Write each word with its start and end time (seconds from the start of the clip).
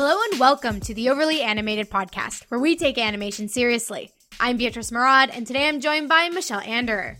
Hello 0.00 0.16
and 0.30 0.38
welcome 0.38 0.78
to 0.78 0.94
the 0.94 1.10
Overly 1.10 1.42
Animated 1.42 1.90
Podcast, 1.90 2.44
where 2.50 2.60
we 2.60 2.76
take 2.76 2.98
animation 2.98 3.48
seriously. 3.48 4.12
I'm 4.38 4.56
Beatrice 4.56 4.92
Marad, 4.92 5.36
and 5.36 5.44
today 5.44 5.66
I'm 5.66 5.80
joined 5.80 6.08
by 6.08 6.28
Michelle 6.28 6.60
Anderer. 6.60 7.16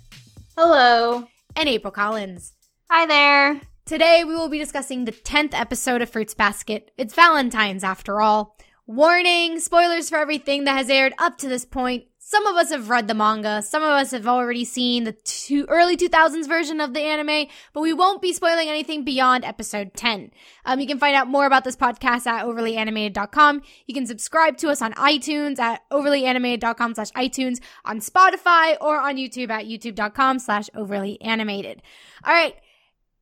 Hello. 0.57 1.27
And 1.57 1.69
April 1.69 1.91
Collins. 1.91 2.53
Hi 2.89 3.05
there. 3.05 3.61
Today 3.85 4.23
we 4.23 4.37
will 4.37 4.49
be 4.49 4.61
discussing 4.61 5.05
the 5.05 5.11
10th 5.11 5.55
episode 5.55 6.03
of 6.03 6.11
Fruits 6.11 6.35
Basket. 6.35 6.93
It's 6.97 7.15
Valentine's 7.15 7.83
after 7.83 8.21
all. 8.21 8.57
Warning, 8.87 9.59
spoilers 9.59 10.09
for 10.09 10.19
everything 10.19 10.63
that 10.63 10.77
has 10.77 10.89
aired 10.89 11.15
up 11.19 11.37
to 11.39 11.49
this 11.49 11.65
point. 11.65 12.05
Some 12.31 12.47
of 12.47 12.57
us 12.57 12.69
have 12.73 12.91
read 12.91 13.09
the 13.09 13.15
manga, 13.15 13.63
some 13.63 13.83
of 13.83 13.89
us 13.89 14.11
have 14.11 14.27
already 14.27 14.63
seen 14.63 15.05
the 15.05 15.13
two, 15.13 15.65
early 15.71 15.97
2000s 15.97 16.47
version 16.47 16.79
of 16.79 16.93
the 16.93 17.01
anime, 17.01 17.49
but 17.73 17.81
we 17.81 17.95
won't 17.95 18.21
be 18.21 18.35
spoiling 18.35 18.69
anything 18.69 19.03
beyond 19.03 19.47
episode 19.47 19.95
10. 19.95 20.31
Um, 20.67 20.79
you 20.79 20.87
can 20.87 20.99
find 20.99 21.17
out 21.17 21.27
more 21.27 21.47
about 21.47 21.65
this 21.65 21.75
podcast 21.75 22.27
at 22.27 22.45
overlyanimated.com. 22.45 23.63
You 23.87 23.95
can 23.95 24.07
subscribe 24.07 24.59
to 24.59 24.69
us 24.69 24.83
on 24.83 24.93
iTunes 24.93 25.59
at 25.59 25.89
overlyanimated.com 25.91 26.97
slash 26.97 27.13
iTunes, 27.13 27.61
on 27.87 28.01
Spotify, 28.01 28.77
or 28.79 29.01
on 29.01 29.17
YouTube 29.17 29.49
at 29.49 29.65
youtube.com 29.65 30.39
slash 30.39 30.69
overlyanimated. 30.77 31.79
All 32.25 32.35
right 32.35 32.57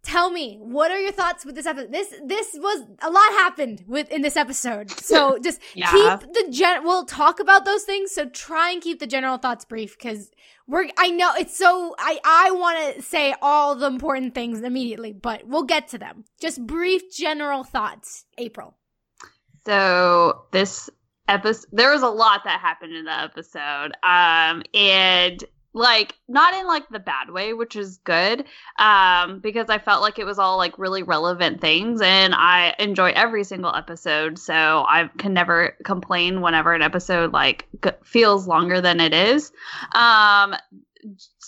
tell 0.06 0.30
me 0.30 0.56
what 0.60 0.92
are 0.92 1.01
your 1.01 1.10
thoughts 1.10 1.45
with 1.45 1.56
this 1.56 1.66
episode 1.66 1.91
this 1.91 2.15
this 2.24 2.56
was 2.60 2.84
a 3.02 3.10
lot 3.10 3.28
happened 3.33 3.83
with 3.88 4.09
in 4.10 4.23
this 4.23 4.37
episode. 4.37 4.91
So 5.06 5.38
just 5.42 5.60
yeah. 5.74 5.91
keep 5.91 6.32
the 6.32 6.51
gen 6.51 6.84
we'll 6.84 7.05
talk 7.05 7.41
about 7.41 7.65
those 7.65 7.82
things 7.82 8.12
so 8.12 8.27
try 8.27 8.70
and 8.70 8.80
keep 8.80 8.98
the 9.01 9.06
general 9.06 9.37
thoughts 9.38 9.65
brief 9.65 9.96
because 9.96 10.30
we're 10.66 10.88
i 10.98 11.10
know 11.10 11.32
it's 11.37 11.56
so 11.56 11.95
i 11.98 12.19
i 12.24 12.51
want 12.51 12.96
to 12.96 13.02
say 13.02 13.34
all 13.41 13.74
the 13.74 13.87
important 13.87 14.34
things 14.34 14.60
immediately 14.62 15.12
but 15.12 15.46
we'll 15.46 15.65
get 15.65 15.88
to 15.88 15.98
them. 15.98 16.24
Just 16.41 16.65
brief 16.66 17.13
general 17.13 17.65
thoughts 17.65 18.26
april. 18.38 18.76
So 19.65 20.46
this 20.52 20.88
episode 21.29 21.66
there 21.73 21.91
was 21.91 22.02
a 22.02 22.09
lot 22.09 22.43
that 22.45 22.60
happened 22.60 22.95
in 22.95 23.04
the 23.04 23.20
episode 23.20 23.93
um 24.04 24.63
and 24.73 25.45
like 25.77 26.15
not 26.27 26.55
in 26.55 26.66
like 26.66 26.88
the 26.88 26.99
bad 26.99 27.30
way 27.30 27.52
which 27.52 27.77
is 27.77 27.99
good 27.99 28.45
um 28.79 29.41
because 29.41 29.69
i 29.69 29.79
felt 29.79 30.01
like 30.01 30.19
it 30.19 30.24
was 30.24 30.38
all 30.38 30.57
like 30.57 30.79
really 30.79 31.02
relevant 31.02 31.60
things 31.60 32.01
and 32.01 32.35
i 32.35 32.74
enjoy 32.79 33.10
every 33.10 33.45
single 33.45 33.74
episode 33.74 34.38
so 34.38 34.54
i 34.88 35.09
can 35.19 35.35
never 35.35 35.77
complain 35.85 36.41
whenever 36.41 36.73
an 36.73 36.80
episode 36.82 37.32
like 37.32 37.66
g- 37.85 37.91
feels 38.02 38.47
longer 38.47 38.80
than 38.80 39.01
it 39.01 39.13
is. 39.13 39.52
Um 39.95 40.54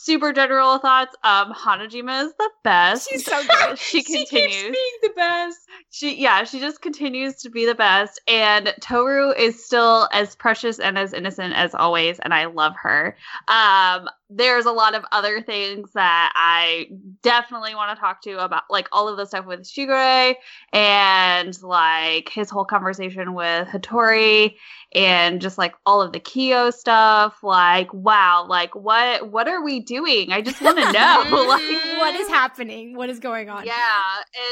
super 0.04 0.32
general 0.32 0.78
thoughts. 0.78 1.14
Um, 1.24 1.52
Hanajima 1.52 2.24
is 2.27 2.32
the 2.38 2.50
best. 2.64 3.08
She's 3.08 3.24
so 3.24 3.41
good. 3.66 3.78
she 3.78 4.02
continues 4.02 4.52
she 4.52 4.62
being 4.70 4.98
the 5.02 5.12
best. 5.16 5.58
She 5.91 6.20
yeah, 6.20 6.44
she 6.44 6.60
just 6.60 6.80
continues 6.80 7.36
to 7.36 7.50
be 7.50 7.66
the 7.66 7.74
best. 7.74 8.20
And 8.28 8.74
Toru 8.80 9.30
is 9.30 9.64
still 9.64 10.08
as 10.12 10.34
precious 10.34 10.78
and 10.78 10.98
as 10.98 11.12
innocent 11.12 11.54
as 11.54 11.74
always, 11.74 12.19
and 12.20 12.32
I 12.32 12.46
love 12.46 12.74
her. 12.82 13.16
Um, 13.48 14.08
there's 14.30 14.66
a 14.66 14.72
lot 14.72 14.94
of 14.94 15.04
other 15.10 15.41
things 15.41 15.92
that 15.92 16.32
I 16.34 16.91
definitely 17.22 17.74
want 17.74 17.96
to 17.96 18.00
talk 18.00 18.22
to 18.22 18.44
about, 18.44 18.64
like 18.69 18.88
all 18.92 19.08
of 19.08 19.16
the 19.16 19.24
stuff 19.24 19.46
with 19.46 19.62
Shigure 19.62 20.34
and 20.72 21.62
like 21.62 22.28
his 22.28 22.50
whole 22.50 22.66
conversation 22.66 23.32
with 23.32 23.69
Hattori 23.69 24.56
and 24.94 25.41
just 25.41 25.56
like 25.56 25.74
all 25.86 26.02
of 26.02 26.12
the 26.12 26.20
Kyo 26.20 26.70
stuff. 26.70 27.42
Like, 27.42 27.92
wow, 27.94 28.46
like 28.46 28.74
what 28.74 29.30
what 29.30 29.48
are 29.48 29.62
we 29.62 29.80
doing? 29.89 30.31
I 30.33 30.42
just 30.42 30.61
want 30.61 30.77
to 30.77 30.92
know, 30.92 31.47
like 31.48 31.62
what 31.98 32.14
is 32.14 32.28
happening? 32.28 32.94
What 32.94 33.08
is 33.08 33.19
going 33.19 33.48
on? 33.48 33.64
Yeah, 33.64 34.03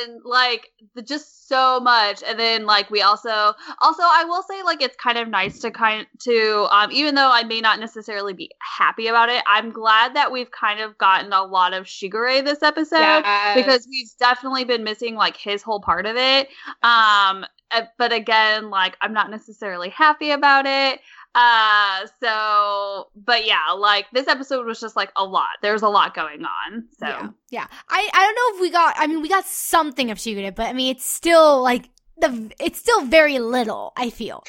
and 0.03 0.21
like 0.25 0.73
the, 0.95 1.03
just 1.03 1.49
so 1.49 1.79
much. 1.79 2.23
And 2.27 2.39
then 2.39 2.65
like 2.65 2.91
we 2.91 3.03
also 3.03 3.29
also 3.29 4.03
I 4.03 4.25
will 4.27 4.43
say 4.43 4.63
like 4.63 4.83
it's 4.83 4.97
kind 4.97 5.19
of 5.19 5.29
nice 5.29 5.61
to 5.61 5.71
kind 5.71 6.07
to 6.21 6.67
um 6.71 6.91
even 6.91 7.15
though 7.15 7.31
I 7.31 7.45
may 7.45 7.61
not 7.61 7.79
necessarily 7.79 8.33
be 8.33 8.51
happy 8.79 9.07
about 9.09 9.29
it, 9.29 9.45
I'm 9.47 9.71
glad 9.71 10.17
that 10.17 10.33
we've 10.33 10.51
kind 10.51 10.81
of 10.81 10.97
gotten 10.99 11.33
a 11.33 11.45
lot 11.45 11.75
of 11.75 11.85
Shigure 11.85 12.45
this 12.45 12.63
episode 12.63 12.99
yes. 12.99 13.57
because 13.57 13.87
we've 13.89 14.11
definitely 14.19 14.65
been 14.65 14.83
missing 14.83 15.15
like 15.15 15.37
his 15.37 15.63
whole 15.63 15.81
part 15.81 16.07
of 16.07 16.17
it. 16.17 16.49
Um 16.83 17.45
uh, 17.71 17.83
but 17.99 18.13
again, 18.13 18.71
like 18.71 18.97
I'm 19.01 19.13
not 19.13 19.31
necessarily 19.31 19.91
happy 19.91 20.31
about 20.31 20.67
it. 20.67 21.01
Uh, 21.37 22.07
so, 22.19 23.09
but 23.15 23.45
yeah, 23.45 23.73
like 23.77 24.07
this 24.11 24.27
episode 24.27 24.65
was 24.65 24.81
just 24.81 24.97
like 24.97 25.13
a 25.17 25.25
lot. 25.25 25.49
There's 25.61 25.83
a 25.83 25.89
lot 25.89 26.15
going 26.15 26.43
on. 26.45 26.85
So 26.99 27.07
yeah, 27.07 27.29
yeah. 27.51 27.67
I 27.91 28.11
I 28.15 28.25
don't 28.25 28.35
know 28.35 28.57
if 28.57 28.63
we 28.63 28.71
got. 28.71 28.95
I 28.97 29.07
mean, 29.07 29.21
we 29.21 29.29
got 29.29 29.45
something 29.45 30.11
of 30.11 30.17
Shigure, 30.17 30.55
but 30.55 30.67
I 30.67 30.73
mean, 30.73 30.97
it's 30.97 31.05
still 31.05 31.63
like 31.63 31.91
the. 32.17 32.51
It's 32.59 32.79
still 32.79 33.05
very 33.05 33.39
little. 33.39 33.93
I 33.99 34.09
feel. 34.09 34.45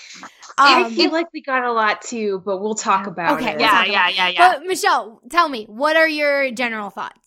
Um, 0.57 0.85
I 0.85 0.89
feel 0.89 1.11
like 1.11 1.27
we 1.33 1.41
got 1.41 1.65
a 1.65 1.73
lot 1.73 2.01
too, 2.01 2.41
but 2.45 2.61
we'll 2.61 2.73
talk 2.73 3.05
about 3.05 3.37
okay, 3.37 3.55
it. 3.55 3.59
Yeah, 3.59 3.83
yeah, 3.83 4.07
yeah, 4.07 4.29
yeah. 4.29 4.53
But 4.53 4.65
Michelle, 4.65 5.21
tell 5.29 5.49
me, 5.49 5.65
what 5.65 5.97
are 5.97 6.07
your 6.07 6.51
general 6.51 6.89
thoughts? 6.89 7.26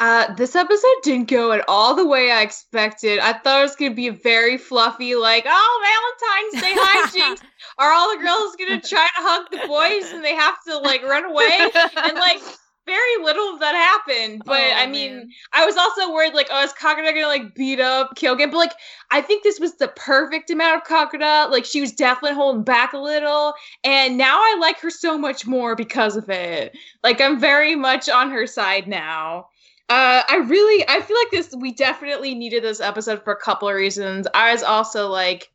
Uh, 0.00 0.32
this 0.34 0.54
episode 0.54 0.96
didn't 1.02 1.28
go 1.28 1.50
at 1.50 1.64
all 1.66 1.96
the 1.96 2.06
way 2.06 2.30
I 2.30 2.42
expected. 2.42 3.18
I 3.18 3.32
thought 3.32 3.60
it 3.60 3.62
was 3.62 3.76
gonna 3.76 3.94
be 3.94 4.10
very 4.10 4.56
fluffy, 4.56 5.16
like, 5.16 5.44
oh, 5.48 6.50
Valentine's 6.52 6.62
Day 6.62 6.74
hijinks. 6.80 7.42
Are 7.78 7.92
all 7.92 8.16
the 8.16 8.22
girls 8.22 8.56
gonna 8.56 8.80
try 8.80 9.06
to 9.06 9.22
hug 9.22 9.50
the 9.50 9.66
boys 9.66 10.12
and 10.12 10.24
they 10.24 10.34
have 10.34 10.54
to 10.68 10.78
like 10.78 11.02
run 11.02 11.24
away? 11.24 11.70
And 11.96 12.14
like 12.16 12.40
very 12.88 13.22
little 13.22 13.52
of 13.54 13.60
that 13.60 13.74
happened. 13.74 14.42
But 14.44 14.60
oh, 14.60 14.76
I 14.76 14.86
mean, 14.86 15.16
man. 15.16 15.28
I 15.52 15.66
was 15.66 15.76
also 15.76 16.12
worried, 16.12 16.34
like, 16.34 16.48
oh, 16.50 16.64
is 16.64 16.72
Kagura 16.72 17.14
gonna 17.14 17.26
like 17.26 17.54
beat 17.54 17.80
up 17.80 18.16
Kyo 18.16 18.32
again? 18.32 18.50
But 18.50 18.56
like, 18.56 18.72
I 19.10 19.20
think 19.20 19.42
this 19.42 19.60
was 19.60 19.76
the 19.76 19.88
perfect 19.88 20.50
amount 20.50 20.82
of 20.82 20.88
Kagura. 20.88 21.50
Like, 21.50 21.64
she 21.64 21.80
was 21.80 21.92
definitely 21.92 22.34
holding 22.34 22.64
back 22.64 22.94
a 22.94 22.98
little, 22.98 23.52
and 23.84 24.16
now 24.16 24.38
I 24.38 24.56
like 24.58 24.80
her 24.80 24.90
so 24.90 25.18
much 25.18 25.46
more 25.46 25.76
because 25.76 26.16
of 26.16 26.30
it. 26.30 26.76
Like, 27.04 27.20
I'm 27.20 27.38
very 27.38 27.76
much 27.76 28.08
on 28.08 28.30
her 28.30 28.46
side 28.46 28.88
now. 28.88 29.48
Uh, 29.88 30.22
I 30.28 30.44
really, 30.46 30.84
I 30.86 31.00
feel 31.00 31.16
like 31.16 31.30
this. 31.30 31.54
We 31.58 31.72
definitely 31.72 32.34
needed 32.34 32.62
this 32.62 32.80
episode 32.80 33.24
for 33.24 33.32
a 33.32 33.40
couple 33.40 33.68
of 33.68 33.74
reasons. 33.74 34.26
I 34.34 34.52
was 34.52 34.62
also 34.62 35.08
like, 35.08 35.50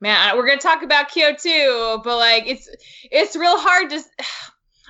man, 0.00 0.36
we're 0.36 0.46
gonna 0.46 0.60
talk 0.60 0.82
about 0.82 1.08
Kyo 1.10 1.34
too, 1.34 2.00
but 2.02 2.16
like, 2.16 2.46
it's 2.46 2.68
it's 3.10 3.36
real 3.36 3.58
hard 3.58 3.90
to. 3.90 4.02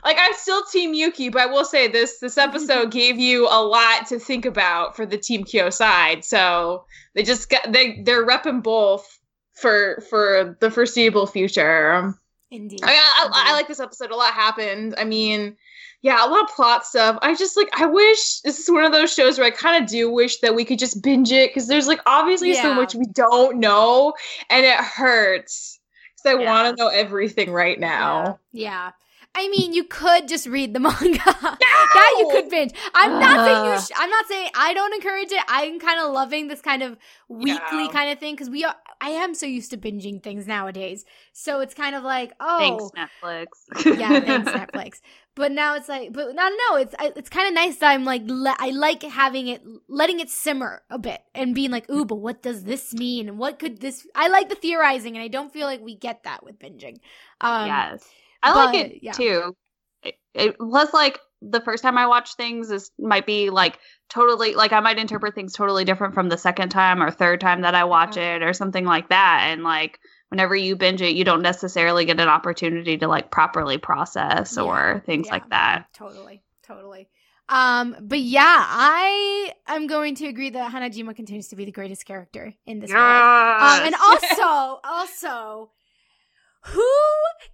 Like 0.05 0.17
I'm 0.21 0.33
still 0.35 0.63
Team 0.63 0.95
Yuki, 0.95 1.29
but 1.29 1.43
I 1.43 1.47
will 1.47 1.65
say 1.65 1.89
this: 1.89 2.21
this 2.21 2.39
episode 2.39 2.93
gave 2.93 3.19
you 3.19 3.49
a 3.49 3.61
lot 3.61 4.07
to 4.07 4.21
think 4.21 4.45
about 4.47 4.95
for 4.95 5.05
the 5.05 5.19
Team 5.19 5.43
Kyo 5.43 5.71
side. 5.71 6.25
So 6.25 6.85
they 7.15 7.25
just 7.25 7.51
got 7.51 7.73
they 7.73 8.01
they're 8.03 8.25
repping 8.25 8.63
both 8.63 9.19
for 9.55 10.01
for 10.09 10.57
the 10.61 10.71
foreseeable 10.71 11.27
future. 11.27 12.15
Indeed. 12.53 12.81
I, 12.83 12.93
I, 12.93 13.29
I, 13.33 13.51
I 13.51 13.53
like 13.55 13.67
this 13.67 13.81
episode. 13.81 14.13
A 14.13 14.17
lot 14.17 14.33
happened. 14.33 14.95
I 14.97 15.05
mean, 15.05 15.57
yeah, 16.03 16.25
a 16.25 16.29
lot 16.29 16.45
of 16.45 16.55
plot 16.55 16.87
stuff. 16.87 17.19
I 17.23 17.35
just 17.35 17.57
like 17.57 17.69
I 17.79 17.87
wish 17.87 18.41
this 18.41 18.61
is 18.61 18.71
one 18.71 18.85
of 18.85 18.93
those 18.93 19.13
shows 19.13 19.39
where 19.39 19.47
I 19.47 19.51
kind 19.51 19.83
of 19.83 19.91
do 19.91 20.11
wish 20.11 20.39
that 20.41 20.55
we 20.55 20.65
could 20.65 20.79
just 20.79 21.03
binge 21.03 21.33
it 21.33 21.51
because 21.51 21.67
there's 21.67 21.89
like 21.89 22.01
obviously 22.07 22.53
yeah. 22.53 22.63
so 22.63 22.75
much 22.75 22.95
we 22.95 23.07
don't 23.07 23.59
know 23.59 24.13
and 24.49 24.65
it 24.65 24.77
hurts 24.77 25.81
because 26.15 26.39
I 26.39 26.43
yeah. 26.43 26.51
want 26.51 26.77
to 26.77 26.83
know 26.83 26.89
everything 26.89 27.51
right 27.51 27.79
now. 27.79 28.39
Yeah. 28.53 28.71
yeah. 28.71 28.91
I 29.35 29.49
mean, 29.49 29.73
you 29.73 29.85
could 29.85 30.27
just 30.27 30.47
read 30.47 30.75
the 30.75 30.81
manga. 30.81 30.99
No! 31.03 31.23
that 31.23 32.17
you 32.19 32.29
could 32.33 32.49
binge. 32.49 32.73
I'm 32.95 33.21
not 33.21 33.47
saying 33.47 33.73
you. 33.73 33.81
Sh- 33.81 33.97
I'm 33.97 34.11
not 34.11 34.27
saying 34.27 34.51
I 34.55 34.75
don't 34.75 34.95
encourage 34.95 35.31
it. 35.31 35.43
I'm 35.49 35.79
kind 35.79 36.01
of 36.01 36.13
loving 36.13 36.49
this 36.49 36.61
kind 36.61 36.83
of 36.83 36.97
weekly 37.29 37.85
yeah. 37.85 37.89
kind 37.93 38.11
of 38.11 38.19
thing 38.19 38.35
because 38.35 38.51
we 38.51 38.65
are. 38.65 38.75
I 39.01 39.11
am 39.11 39.35
so 39.35 39.47
used 39.47 39.71
to 39.71 39.77
binging 39.77 40.21
things 40.21 40.49
nowadays, 40.49 41.05
so 41.33 41.61
it's 41.61 41.75
kind 41.75 41.95
of 41.95 42.03
like, 42.03 42.33
oh, 42.41 42.59
thanks 42.59 43.13
Netflix. 43.23 43.99
yeah, 43.99 44.21
thanks 44.21 44.51
Netflix. 44.51 45.01
But 45.39 45.53
now 45.53 45.77
it's 45.77 45.89
like, 45.89 46.13
but 46.13 46.35
no, 46.35 46.49
no, 46.49 46.77
it's 46.77 46.95
it's 47.01 47.31
kind 47.31 47.49
of 47.49 47.55
nice 47.55 47.77
that 47.77 47.93
I'm 47.93 48.05
like, 48.05 48.23
le- 48.27 48.57
I 48.59 48.71
like 48.71 49.03
having 49.05 49.49
it, 49.49 49.63
letting 49.89 50.21
it 50.21 50.29
simmer 50.29 50.83
a 50.91 50.99
bit 50.99 51.23
and 51.35 51.55
being 51.55 51.71
like, 51.71 51.89
ooh, 51.89 52.05
but 52.05 52.17
what 52.17 52.43
does 52.43 52.65
this 52.65 52.93
mean? 52.93 53.29
And 53.29 53.39
what 53.39 53.59
could 53.59 53.81
this? 53.81 54.07
I 54.15 54.29
like 54.29 54.49
the 54.49 54.57
theorizing, 54.57 55.17
and 55.17 55.23
I 55.23 55.29
don't 55.29 55.53
feel 55.53 55.67
like 55.67 55.81
we 55.81 55.95
get 55.95 56.25
that 56.25 56.45
with 56.45 56.59
binging. 56.59 56.99
Um, 57.41 57.69
yes 57.69 58.05
I 58.43 58.53
but, 58.53 58.67
like 58.67 58.87
it 58.87 58.99
yeah. 59.03 59.13
too. 59.13 59.57
It, 60.03 60.15
it, 60.35 60.59
plus, 60.59 60.93
like 60.93 61.19
the 61.41 61.61
first 61.61 61.83
time 61.83 61.99
I 61.99 62.07
watch 62.07 62.35
things 62.35 62.71
is 62.71 62.91
might 62.99 63.27
be 63.27 63.51
like 63.51 63.79
totally 64.09 64.55
like 64.55 64.73
I 64.73 64.81
might 64.81 64.99
interpret 64.99 65.35
things 65.35 65.53
totally 65.53 65.85
different 65.85 66.15
from 66.15 66.29
the 66.29 66.39
second 66.39 66.71
time 66.71 67.03
or 67.03 67.11
third 67.11 67.41
time 67.41 67.63
that 67.63 67.75
I 67.75 67.85
watch 67.85 68.17
it 68.17 68.43
or 68.43 68.53
something 68.53 68.85
like 68.85 69.09
that. 69.11 69.47
And 69.49 69.63
like 69.63 69.99
whenever 70.29 70.55
you 70.55 70.77
binge 70.77 71.03
it, 71.03 71.15
you 71.15 71.25
don't 71.25 71.43
necessarily 71.43 72.05
get 72.05 72.21
an 72.21 72.29
opportunity 72.29 72.99
to 72.99 73.09
like 73.09 73.31
properly 73.31 73.79
process 73.79 74.55
yeah. 74.57 74.63
or 74.63 75.03
things 75.07 75.27
yeah. 75.27 75.33
like 75.33 75.49
that. 75.51 75.87
Totally, 75.95 76.43
totally. 76.67 77.09
Um, 77.49 77.97
but 78.01 78.19
yeah, 78.19 78.43
I 78.45 79.53
am 79.67 79.87
going 79.87 80.15
to 80.17 80.27
agree 80.27 80.51
that 80.51 80.71
Hanajima 80.71 81.17
continues 81.17 81.49
to 81.49 81.57
be 81.57 81.65
the 81.65 81.73
greatest 81.73 82.05
character 82.05 82.53
in 82.67 82.81
this 82.81 82.91
yes. 82.91 82.97
world. 82.97 83.63
Um, 83.63 83.87
and 83.87 83.95
also, 84.03 84.81
also, 84.85 85.71
who 86.65 86.95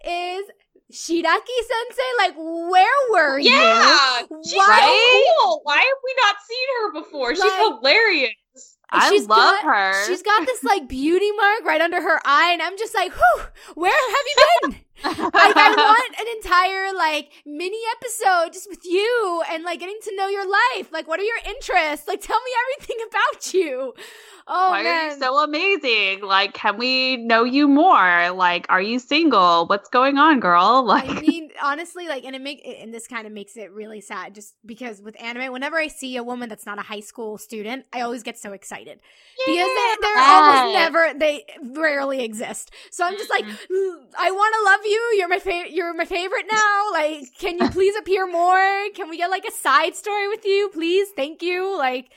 is 0.04 0.44
Shiraki 0.92 1.58
Sensei, 1.68 2.02
like, 2.18 2.34
where 2.36 3.10
were 3.10 3.38
you? 3.38 3.50
Yeah, 3.50 4.22
she's 4.44 4.54
Why? 4.54 5.24
so 5.38 5.46
cool. 5.46 5.60
Why 5.62 5.76
have 5.76 5.98
we 6.04 6.14
not 6.22 6.36
seen 6.48 6.68
her 6.76 6.92
before? 7.00 7.28
Like, 7.28 7.36
she's 7.36 7.68
hilarious. 7.68 8.73
I 8.90 9.08
she's 9.10 9.26
love 9.28 9.38
got- 9.62 9.64
her. 9.64 10.06
She's 10.06 10.22
got 10.22 10.46
this 10.46 10.62
like 10.64 10.88
beauty 10.88 11.30
mark 11.32 11.64
right 11.64 11.80
under 11.80 12.00
her 12.00 12.20
eye, 12.24 12.50
and 12.52 12.62
I'm 12.62 12.76
just 12.78 12.94
like, 12.94 13.12
whew, 13.12 13.42
where 13.74 13.92
have 13.92 14.24
you 14.26 14.70
been? 14.70 14.80
Like 15.02 15.12
I 15.56 15.74
want 15.76 16.14
an 16.20 16.26
entire 16.36 16.94
like 16.94 17.30
mini 17.44 17.78
episode 17.96 18.52
just 18.52 18.68
with 18.68 18.84
you 18.84 19.42
and 19.50 19.64
like 19.64 19.80
getting 19.80 19.98
to 20.04 20.16
know 20.16 20.28
your 20.28 20.48
life. 20.48 20.92
Like, 20.92 21.08
what 21.08 21.20
are 21.20 21.24
your 21.24 21.38
interests? 21.46 22.06
Like, 22.06 22.20
tell 22.20 22.38
me 22.40 22.50
everything 22.76 22.96
about 23.08 23.54
you. 23.54 23.94
Oh 24.46 24.70
Why 24.70 24.82
man, 24.82 25.10
are 25.10 25.14
you 25.14 25.18
so 25.18 25.42
amazing? 25.42 26.22
Like, 26.22 26.52
can 26.54 26.76
we 26.76 27.16
know 27.16 27.44
you 27.44 27.66
more? 27.66 28.30
Like, 28.30 28.66
are 28.68 28.82
you 28.82 28.98
single? 28.98 29.66
What's 29.66 29.88
going 29.88 30.18
on, 30.18 30.40
girl? 30.40 30.84
Like, 30.94 31.08
I 31.08 31.20
mean, 31.20 31.48
honestly, 31.62 32.08
like, 32.08 32.24
and 32.24 32.36
it 32.36 32.42
make 32.42 32.62
and 32.64 32.92
this 32.92 33.06
kind 33.06 33.26
of 33.26 33.32
makes 33.32 33.56
it 33.56 33.72
really 33.72 34.00
sad, 34.00 34.34
just 34.34 34.54
because 34.66 35.00
with 35.00 35.20
anime, 35.20 35.50
whenever 35.52 35.76
I 35.78 35.88
see 35.88 36.16
a 36.16 36.22
woman 36.22 36.48
that's 36.48 36.66
not 36.66 36.78
a 36.78 36.82
high 36.82 37.00
school 37.00 37.36
student, 37.38 37.86
I 37.92 38.02
always 38.02 38.22
get 38.22 38.38
so 38.38 38.52
excited 38.52 39.00
because 39.46 39.56
they, 39.56 39.94
they're 40.02 40.18
almost 40.18 40.74
never, 40.74 41.12
they 41.18 41.44
rarely 41.72 42.22
exist. 42.22 42.70
So 42.90 43.04
I'm 43.04 43.16
just 43.16 43.30
like, 43.30 43.44
Mhm. 43.44 43.56
"Mm, 43.72 43.96
I 44.18 44.30
want 44.30 44.54
to 44.54 44.64
love 44.70 44.80
you. 44.86 45.14
You're 45.16 45.28
my 45.28 45.38
favorite. 45.38 45.72
You're 45.72 45.94
my 45.94 46.04
favorite 46.04 46.46
now. 46.50 46.92
Like, 46.92 47.24
can 47.38 47.58
you 47.58 47.68
please 47.70 47.94
appear 47.96 48.26
more? 48.26 48.88
Can 48.94 49.08
we 49.08 49.16
get 49.16 49.30
like 49.30 49.44
a 49.44 49.52
side 49.52 49.94
story 49.94 50.28
with 50.28 50.44
you, 50.44 50.70
please? 50.72 51.08
Thank 51.16 51.42
you. 51.42 51.76
Like, 51.76 52.10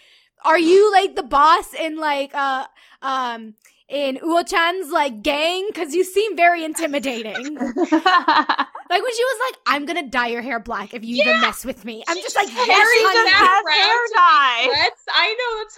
are 0.46 0.60
you 0.60 0.92
like 0.92 1.16
the 1.16 1.24
boss 1.24 1.74
in 1.74 1.98
like 1.98 2.34
uh 2.34 2.68
um 3.02 3.56
in 3.89 4.18
Uo-chan's 4.18 4.92
like 4.92 5.22
gang? 5.22 5.66
Because 5.68 5.94
you 5.94 6.04
seem 6.04 6.36
very 6.36 6.63
intimidating. 6.63 7.57
Like 8.89 9.04
when 9.04 9.13
she 9.13 9.24
was 9.24 9.39
like, 9.51 9.60
"I'm 9.75 9.86
gonna 9.86 10.07
dye 10.07 10.28
your 10.28 10.42
hair 10.42 10.60
black 10.60 10.94
if 10.94 11.04
you 11.04 11.18
even 11.22 11.42
mess 11.42 11.66
with 11.66 11.84
me." 11.84 12.04
I'm 12.07 12.16
She 12.16 12.22
just 12.24 12.38
like, 12.38 12.48
just 12.48 12.56
"Yes, 12.56 12.68
carries 12.68 13.04
honey." 13.04 13.30
it 13.30 13.34
has 13.34 13.66
around 13.66 13.84
hair 13.84 14.06
dye. 14.16 14.69
That's, 14.74 15.04
I 15.13 15.36
know 15.36 15.57
that's 15.62 15.75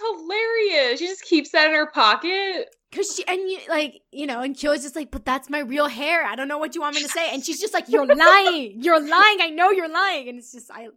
hilarious. 0.78 1.00
She 1.00 1.06
just 1.08 1.24
keeps 1.24 1.50
that 1.50 1.66
in 1.68 1.74
her 1.74 1.86
pocket. 1.86 2.74
Cause 2.92 3.12
she 3.16 3.24
and 3.26 3.40
you 3.50 3.58
like 3.68 4.02
you 4.12 4.26
know, 4.26 4.40
and 4.42 4.56
Kyo's 4.56 4.82
just 4.82 4.94
like, 4.96 5.10
but 5.10 5.24
that's 5.24 5.50
my 5.50 5.58
real 5.58 5.88
hair. 5.88 6.24
I 6.24 6.36
don't 6.36 6.48
know 6.48 6.58
what 6.58 6.74
you 6.74 6.80
want 6.80 6.94
me 6.94 7.02
to 7.02 7.08
say. 7.08 7.32
And 7.32 7.44
she's 7.44 7.60
just 7.60 7.74
like, 7.74 7.88
you're 7.88 8.06
lying. 8.14 8.80
You're 8.80 9.00
lying. 9.00 9.38
I 9.40 9.50
know 9.52 9.70
you're 9.70 9.88
lying. 9.92 10.28
And 10.28 10.38
it's 10.38 10.52
just 10.52 10.70
I, 10.72 10.88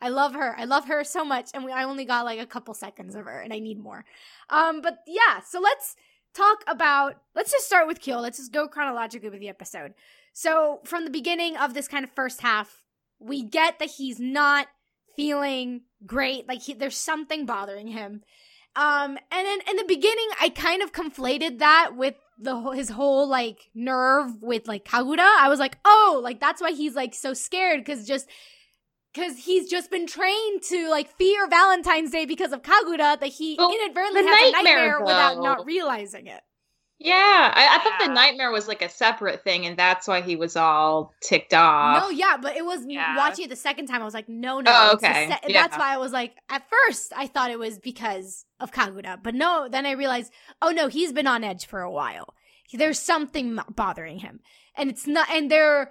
I 0.00 0.08
love 0.08 0.32
her. 0.34 0.58
I 0.58 0.64
love 0.64 0.86
her 0.86 1.04
so 1.04 1.22
much. 1.22 1.50
And 1.52 1.64
we, 1.64 1.72
I 1.72 1.84
only 1.84 2.06
got 2.06 2.24
like 2.24 2.40
a 2.40 2.46
couple 2.46 2.72
seconds 2.72 3.14
of 3.14 3.26
her, 3.26 3.40
and 3.40 3.52
I 3.52 3.58
need 3.58 3.78
more. 3.78 4.04
Um, 4.48 4.80
but 4.80 5.00
yeah. 5.06 5.40
So 5.46 5.60
let's 5.60 5.96
talk 6.34 6.64
about. 6.66 7.16
Let's 7.34 7.52
just 7.52 7.66
start 7.66 7.86
with 7.86 8.00
Kyo. 8.00 8.18
Let's 8.20 8.38
just 8.38 8.52
go 8.52 8.68
chronologically 8.68 9.30
with 9.30 9.40
the 9.40 9.48
episode. 9.48 9.94
So 10.32 10.80
from 10.84 11.04
the 11.04 11.10
beginning 11.10 11.56
of 11.56 11.74
this 11.74 11.88
kind 11.88 12.04
of 12.04 12.10
first 12.12 12.40
half, 12.40 12.82
we 13.18 13.42
get 13.42 13.78
that 13.78 13.90
he's 13.90 14.18
not 14.18 14.68
feeling 15.16 15.82
great. 16.06 16.48
Like 16.48 16.62
he, 16.62 16.74
there's 16.74 16.96
something 16.96 17.46
bothering 17.46 17.88
him. 17.88 18.22
Um, 18.74 19.18
and 19.30 19.46
then 19.46 19.58
in 19.68 19.76
the 19.76 19.84
beginning, 19.86 20.28
I 20.40 20.48
kind 20.48 20.82
of 20.82 20.92
conflated 20.92 21.58
that 21.58 21.90
with 21.94 22.14
the 22.38 22.58
his 22.70 22.88
whole 22.88 23.28
like 23.28 23.70
nerve 23.74 24.40
with 24.40 24.66
like 24.66 24.84
Kagura. 24.84 25.28
I 25.38 25.48
was 25.48 25.58
like, 25.58 25.76
oh, 25.84 26.20
like 26.22 26.40
that's 26.40 26.62
why 26.62 26.72
he's 26.72 26.94
like 26.94 27.14
so 27.14 27.34
scared 27.34 27.80
because 27.80 28.06
just 28.06 28.26
because 29.12 29.36
he's 29.36 29.68
just 29.68 29.90
been 29.90 30.06
trained 30.06 30.62
to 30.70 30.88
like 30.88 31.16
fear 31.16 31.48
Valentine's 31.48 32.10
Day 32.10 32.24
because 32.24 32.52
of 32.52 32.62
Kagura 32.62 33.18
that 33.20 33.24
he 33.26 33.56
Well, 33.58 33.72
inadvertently 33.72 34.22
the 34.22 34.28
has 34.28 34.48
a 34.48 34.52
nightmare, 34.52 34.76
nightmare 34.76 35.00
without 35.00 35.42
not 35.42 35.66
realizing 35.66 36.26
it. 36.26 36.40
Yeah, 36.98 37.52
I, 37.52 37.76
I 37.76 37.78
thought 37.82 37.98
the 38.06 38.12
nightmare 38.12 38.52
was 38.52 38.68
like 38.68 38.80
a 38.80 38.88
separate 38.88 39.42
thing, 39.42 39.66
and 39.66 39.76
that's 39.76 40.06
why 40.06 40.20
he 40.20 40.36
was 40.36 40.54
all 40.54 41.12
ticked 41.20 41.52
off. 41.52 42.00
No, 42.04 42.10
yeah, 42.10 42.36
but 42.40 42.56
it 42.56 42.64
was 42.64 42.84
Yeah. 42.86 43.16
watching 43.16 43.46
it 43.46 43.48
the 43.48 43.56
second 43.56 43.86
time. 43.86 44.02
I 44.02 44.04
was 44.04 44.14
like, 44.14 44.28
no, 44.28 44.60
no. 44.60 44.70
Oh, 44.72 44.92
okay. 44.94 45.26
se- 45.28 45.48
Yeah. 45.48 45.62
That's 45.62 45.76
why 45.76 45.92
I 45.94 45.96
was 45.96 46.12
like, 46.12 46.36
at 46.48 46.62
first, 46.70 47.12
I 47.16 47.26
thought 47.26 47.50
it 47.50 47.58
was 47.58 47.80
because 47.80 48.44
of 48.60 48.70
Kagura, 48.70 49.20
but 49.20 49.34
no. 49.34 49.66
Then 49.68 49.84
I 49.84 49.92
realized, 49.92 50.32
oh 50.60 50.70
no, 50.70 50.86
he's 50.86 51.12
been 51.12 51.26
on 51.26 51.42
edge 51.42 51.66
for 51.66 51.80
a 51.80 51.90
while. 51.90 52.34
There's 52.72 53.00
something 53.00 53.58
bothering 53.74 54.20
him, 54.20 54.38
and 54.76 54.88
it's 54.88 55.04
not. 55.06 55.28
And 55.28 55.50
there, 55.50 55.90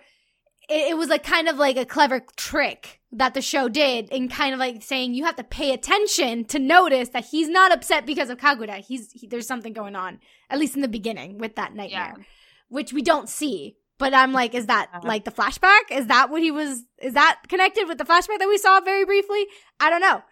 it, 0.69 0.91
it 0.91 0.97
was 0.97 1.09
like 1.09 1.23
kind 1.25 1.49
of 1.49 1.57
like 1.57 1.75
a 1.75 1.85
clever 1.85 2.21
trick 2.37 3.00
that 3.11 3.33
the 3.33 3.41
show 3.41 3.67
did, 3.67 4.09
in 4.09 4.29
kind 4.29 4.53
of 4.53 4.59
like 4.59 4.81
saying 4.81 5.13
you 5.13 5.25
have 5.25 5.35
to 5.35 5.43
pay 5.43 5.73
attention 5.73 6.45
to 6.45 6.59
notice 6.59 7.09
that 7.09 7.25
he's 7.25 7.49
not 7.49 7.71
upset 7.71 8.05
because 8.05 8.29
of 8.29 8.37
Kagura. 8.37 8.77
He's 8.77 9.11
he, 9.11 9.27
there's 9.27 9.47
something 9.47 9.73
going 9.73 9.95
on, 9.95 10.19
at 10.49 10.59
least 10.59 10.75
in 10.75 10.81
the 10.81 10.87
beginning 10.87 11.37
with 11.37 11.55
that 11.55 11.73
nightmare 11.75 12.13
Yeah. 12.17 12.23
which 12.69 12.93
we 12.93 13.01
don't 13.01 13.27
see. 13.27 13.75
But 13.97 14.13
I'm 14.15 14.31
like, 14.31 14.55
is 14.55 14.65
that 14.67 14.89
like 15.03 15.25
the 15.25 15.31
flashback? 15.31 15.91
Is 15.91 16.07
that 16.07 16.29
what 16.31 16.41
he 16.41 16.49
was? 16.51 16.83
Is 16.99 17.13
that 17.13 17.41
connected 17.49 17.87
with 17.87 17.97
the 17.99 18.03
flashback 18.05 18.39
that 18.39 18.47
we 18.47 18.57
saw 18.57 18.79
very 18.81 19.05
briefly? 19.05 19.45
I 19.79 19.89
don't 19.91 20.01
know. 20.01 20.23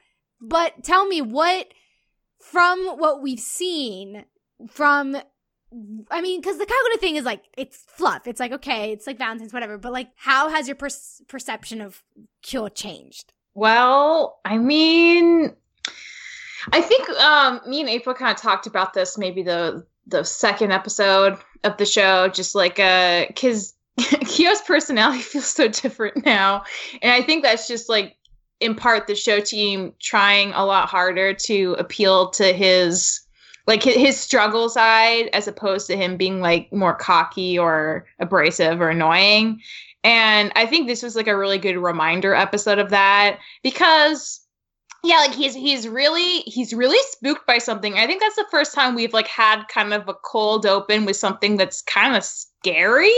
But 0.42 0.84
tell 0.84 1.06
me 1.06 1.22
what, 1.22 1.68
from 2.42 2.80
what 2.98 3.22
we've 3.22 3.40
seen, 3.40 4.26
from, 4.70 5.18
I 6.10 6.22
mean, 6.22 6.42
because 6.42 6.58
the 6.58 6.66
Kagura 6.66 7.00
thing 7.00 7.16
is 7.16 7.26
like, 7.26 7.44
it's 7.56 7.84
fluff. 7.88 8.26
It's 8.26 8.40
like, 8.40 8.52
okay, 8.52 8.92
it's 8.92 9.06
like 9.06 9.18
Valentine's, 9.18 9.54
whatever. 9.54 9.78
But 9.78 9.92
like, 9.92 10.10
how 10.16 10.50
has 10.50 10.68
your 10.68 10.76
per- 10.76 10.90
perception 11.28 11.82
of 11.82 12.04
Kyo 12.42 12.70
changed? 12.70 13.34
Well, 13.54 14.40
I 14.46 14.58
mean, 14.58 15.54
I 16.72 16.82
think 16.82 17.10
um, 17.10 17.62
me 17.68 17.82
and 17.82 17.90
April 17.90 18.16
kind 18.16 18.32
of 18.32 18.42
talked 18.42 18.68
about 18.68 18.94
this 18.94 19.18
maybe 19.18 19.44
the 19.44 19.86
the 20.08 20.24
second 20.24 20.72
episode 20.72 21.38
of 21.64 21.78
the 21.78 21.86
show, 21.86 22.28
just 22.30 22.56
like 22.56 22.80
uh, 22.80 23.26
because 23.28 23.76
Kyo's 24.00 24.62
personality 24.62 25.20
feels 25.24 25.46
so 25.46 25.68
different 25.68 26.26
now, 26.26 26.64
and 27.02 27.12
I 27.12 27.22
think 27.22 27.44
that's 27.44 27.68
just 27.68 27.90
like 27.90 28.16
in 28.60 28.76
part 28.76 29.08
the 29.08 29.16
show 29.16 29.40
team 29.40 29.94
trying 30.00 30.52
a 30.54 30.66
lot 30.66 30.90
harder 30.90 31.34
to 31.34 31.76
appeal 31.80 32.30
to 32.32 32.52
his 32.54 33.22
like 33.70 33.84
his, 33.84 34.20
struggle 34.20 34.68
side 34.68 35.30
as 35.32 35.48
opposed 35.48 35.86
to 35.88 35.96
him 35.96 36.18
being 36.18 36.42
like 36.42 36.74
more 36.74 36.96
cocky 36.96 37.58
or 37.58 38.06
abrasive 38.20 38.82
or 38.82 38.90
annoying. 38.90 39.62
And 40.04 40.52
I 40.56 40.66
think 40.66 40.88
this 40.88 41.04
was 41.04 41.16
like 41.16 41.28
a 41.28 41.38
really 41.38 41.60
good 41.60 41.78
reminder 41.78 42.34
episode 42.34 42.80
of 42.80 42.90
that 42.90 43.38
because 43.62 44.42
yeah, 45.04 45.18
like 45.18 45.36
he's 45.36 45.54
he's 45.54 45.88
really 45.88 46.40
he's 46.42 46.74
really 46.74 46.98
spooked 47.12 47.46
by 47.46 47.60
something. 47.60 47.94
I 47.94 48.08
think 48.08 48.22
that's 48.22 48.36
the 48.36 48.48
first 48.50 48.74
time 48.74 48.96
we've 48.96 49.14
like 49.14 49.28
had 49.28 49.64
kind 49.68 49.94
of 49.94 50.10
a 50.10 50.16
cold 50.16 50.66
open 50.66 51.06
with 51.06 51.16
something 51.16 51.56
that's 51.56 51.84
kind 51.84 52.16
of 52.16 52.24
scary. 52.24 53.14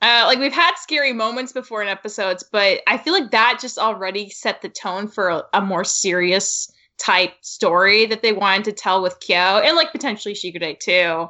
Uh, 0.00 0.24
like 0.26 0.38
we've 0.38 0.52
had 0.52 0.74
scary 0.76 1.12
moments 1.12 1.52
before 1.52 1.82
in 1.82 1.88
episodes, 1.88 2.44
but 2.52 2.82
I 2.86 2.98
feel 2.98 3.12
like 3.12 3.32
that 3.32 3.58
just 3.60 3.78
already 3.78 4.30
set 4.30 4.62
the 4.62 4.68
tone 4.68 5.08
for 5.08 5.28
a, 5.28 5.42
a 5.54 5.60
more 5.60 5.84
serious 5.84 6.70
type 6.98 7.32
story 7.42 8.06
that 8.06 8.22
they 8.22 8.32
wanted 8.32 8.64
to 8.64 8.72
tell 8.72 9.02
with 9.02 9.20
Kyo 9.20 9.60
and 9.64 9.76
like 9.76 9.92
potentially 9.92 10.34
Shigure 10.34 10.78
too. 10.78 11.28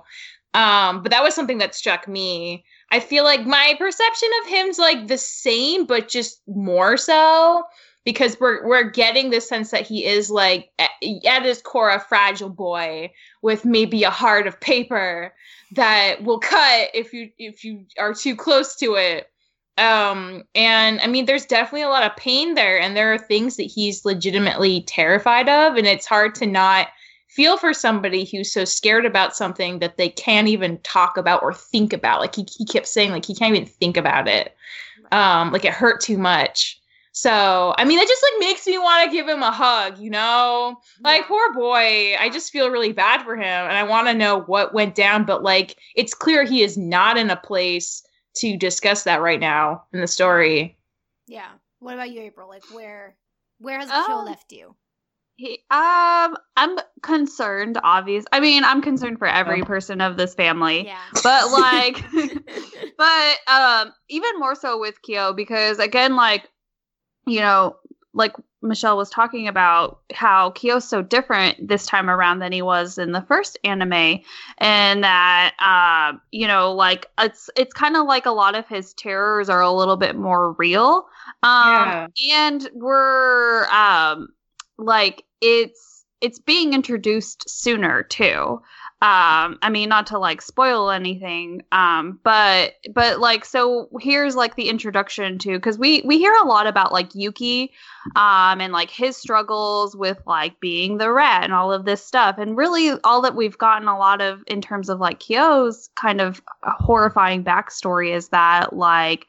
Um, 0.55 1.03
but 1.03 1.13
that 1.13 1.23
was 1.23 1.35
something 1.35 1.59
that 1.59 1.75
struck 1.75 2.09
me. 2.09 2.65
I 2.91 3.01
feel 3.01 3.25
like 3.25 3.47
my 3.47 3.75
perception 3.79 4.29
of 4.41 4.49
him's 4.49 4.79
like 4.79 5.07
the 5.07 5.19
same, 5.19 5.85
but 5.85 6.09
just 6.09 6.41
more 6.47 6.97
so 6.97 7.65
because 8.05 8.39
we're 8.41 8.67
we're 8.67 8.89
getting 8.89 9.31
the 9.31 9.41
sense 9.41 9.73
that 9.73 9.87
he 9.87 10.07
is 10.07 10.31
like 10.31 10.71
at, 10.79 10.91
at 11.27 11.43
his 11.43 11.61
core 11.61 11.91
a 11.91 12.01
fragile 12.01 12.49
boy 12.49 13.13
with 13.43 13.65
maybe 13.65 14.05
a 14.05 14.11
heart 14.11 14.47
of 14.47 14.61
paper 14.61 15.35
that 15.73 16.23
will 16.23 16.39
cut 16.39 16.89
if 16.95 17.13
you 17.13 17.31
if 17.37 17.65
you 17.65 17.85
are 17.99 18.15
too 18.15 18.37
close 18.37 18.77
to 18.77 18.95
it. 18.95 19.29
Um, 19.79 20.45
and 20.55 21.01
I 21.01 21.07
mean, 21.07 21.27
there's 21.27 21.45
definitely 21.45 21.83
a 21.83 21.89
lot 21.89 22.05
of 22.05 22.17
pain 22.17 22.55
there, 22.55 22.81
and 22.81 22.97
there 22.97 23.13
are 23.13 23.19
things 23.19 23.57
that 23.57 23.65
he's 23.65 24.05
legitimately 24.05 24.83
terrified 24.83 25.49
of, 25.49 25.77
and 25.77 25.87
it's 25.87 26.07
hard 26.07 26.35
to 26.37 26.47
not 26.47 26.89
feel 27.29 27.59
for 27.59 27.75
somebody 27.75 28.25
who's 28.25 28.51
so 28.51 28.65
scared 28.65 29.05
about 29.05 29.37
something 29.37 29.79
that 29.81 29.99
they 29.99 30.09
can't 30.09 30.49
even 30.49 30.79
talk 30.79 31.19
about 31.19 31.43
or 31.43 31.53
think 31.53 31.93
about. 31.93 32.21
Like 32.21 32.35
he, 32.35 32.47
he 32.57 32.65
kept 32.65 32.89
saying, 32.89 33.11
like 33.11 33.27
he 33.27 33.35
can't 33.35 33.55
even 33.55 33.69
think 33.69 33.99
about 33.99 34.27
it. 34.27 34.57
Um, 35.13 35.53
like 35.53 35.67
it 35.67 35.75
hurt 35.75 36.01
too 36.01 36.17
much. 36.17 36.81
So 37.13 37.75
I 37.79 37.85
mean, 37.85 37.99
it 37.99 38.09
just 38.09 38.25
like 38.33 38.41
makes 38.41 38.67
me 38.67 38.79
want 38.79 39.05
to 39.05 39.15
give 39.15 39.29
him 39.29 39.43
a 39.43 39.51
hug, 39.51 39.99
you 39.99 40.11
know? 40.11 40.77
Like 41.03 41.27
poor 41.27 41.53
boy. 41.53 42.15
I 42.19 42.31
just 42.33 42.53
feel 42.53 42.71
really 42.71 42.93
bad 42.93 43.23
for 43.23 43.37
him, 43.37 43.43
and 43.45 43.77
I 43.77 43.83
want 43.83 44.09
to 44.09 44.15
know 44.15 44.41
what 44.41 44.75
went 44.75 44.95
down. 44.95 45.25
But 45.25 45.43
like, 45.43 45.77
it's 45.95 46.15
clear 46.15 46.45
he 46.45 46.63
is 46.63 46.79
not 46.79 47.19
in 47.19 47.31
a 47.31 47.37
place 47.37 48.03
to 48.37 48.57
discuss 48.57 49.05
that 49.05 49.21
right 49.21 49.41
now 49.41 49.85
in 49.93 50.01
the 50.01 50.07
story. 50.07 50.77
Yeah. 51.27 51.49
What 51.81 51.95
about 51.95 52.11
you, 52.11 52.21
April? 52.23 52.49
Like, 52.49 52.65
where, 52.73 53.17
where 53.59 53.79
has 53.79 53.89
Oh. 53.93 54.05
Kyo 54.07 54.25
left 54.25 54.53
you? 54.53 54.75
He, 55.39 55.59
um, 55.71 56.35
I'm 56.57 56.79
concerned. 57.03 57.79
Obvious. 57.83 58.25
I 58.33 58.41
mean, 58.41 58.65
I'm 58.65 58.81
concerned 58.81 59.19
for 59.19 59.29
every 59.29 59.61
Oh. 59.63 59.67
person 59.67 60.01
of 60.01 60.17
this 60.17 60.35
family. 60.35 60.87
Yeah. 60.87 60.99
But 61.23 61.51
like, 61.51 62.03
but 62.97 63.37
um, 63.47 63.93
even 64.09 64.39
more 64.39 64.55
so 64.55 64.79
with 64.81 65.03
Kyo 65.03 65.35
because 65.35 65.79
again, 65.79 66.17
like, 66.17 66.49
you 67.27 67.41
know, 67.41 67.77
like 68.17 68.33
Michelle 68.63 68.97
was 68.97 69.11
talking 69.11 69.47
about 69.47 70.01
how 70.13 70.51
Kyo's 70.53 70.89
so 70.89 71.03
different 71.03 71.69
this 71.69 71.87
time 71.87 72.09
around 72.11 72.39
than 72.41 72.51
he 72.51 72.63
was 72.63 72.99
in 72.99 73.13
the 73.13 73.21
first 73.23 73.59
anime, 73.63 74.21
and 74.59 75.05
that 75.05 75.55
um, 75.61 76.21
you 76.33 76.49
know, 76.49 76.73
like 76.73 77.07
it's 77.19 77.51
it's 77.57 77.75
kind 77.75 77.97
of 77.97 78.07
like 78.07 78.27
a 78.27 78.31
lot 78.31 78.57
of 78.57 78.67
his 78.67 78.95
terrors 78.95 79.49
are 79.49 79.61
a 79.61 79.71
little 79.71 79.97
bit 79.97 80.17
more 80.17 80.53
real. 80.53 81.07
Um, 81.43 81.89
Yeah. 81.89 82.07
and 82.33 82.69
we're 82.75 83.67
um 83.67 84.29
like 84.79 85.23
it's 85.41 86.05
it's 86.21 86.39
being 86.39 86.73
introduced 86.73 87.49
sooner 87.49 88.03
too 88.03 88.61
um 89.03 89.59
i 89.61 89.69
mean 89.71 89.89
not 89.89 90.07
to 90.07 90.19
like 90.19 90.41
spoil 90.41 90.91
anything 90.91 91.63
um 91.71 92.19
but 92.23 92.73
but 92.95 93.21
like 93.21 93.45
so 93.45 93.89
here's 94.01 94.35
like 94.35 94.57
the 94.57 94.69
introduction 94.69 95.39
to 95.39 95.53
because 95.53 95.79
we 95.79 96.01
we 96.07 96.17
hear 96.19 96.33
a 96.43 96.47
lot 96.47 96.67
about 96.67 96.93
like 96.93 97.15
yuki 97.15 97.73
um 98.15 98.61
and 98.61 98.73
like 98.73 98.91
his 98.91 99.17
struggles 99.17 99.97
with 99.97 100.19
like 100.27 100.61
being 100.61 100.99
the 100.99 101.11
rat 101.11 101.45
and 101.45 101.53
all 101.53 101.73
of 101.73 101.85
this 101.85 102.05
stuff. 102.05 102.37
And 102.39 102.57
really 102.57 102.93
all 103.03 103.23
that 103.23 103.35
we've 103.35 103.59
gotten 103.59 103.89
a 103.89 103.99
lot 103.99 104.21
of 104.21 104.43
in 104.47 104.61
terms 104.61 104.89
of 104.89 105.01
like 105.01 105.19
kyo's 105.19 105.89
kind 105.97 106.21
of 106.21 106.43
horrifying 106.63 107.43
backstory 107.43 108.15
is 108.15 108.29
that 108.29 108.75
like 108.75 109.27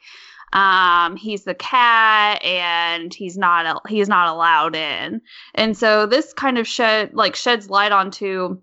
um 0.52 1.16
he's 1.16 1.44
the 1.44 1.54
cat 1.54 2.42
and 2.42 3.12
he's 3.12 3.36
not 3.36 3.82
he's 3.88 4.08
not 4.08 4.28
allowed 4.28 4.76
in. 4.76 5.20
And 5.54 5.76
so 5.76 6.06
this 6.06 6.32
kind 6.32 6.58
of 6.58 6.66
shed 6.66 7.14
like 7.14 7.34
sheds 7.34 7.68
light 7.68 7.92
onto 7.92 8.60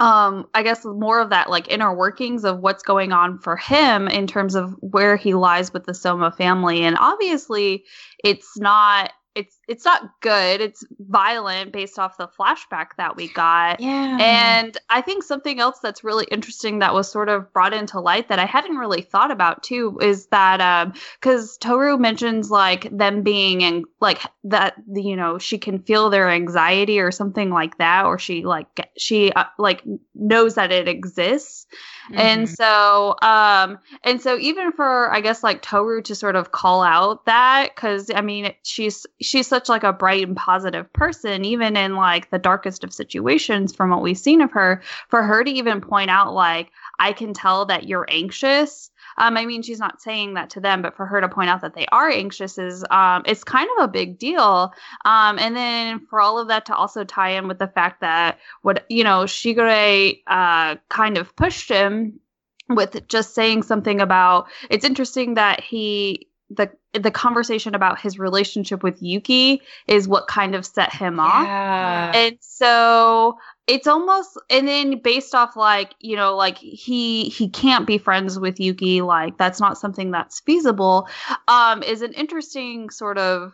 um 0.00 0.46
i 0.54 0.62
guess 0.62 0.84
more 0.84 1.20
of 1.20 1.30
that 1.30 1.50
like 1.50 1.70
inner 1.70 1.94
workings 1.94 2.44
of 2.44 2.58
what's 2.58 2.82
going 2.82 3.12
on 3.12 3.38
for 3.38 3.56
him 3.56 4.08
in 4.08 4.26
terms 4.26 4.54
of 4.54 4.74
where 4.80 5.16
he 5.16 5.34
lies 5.34 5.72
with 5.72 5.84
the 5.84 5.94
soma 5.94 6.32
family. 6.32 6.82
And 6.82 6.96
obviously 6.98 7.84
it's 8.24 8.58
not 8.58 9.12
it's 9.36 9.59
it's 9.70 9.84
not 9.84 10.20
good. 10.20 10.60
It's 10.60 10.84
violent 10.98 11.70
based 11.72 11.96
off 11.96 12.16
the 12.16 12.26
flashback 12.26 12.88
that 12.96 13.14
we 13.14 13.28
got. 13.28 13.78
Yeah. 13.78 14.18
And 14.20 14.76
I 14.88 15.00
think 15.00 15.22
something 15.22 15.60
else 15.60 15.78
that's 15.78 16.02
really 16.02 16.26
interesting 16.28 16.80
that 16.80 16.92
was 16.92 17.08
sort 17.08 17.28
of 17.28 17.52
brought 17.52 17.72
into 17.72 18.00
light 18.00 18.28
that 18.30 18.40
I 18.40 18.46
hadn't 18.46 18.78
really 18.78 19.00
thought 19.00 19.30
about 19.30 19.62
too 19.62 19.96
is 20.02 20.26
that 20.26 20.60
um 20.60 20.94
cuz 21.20 21.56
Toru 21.56 21.98
mentions 21.98 22.50
like 22.50 22.88
them 22.90 23.22
being 23.22 23.62
and 23.62 23.84
like 24.00 24.20
that 24.42 24.74
you 24.92 25.14
know 25.14 25.38
she 25.38 25.56
can 25.56 25.78
feel 25.78 26.10
their 26.10 26.28
anxiety 26.28 26.98
or 26.98 27.12
something 27.12 27.50
like 27.50 27.78
that 27.78 28.06
or 28.06 28.18
she 28.18 28.44
like 28.44 28.90
she 28.98 29.30
uh, 29.32 29.44
like 29.56 29.84
knows 30.16 30.56
that 30.56 30.72
it 30.72 30.88
exists. 30.88 31.68
Mm-hmm. 32.10 32.18
And 32.18 32.48
so 32.48 33.14
um 33.22 33.78
and 34.02 34.20
so 34.20 34.36
even 34.36 34.72
for 34.72 35.14
I 35.14 35.20
guess 35.20 35.44
like 35.44 35.62
Toru 35.62 36.02
to 36.02 36.16
sort 36.16 36.34
of 36.34 36.50
call 36.50 36.82
out 36.82 37.26
that 37.26 37.76
cuz 37.76 38.10
I 38.12 38.20
mean 38.20 38.52
she's 38.64 39.06
she's 39.20 39.46
such 39.46 39.59
like 39.68 39.84
a 39.84 39.92
bright 39.92 40.26
and 40.26 40.36
positive 40.36 40.92
person 40.92 41.44
even 41.44 41.76
in 41.76 41.96
like 41.96 42.30
the 42.30 42.38
darkest 42.38 42.84
of 42.84 42.92
situations 42.92 43.74
from 43.74 43.90
what 43.90 44.02
we've 44.02 44.18
seen 44.18 44.40
of 44.40 44.50
her 44.52 44.82
for 45.08 45.22
her 45.22 45.44
to 45.44 45.50
even 45.50 45.80
point 45.80 46.10
out 46.10 46.34
like 46.34 46.70
i 46.98 47.12
can 47.12 47.34
tell 47.34 47.66
that 47.66 47.88
you're 47.88 48.06
anxious 48.08 48.90
um, 49.20 49.36
I 49.36 49.44
mean, 49.44 49.62
she's 49.62 49.78
not 49.78 50.00
saying 50.00 50.34
that 50.34 50.50
to 50.50 50.60
them, 50.60 50.80
but 50.80 50.96
for 50.96 51.04
her 51.04 51.20
to 51.20 51.28
point 51.28 51.50
out 51.50 51.60
that 51.60 51.74
they 51.74 51.86
are 51.92 52.08
anxious 52.08 52.56
is 52.56 52.84
um, 52.90 53.22
it's 53.26 53.44
kind 53.44 53.68
of 53.76 53.84
a 53.84 53.88
big 53.88 54.18
deal. 54.18 54.72
Um, 55.04 55.38
and 55.38 55.54
then 55.54 56.06
for 56.08 56.20
all 56.20 56.38
of 56.38 56.48
that 56.48 56.66
to 56.66 56.74
also 56.74 57.04
tie 57.04 57.30
in 57.30 57.46
with 57.46 57.58
the 57.58 57.68
fact 57.68 58.00
that 58.00 58.38
what 58.62 58.86
you 58.88 59.04
know, 59.04 59.24
Shigure 59.24 60.20
uh, 60.26 60.76
kind 60.88 61.18
of 61.18 61.36
pushed 61.36 61.68
him 61.68 62.18
with 62.68 63.06
just 63.08 63.34
saying 63.34 63.62
something 63.62 64.00
about. 64.00 64.48
It's 64.70 64.84
interesting 64.84 65.34
that 65.34 65.60
he 65.60 66.29
the 66.50 66.70
the 66.92 67.10
conversation 67.10 67.74
about 67.74 68.00
his 68.00 68.18
relationship 68.18 68.82
with 68.82 69.00
Yuki 69.00 69.62
is 69.86 70.08
what 70.08 70.26
kind 70.26 70.56
of 70.56 70.66
set 70.66 70.92
him 70.92 71.16
yeah. 71.16 71.22
off. 71.22 72.16
And 72.16 72.36
so 72.40 73.38
it's 73.68 73.86
almost 73.86 74.38
and 74.50 74.66
then 74.66 74.98
based 74.98 75.34
off 75.34 75.56
like, 75.56 75.94
you 76.00 76.16
know, 76.16 76.36
like 76.36 76.58
he 76.58 77.28
he 77.28 77.48
can't 77.48 77.86
be 77.86 77.98
friends 77.98 78.38
with 78.38 78.58
Yuki, 78.58 79.00
like 79.00 79.38
that's 79.38 79.60
not 79.60 79.78
something 79.78 80.10
that's 80.10 80.40
feasible, 80.40 81.08
um, 81.46 81.82
is 81.84 82.02
an 82.02 82.12
interesting 82.14 82.90
sort 82.90 83.16
of 83.16 83.52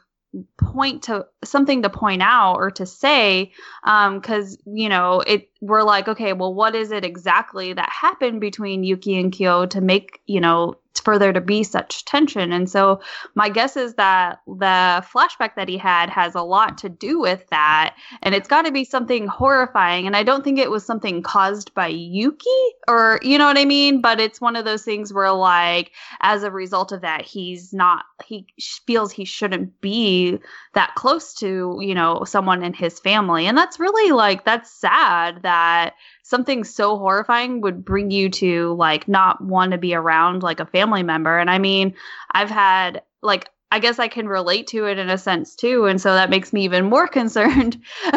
point 0.58 1.04
to 1.04 1.26
something 1.44 1.82
to 1.82 1.90
point 1.90 2.20
out 2.20 2.56
or 2.56 2.70
to 2.70 2.84
say 2.84 3.52
um 3.84 4.18
because 4.18 4.58
you 4.66 4.88
know 4.88 5.20
it 5.20 5.48
we're 5.62 5.82
like 5.82 6.08
okay 6.08 6.34
well 6.34 6.52
what 6.52 6.74
is 6.74 6.90
it 6.90 7.04
exactly 7.04 7.72
that 7.72 7.88
happened 7.88 8.38
between 8.38 8.84
yuki 8.84 9.18
and 9.18 9.32
kyo 9.32 9.64
to 9.64 9.80
make 9.80 10.20
you 10.26 10.40
know 10.40 10.74
for 11.00 11.18
there 11.18 11.32
to 11.32 11.40
be 11.40 11.62
such 11.62 12.04
tension. 12.04 12.52
And 12.52 12.68
so 12.68 13.00
my 13.34 13.48
guess 13.48 13.76
is 13.76 13.94
that 13.94 14.40
the 14.46 15.04
flashback 15.12 15.54
that 15.56 15.68
he 15.68 15.76
had 15.78 16.10
has 16.10 16.34
a 16.34 16.42
lot 16.42 16.78
to 16.78 16.88
do 16.88 17.20
with 17.20 17.46
that. 17.48 17.96
And 18.22 18.34
it's 18.34 18.48
got 18.48 18.62
to 18.62 18.72
be 18.72 18.84
something 18.84 19.26
horrifying. 19.26 20.06
And 20.06 20.16
I 20.16 20.22
don't 20.22 20.44
think 20.44 20.58
it 20.58 20.70
was 20.70 20.84
something 20.84 21.22
caused 21.22 21.74
by 21.74 21.88
Yuki 21.88 22.48
or, 22.88 23.18
you 23.22 23.38
know 23.38 23.46
what 23.46 23.58
I 23.58 23.64
mean? 23.64 24.00
But 24.00 24.20
it's 24.20 24.40
one 24.40 24.56
of 24.56 24.64
those 24.64 24.84
things 24.84 25.12
where, 25.12 25.32
like, 25.32 25.92
as 26.20 26.42
a 26.42 26.50
result 26.50 26.92
of 26.92 27.00
that, 27.02 27.22
he's 27.22 27.72
not, 27.72 28.04
he 28.24 28.46
feels 28.86 29.12
he 29.12 29.24
shouldn't 29.24 29.80
be 29.80 30.38
that 30.74 30.94
close 30.94 31.34
to, 31.34 31.78
you 31.80 31.94
know, 31.94 32.24
someone 32.24 32.62
in 32.62 32.72
his 32.72 33.00
family. 33.00 33.46
And 33.46 33.56
that's 33.56 33.80
really 33.80 34.12
like, 34.12 34.44
that's 34.44 34.70
sad 34.70 35.42
that 35.42 35.94
something 36.26 36.64
so 36.64 36.98
horrifying 36.98 37.60
would 37.60 37.84
bring 37.84 38.10
you 38.10 38.28
to 38.28 38.74
like 38.74 39.06
not 39.06 39.40
want 39.40 39.70
to 39.70 39.78
be 39.78 39.94
around 39.94 40.42
like 40.42 40.58
a 40.58 40.66
family 40.66 41.04
member. 41.04 41.38
And 41.38 41.48
I 41.48 41.58
mean, 41.58 41.94
I've 42.32 42.50
had 42.50 43.02
like 43.22 43.48
I 43.70 43.78
guess 43.80 43.98
I 43.98 44.08
can 44.08 44.28
relate 44.28 44.68
to 44.68 44.86
it 44.86 44.98
in 44.98 45.10
a 45.10 45.18
sense 45.18 45.54
too, 45.56 45.86
and 45.86 46.00
so 46.00 46.14
that 46.14 46.30
makes 46.30 46.52
me 46.52 46.64
even 46.64 46.84
more 46.84 47.06
concerned. 47.18 47.80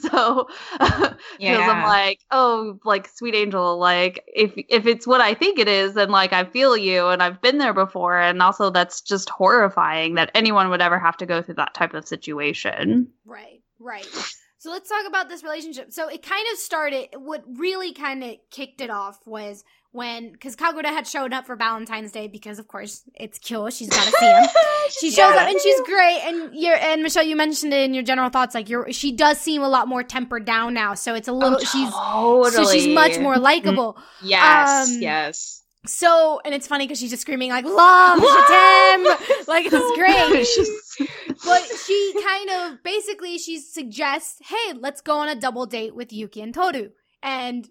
so, 0.00 0.48
because 0.78 1.16
yeah. 1.38 1.70
I'm 1.70 1.82
like, 1.84 2.20
oh, 2.30 2.78
like 2.84 3.08
sweet 3.08 3.34
angel, 3.34 3.78
like 3.78 4.24
if 4.26 4.52
if 4.68 4.86
it's 4.86 5.06
what 5.06 5.20
I 5.20 5.32
think 5.32 5.58
it 5.58 5.68
is, 5.68 5.94
then 5.94 6.10
like 6.10 6.32
I 6.32 6.44
feel 6.44 6.76
you, 6.76 7.08
and 7.08 7.22
I've 7.22 7.40
been 7.40 7.58
there 7.58 7.74
before, 7.74 8.18
and 8.18 8.42
also 8.42 8.70
that's 8.70 9.00
just 9.00 9.30
horrifying 9.30 10.14
that 10.16 10.30
anyone 10.34 10.70
would 10.70 10.82
ever 10.82 10.98
have 10.98 11.16
to 11.18 11.26
go 11.26 11.40
through 11.40 11.54
that 11.54 11.74
type 11.74 11.94
of 11.94 12.06
situation. 12.06 13.08
Right, 13.24 13.62
right. 13.78 14.06
So 14.66 14.72
let's 14.72 14.88
talk 14.88 15.06
about 15.06 15.28
this 15.28 15.44
relationship. 15.44 15.92
So 15.92 16.08
it 16.08 16.24
kind 16.24 16.44
of 16.52 16.58
started, 16.58 17.10
what 17.16 17.44
really 17.46 17.92
kind 17.92 18.24
of 18.24 18.34
kicked 18.50 18.80
it 18.80 18.90
off 18.90 19.24
was 19.24 19.62
when, 19.92 20.32
because 20.32 20.56
Kagura 20.56 20.86
had 20.86 21.06
shown 21.06 21.32
up 21.32 21.46
for 21.46 21.54
Valentine's 21.54 22.10
Day 22.10 22.26
because, 22.26 22.58
of 22.58 22.66
course, 22.66 23.04
it's 23.14 23.38
Kyo. 23.38 23.70
She's 23.70 23.88
got 23.88 24.04
to 24.04 24.10
see 24.10 24.26
him. 24.26 24.44
she 24.90 25.10
shows 25.10 25.18
yeah. 25.18 25.42
up 25.42 25.48
and 25.48 25.60
she's 25.60 25.80
great. 25.82 26.18
And 26.24 26.52
you're, 26.52 26.74
and 26.74 27.04
Michelle, 27.04 27.22
you 27.22 27.36
mentioned 27.36 27.74
it 27.74 27.84
in 27.84 27.94
your 27.94 28.02
general 28.02 28.28
thoughts, 28.28 28.56
like 28.56 28.68
you're, 28.68 28.92
she 28.92 29.12
does 29.12 29.40
seem 29.40 29.62
a 29.62 29.68
lot 29.68 29.86
more 29.86 30.02
tempered 30.02 30.44
down 30.44 30.74
now. 30.74 30.94
So 30.94 31.14
it's 31.14 31.28
a 31.28 31.32
little, 31.32 31.60
oh, 31.62 32.42
totally. 32.42 32.54
she's, 32.56 32.66
so 32.66 32.72
she's 32.72 32.88
much 32.92 33.20
more 33.20 33.38
likable. 33.38 33.92
Mm-hmm. 33.92 34.26
Yes, 34.26 34.90
um, 34.90 35.00
yes. 35.00 35.62
So, 35.86 36.40
and 36.44 36.54
it's 36.54 36.66
funny 36.66 36.86
because 36.86 36.98
she's 36.98 37.10
just 37.10 37.22
screaming 37.22 37.50
like 37.50 37.64
"Love, 37.64 38.18
Shatem!" 38.18 39.46
like 39.48 39.66
it's 39.70 39.96
great. 40.98 41.38
but 41.44 41.62
she 41.86 42.14
kind 42.24 42.50
of 42.50 42.82
basically 42.82 43.38
she 43.38 43.58
suggests, 43.60 44.38
"Hey, 44.44 44.72
let's 44.78 45.00
go 45.00 45.18
on 45.18 45.28
a 45.28 45.34
double 45.34 45.66
date 45.66 45.94
with 45.94 46.12
Yuki 46.12 46.40
and 46.42 46.52
Toru." 46.54 46.90
And 47.22 47.68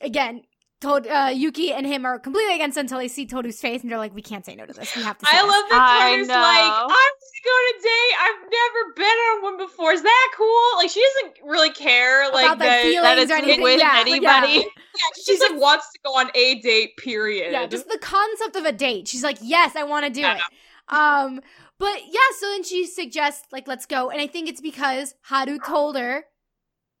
again, 0.00 0.42
told 0.82 1.06
uh, 1.06 1.30
Yuki 1.32 1.72
and 1.72 1.86
him 1.86 2.04
are 2.04 2.18
completely 2.18 2.54
against 2.54 2.76
until 2.76 2.98
they 2.98 3.08
see 3.08 3.24
Toru's 3.24 3.60
face 3.60 3.82
and 3.82 3.90
they're 3.90 3.98
like, 3.98 4.14
"We 4.14 4.20
can't 4.20 4.44
say 4.44 4.54
no 4.54 4.66
to 4.66 4.72
this. 4.72 4.94
We 4.94 5.02
have 5.02 5.16
to." 5.18 5.26
I 5.26 5.32
this. 5.32 5.42
love 5.42 5.64
that 5.70 6.10
Toru's 6.10 6.28
like, 6.28 6.36
"I'm 6.36 6.88
going 6.88 7.14
to 7.32 7.40
go 7.44 7.56
to 7.68 7.82
date. 7.82 8.14
I've 8.20 8.42
never 8.50 8.94
been 8.96 9.04
on 9.06 9.42
one 9.42 9.56
before. 9.58 9.92
Is 9.92 10.02
that 10.02 10.28
cool?" 10.36 10.76
Like 10.76 10.90
she 10.90 11.02
doesn't 11.22 11.48
really 11.48 11.70
care 11.70 12.30
like 12.32 12.46
About 12.46 12.58
that, 12.58 12.82
that 13.02 13.18
it's 13.18 13.30
anything. 13.30 13.62
with 13.62 13.80
yeah, 13.80 13.96
anybody. 13.98 14.52
Yeah. 14.52 14.62
Yeah, 14.94 15.08
she 15.16 15.22
She's 15.22 15.38
just 15.38 15.52
like 15.52 15.60
wants 15.60 15.90
to 15.92 15.98
go 16.04 16.18
on 16.18 16.30
a 16.34 16.60
date. 16.60 16.96
Period. 16.98 17.52
Yeah, 17.52 17.66
just 17.66 17.88
the 17.88 17.98
concept 17.98 18.56
of 18.56 18.64
a 18.64 18.72
date. 18.72 19.08
She's 19.08 19.22
like, 19.22 19.38
"Yes, 19.40 19.76
I 19.76 19.84
want 19.84 20.04
to 20.04 20.12
do 20.12 20.26
it." 20.26 20.40
Um, 20.88 21.40
but 21.78 22.00
yeah, 22.06 22.20
so 22.38 22.46
then 22.48 22.64
she 22.64 22.86
suggests 22.86 23.46
like, 23.52 23.66
"Let's 23.66 23.86
go," 23.86 24.10
and 24.10 24.20
I 24.20 24.26
think 24.26 24.48
it's 24.48 24.60
because 24.60 25.14
Haru 25.22 25.58
told 25.58 25.96
her, 25.96 26.24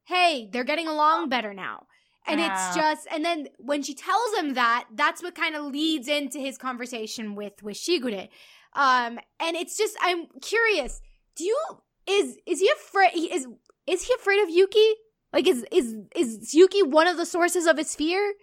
"Hey, 0.06 0.48
they're 0.50 0.64
getting 0.64 0.88
along 0.88 1.28
better 1.28 1.52
now." 1.52 1.86
And 2.26 2.40
it's 2.40 2.74
just, 2.74 3.08
and 3.12 3.24
then 3.24 3.48
when 3.58 3.82
she 3.82 3.94
tells 3.94 4.32
him 4.34 4.54
that, 4.54 4.86
that's 4.94 5.22
what 5.22 5.34
kind 5.34 5.56
of 5.56 5.64
leads 5.64 6.06
into 6.06 6.38
his 6.38 6.56
conversation 6.56 7.34
with 7.34 7.62
with 7.62 7.76
Shigure. 7.76 8.28
Um, 8.74 9.18
and 9.40 9.56
it's 9.56 9.76
just, 9.76 9.96
I'm 10.00 10.26
curious. 10.40 11.00
Do 11.36 11.44
you 11.44 11.58
is 12.06 12.38
is 12.46 12.60
he 12.60 12.70
afraid? 12.70 13.12
Is 13.14 13.46
is 13.86 14.04
he 14.04 14.14
afraid 14.14 14.42
of 14.42 14.50
Yuki? 14.50 14.94
Like, 15.32 15.46
is 15.46 15.64
is 15.72 15.96
is 16.14 16.54
Yuki 16.54 16.82
one 16.82 17.06
of 17.06 17.16
the 17.16 17.26
sources 17.26 17.66
of 17.66 17.78
his 17.78 17.94
fear? 17.94 18.34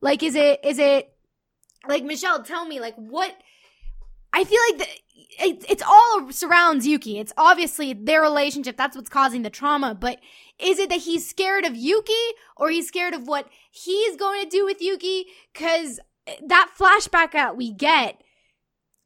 Like, 0.00 0.22
is 0.22 0.34
it 0.34 0.60
is 0.64 0.78
it 0.78 1.10
like 1.86 2.04
Michelle? 2.04 2.42
Tell 2.42 2.64
me, 2.66 2.80
like, 2.80 2.94
what? 2.96 3.34
I 4.32 4.44
feel 4.44 4.60
like 4.70 4.78
the, 4.78 4.86
it, 5.46 5.64
it's 5.68 5.82
all 5.82 6.30
surrounds 6.30 6.86
Yuki. 6.86 7.18
It's 7.18 7.32
obviously 7.36 7.92
their 7.92 8.20
relationship. 8.22 8.76
That's 8.76 8.96
what's 8.96 9.08
causing 9.08 9.42
the 9.42 9.50
trauma. 9.50 9.94
But 9.94 10.20
is 10.58 10.78
it 10.78 10.90
that 10.90 11.00
he's 11.00 11.28
scared 11.28 11.64
of 11.64 11.76
Yuki 11.76 12.12
or 12.56 12.70
he's 12.70 12.88
scared 12.88 13.14
of 13.14 13.26
what 13.26 13.48
he's 13.70 14.16
going 14.16 14.42
to 14.42 14.48
do 14.48 14.64
with 14.64 14.80
Yuki? 14.80 15.26
Because 15.52 16.00
that 16.46 16.70
flashback 16.78 17.32
that 17.32 17.56
we 17.56 17.72
get, 17.72 18.20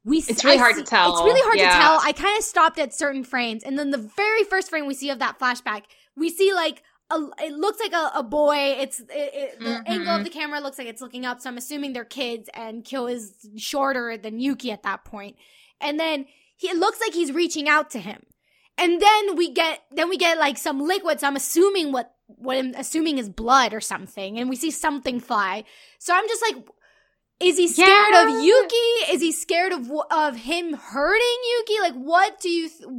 we 0.05 0.17
it's 0.17 0.43
really 0.43 0.57
I 0.57 0.59
hard 0.59 0.75
see, 0.75 0.81
to 0.81 0.87
tell. 0.87 1.13
It's 1.13 1.23
really 1.23 1.41
hard 1.41 1.57
yeah. 1.57 1.71
to 1.71 1.77
tell. 1.77 1.99
I 2.03 2.11
kind 2.11 2.37
of 2.37 2.43
stopped 2.43 2.77
at 2.79 2.93
certain 2.93 3.23
frames, 3.23 3.63
and 3.63 3.79
then 3.79 3.91
the 3.91 3.97
very 3.97 4.43
first 4.43 4.69
frame 4.69 4.85
we 4.85 4.93
see 4.93 5.09
of 5.09 5.19
that 5.19 5.39
flashback, 5.39 5.83
we 6.17 6.29
see 6.29 6.53
like 6.53 6.83
a, 7.13 7.45
it 7.45 7.53
looks 7.53 7.79
like 7.79 7.93
a, 7.93 8.11
a 8.15 8.23
boy. 8.23 8.75
It's 8.79 8.99
it, 8.99 9.07
it, 9.11 9.59
the 9.59 9.65
mm-hmm. 9.65 9.91
angle 9.91 10.15
of 10.15 10.23
the 10.23 10.29
camera 10.29 10.59
looks 10.59 10.77
like 10.77 10.87
it's 10.87 11.01
looking 11.01 11.25
up, 11.25 11.41
so 11.41 11.49
I'm 11.49 11.57
assuming 11.57 11.93
they're 11.93 12.05
kids. 12.05 12.49
And 12.53 12.83
Kyo 12.83 13.07
is 13.07 13.47
shorter 13.57 14.17
than 14.17 14.39
Yuki 14.39 14.71
at 14.71 14.83
that 14.83 15.05
point, 15.05 15.35
and 15.79 15.99
then 15.99 16.25
he 16.57 16.67
it 16.67 16.77
looks 16.77 16.99
like 16.99 17.13
he's 17.13 17.31
reaching 17.31 17.69
out 17.69 17.89
to 17.91 17.99
him. 17.99 18.23
And 18.77 19.01
then 19.01 19.35
we 19.35 19.51
get 19.51 19.83
then 19.91 20.09
we 20.09 20.17
get 20.17 20.37
like 20.37 20.57
some 20.57 20.81
liquid. 20.81 21.19
So 21.19 21.27
I'm 21.27 21.35
assuming 21.35 21.91
what 21.91 22.13
what 22.27 22.57
I'm 22.57 22.73
assuming 22.75 23.17
is 23.17 23.29
blood 23.29 23.73
or 23.73 23.81
something, 23.81 24.39
and 24.39 24.49
we 24.49 24.55
see 24.55 24.71
something 24.71 25.19
fly. 25.19 25.63
So 25.99 26.13
I'm 26.13 26.27
just 26.27 26.41
like, 26.41 26.65
is 27.39 27.57
he 27.57 27.67
scared 27.67 28.13
Yeah. 28.13 28.23
of 28.23 28.43
Yuki? 28.43 29.11
Is 29.11 29.21
he 29.21 29.31
scared 29.31 29.73
of 29.73 29.91
of 30.09 30.35
him 30.37 30.73
hurting 30.73 31.37
Yuki? 31.57 31.79
Like, 31.81 31.93
what 31.93 32.39
do 32.39 32.49
you 32.49 32.69
th- 32.69 32.89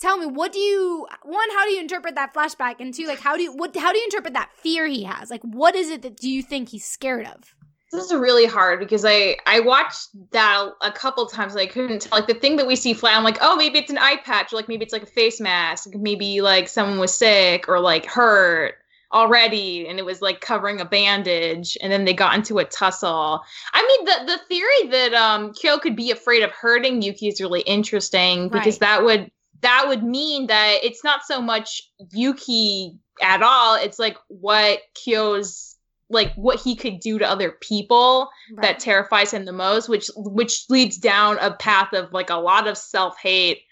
tell 0.00 0.16
me? 0.18 0.26
What 0.26 0.52
do 0.52 0.58
you 0.58 1.06
one? 1.22 1.50
How 1.54 1.64
do 1.64 1.72
you 1.72 1.80
interpret 1.80 2.14
that 2.14 2.34
flashback? 2.34 2.76
And 2.80 2.92
two, 2.92 3.06
like, 3.06 3.20
how 3.20 3.36
do 3.36 3.42
you 3.42 3.52
what? 3.52 3.76
How 3.76 3.92
do 3.92 3.98
you 3.98 4.04
interpret 4.04 4.34
that 4.34 4.50
fear 4.56 4.86
he 4.86 5.04
has? 5.04 5.30
Like, 5.30 5.42
what 5.42 5.74
is 5.74 5.90
it 5.90 6.02
that 6.02 6.16
do 6.16 6.28
you 6.30 6.42
think 6.42 6.70
he's 6.70 6.84
scared 6.84 7.26
of? 7.26 7.54
This 7.92 8.06
is 8.06 8.14
really 8.14 8.46
hard 8.46 8.80
because 8.80 9.04
I 9.04 9.36
I 9.46 9.60
watched 9.60 10.08
that 10.32 10.70
a 10.82 10.90
couple 10.90 11.24
times 11.26 11.52
and 11.52 11.62
I 11.62 11.66
couldn't 11.66 12.02
tell. 12.02 12.18
Like 12.18 12.26
the 12.26 12.34
thing 12.34 12.56
that 12.56 12.66
we 12.66 12.74
see 12.76 12.92
fly, 12.94 13.12
I'm 13.14 13.22
like, 13.24 13.38
oh, 13.40 13.56
maybe 13.56 13.78
it's 13.78 13.90
an 13.90 13.98
eye 13.98 14.16
patch, 14.24 14.52
or 14.52 14.56
like 14.56 14.68
maybe 14.68 14.84
it's 14.84 14.92
like 14.92 15.04
a 15.04 15.06
face 15.06 15.40
mask, 15.40 15.90
maybe 15.94 16.40
like 16.40 16.68
someone 16.68 16.98
was 16.98 17.16
sick 17.16 17.68
or 17.68 17.78
like 17.78 18.04
hurt 18.04 18.74
already, 19.12 19.86
and 19.86 20.00
it 20.00 20.04
was 20.04 20.20
like 20.20 20.40
covering 20.40 20.80
a 20.80 20.84
bandage, 20.84 21.78
and 21.80 21.92
then 21.92 22.04
they 22.04 22.12
got 22.12 22.34
into 22.34 22.58
a 22.58 22.64
tussle. 22.64 23.40
I 23.72 23.86
mean, 23.86 24.04
the 24.04 24.32
the 24.32 24.38
theory 24.48 24.90
that 24.90 25.14
um 25.14 25.52
Kyo 25.52 25.78
could 25.78 25.94
be 25.94 26.10
afraid 26.10 26.42
of 26.42 26.50
hurting 26.50 27.02
Yuki 27.02 27.28
is 27.28 27.40
really 27.40 27.60
interesting 27.62 28.48
because 28.48 28.74
Right. 28.74 28.80
that 28.80 29.04
would 29.04 29.30
that 29.66 29.86
would 29.88 30.04
mean 30.04 30.46
that 30.46 30.78
it's 30.84 31.02
not 31.02 31.24
so 31.24 31.42
much 31.42 31.82
Yuki 32.12 32.96
at 33.20 33.42
all. 33.42 33.74
It's 33.74 33.98
like 33.98 34.16
what 34.28 34.78
Kyo's 34.94 35.76
like 36.08 36.32
what 36.36 36.60
he 36.60 36.76
could 36.76 37.00
do 37.00 37.18
to 37.18 37.28
other 37.28 37.50
people 37.50 38.30
that 38.58 38.78
terrifies 38.78 39.32
him 39.32 39.44
the 39.44 39.52
most 39.52 39.88
which 39.88 40.08
which 40.14 40.66
leads 40.68 40.98
down 40.98 41.36
a 41.40 41.52
path 41.54 41.92
of 41.94 42.12
like 42.12 42.30
a 42.30 42.36
lot 42.36 42.68
of 42.68 42.78
self-hate 42.78 43.62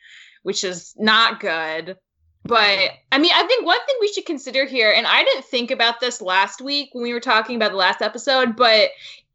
which 0.43 0.65
is 0.65 0.95
not 0.99 1.39
good 1.39 1.97
but 2.43 2.91
i 3.13 3.19
mean 3.19 3.31
i 3.33 3.45
think 3.45 3.65
one 3.65 3.79
thing 3.87 3.95
we 4.01 4.13
should 4.13 4.27
consider 4.27 4.65
here 4.65 4.91
and 4.91 5.07
i 5.07 5.23
didn't 5.23 5.45
think 5.45 5.71
about 5.71 6.01
this 6.01 6.21
last 6.21 6.61
week 6.61 6.89
when 6.91 7.05
we 7.05 7.13
were 7.13 7.21
talking 7.21 7.55
about 7.55 7.71
the 7.71 7.77
last 7.77 8.03
episode 8.03 8.57
but 8.57 8.91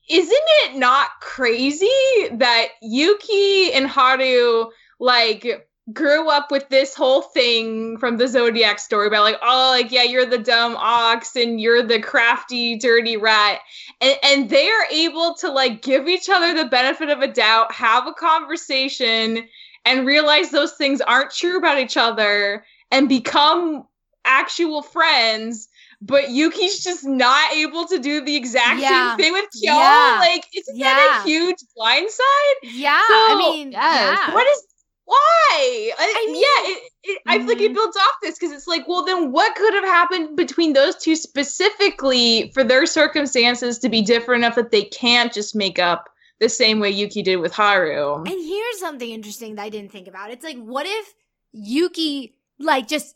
isn't 0.10 0.30
it 0.34 0.76
not 0.78 1.08
crazy 1.22 1.88
that 2.34 2.68
yuki 2.82 3.72
and 3.72 3.88
haru 3.88 4.66
like 5.00 5.69
grew 5.94 6.30
up 6.30 6.52
with 6.52 6.68
this 6.70 6.94
whole 6.94 7.22
thing 7.22 7.98
from 7.98 8.18
the 8.18 8.28
Zodiac 8.28 8.80
story 8.80 9.08
about 9.08 9.24
like, 9.24 9.40
oh, 9.42 9.70
like 9.72 9.92
yeah, 9.92 10.04
you're 10.04 10.26
the 10.26 10.38
dumb 10.38 10.76
ox 10.78 11.36
and 11.36 11.60
you're 11.60 11.84
the 11.84 12.00
crafty, 12.00 12.78
dirty 12.78 13.18
rat, 13.18 13.60
and 14.02 14.18
and 14.24 14.50
they 14.50 14.70
are 14.70 14.86
able 14.92 15.36
to 15.36 15.50
like 15.52 15.82
give 15.82 16.08
each 16.08 16.30
other 16.30 16.54
the 16.54 16.70
benefit 16.70 17.10
of 17.10 17.22
a 17.22 17.28
doubt, 17.28 17.72
have 17.72 18.08
a 18.08 18.14
conversation, 18.14 19.48
and 19.86 20.06
realize 20.06 20.52
those 20.52 20.74
things 20.74 21.02
aren't 21.02 21.32
true 21.32 21.58
about 21.58 21.80
each 21.80 21.98
other, 21.98 22.66
and 22.92 23.10
become 23.10 23.86
actual 24.26 24.82
friends. 24.82 25.68
But 26.02 26.30
Yuki's 26.30 26.82
just 26.82 27.06
not 27.06 27.52
able 27.54 27.86
to 27.88 28.00
do 28.00 28.22
the 28.24 28.38
exact 28.38 28.80
Yeah. 28.80 29.10
same 29.10 29.18
thing 29.18 29.34
with 29.34 29.46
Kyo. 29.52 29.74
Yeah. 29.74 30.18
Like, 30.20 30.46
isn't 30.56 30.80
that 30.80 31.22
a 31.26 31.28
huge 31.28 31.58
blindside? 31.78 32.60
Yeah, 32.64 32.92
I 33.02 33.36
mean, 33.38 33.74
yes. 33.74 34.18
yeah. 34.28 34.34
What 34.34 34.48
is 34.48 34.64
why? 35.10 35.92
I, 35.98 36.14
I 36.18 36.32
mean- 36.32 36.36
yeah, 36.42 36.72
it, 36.74 36.92
it, 37.04 37.22
I 37.28 37.38
feel 37.40 37.48
like 37.48 37.62
it 37.62 37.72
Mhm. 37.72 37.76
builds 37.76 37.98
off 37.98 38.16
this 38.22 38.38
because 38.38 38.52
it's 38.54 38.68
like, 38.68 38.88
well, 38.88 39.04
then 39.04 39.32
what 39.32 39.56
could 39.56 39.74
have 39.74 39.84
happened 39.84 40.36
between 40.38 40.74
those 40.74 40.96
two 40.96 41.16
specifically 41.16 42.52
for 42.54 42.64
their 42.64 42.86
circumstances 42.86 43.80
to 43.80 43.90
be 43.90 44.02
different 44.02 44.44
enough 44.44 44.56
that 44.56 44.72
they 44.72 44.84
can't 44.84 45.34
just 45.34 45.56
make 45.56 45.80
up 45.80 46.10
the 46.40 46.50
same 46.50 46.80
way 46.80 46.90
Yuki 46.90 47.22
did 47.24 47.38
with 47.38 47.54
Haru? 47.54 48.16
And 48.24 48.28
here's 48.28 48.80
something 48.80 49.10
interesting 49.10 49.56
that 49.56 49.64
I 49.64 49.70
didn't 49.70 49.92
think 49.92 50.08
about. 50.08 50.32
It's 50.32 50.44
like, 50.44 50.58
what 50.58 50.86
if 50.88 51.14
Yuki, 51.52 52.36
like, 52.60 52.88
just. 52.88 53.16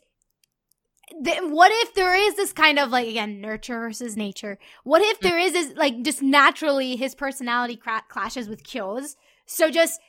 Th- 1.22 1.40
what 1.42 1.70
if 1.72 1.94
there 1.94 2.14
is 2.14 2.34
this 2.36 2.52
kind 2.52 2.78
of 2.78 2.88
like 2.90 3.06
again 3.06 3.40
nurture 3.40 3.78
versus 3.78 4.16
nature? 4.16 4.58
What 4.84 5.02
if 5.02 5.20
there 5.20 5.38
is 5.38 5.52
this 5.52 5.76
like 5.76 6.02
just 6.02 6.22
naturally 6.22 6.96
his 6.96 7.14
personality 7.14 7.76
cra- 7.76 8.04
clashes 8.08 8.48
with 8.48 8.64
Kyo's? 8.64 9.14
So 9.46 9.70
just 9.70 10.00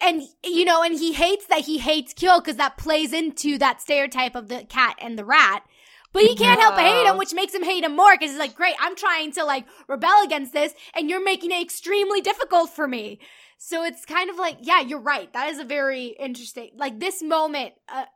and 0.00 0.22
you 0.44 0.64
know, 0.64 0.82
and 0.82 0.98
he 0.98 1.12
hates 1.12 1.46
that 1.46 1.60
he 1.60 1.78
hates 1.78 2.14
Kyo 2.14 2.40
because 2.40 2.56
that 2.56 2.76
plays 2.76 3.12
into 3.12 3.58
that 3.58 3.80
stereotype 3.80 4.34
of 4.34 4.48
the 4.48 4.64
cat 4.64 4.96
and 5.00 5.18
the 5.18 5.24
rat. 5.24 5.64
But 6.12 6.22
he 6.22 6.34
can't 6.34 6.60
help 6.60 6.74
but 6.74 6.84
hate 6.84 7.06
him, 7.06 7.18
which 7.18 7.34
makes 7.34 7.54
him 7.54 7.62
hate 7.62 7.84
him 7.84 7.94
more 7.94 8.12
because 8.12 8.30
he's 8.30 8.38
like, 8.40 8.56
great, 8.56 8.74
I'm 8.80 8.96
trying 8.96 9.30
to 9.32 9.44
like 9.44 9.66
rebel 9.88 10.24
against 10.24 10.52
this, 10.52 10.74
and 10.94 11.08
you're 11.08 11.22
making 11.22 11.52
it 11.52 11.62
extremely 11.62 12.20
difficult 12.20 12.70
for 12.70 12.88
me. 12.88 13.20
So 13.58 13.84
it's 13.84 14.04
kind 14.06 14.30
of 14.30 14.36
like, 14.36 14.56
yeah, 14.62 14.80
you're 14.80 15.00
right. 15.00 15.32
That 15.32 15.50
is 15.50 15.58
a 15.58 15.64
very 15.64 16.06
interesting, 16.18 16.70
like 16.76 16.98
this 16.98 17.22
moment, 17.22 17.74
uh, 17.88 18.06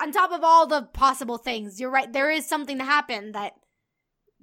on 0.00 0.12
top 0.12 0.30
of 0.32 0.44
all 0.44 0.66
the 0.66 0.82
possible 0.82 1.38
things, 1.38 1.80
you're 1.80 1.90
right. 1.90 2.12
There 2.12 2.30
is 2.30 2.46
something 2.46 2.78
to 2.78 2.84
happen 2.84 3.32
that 3.32 3.54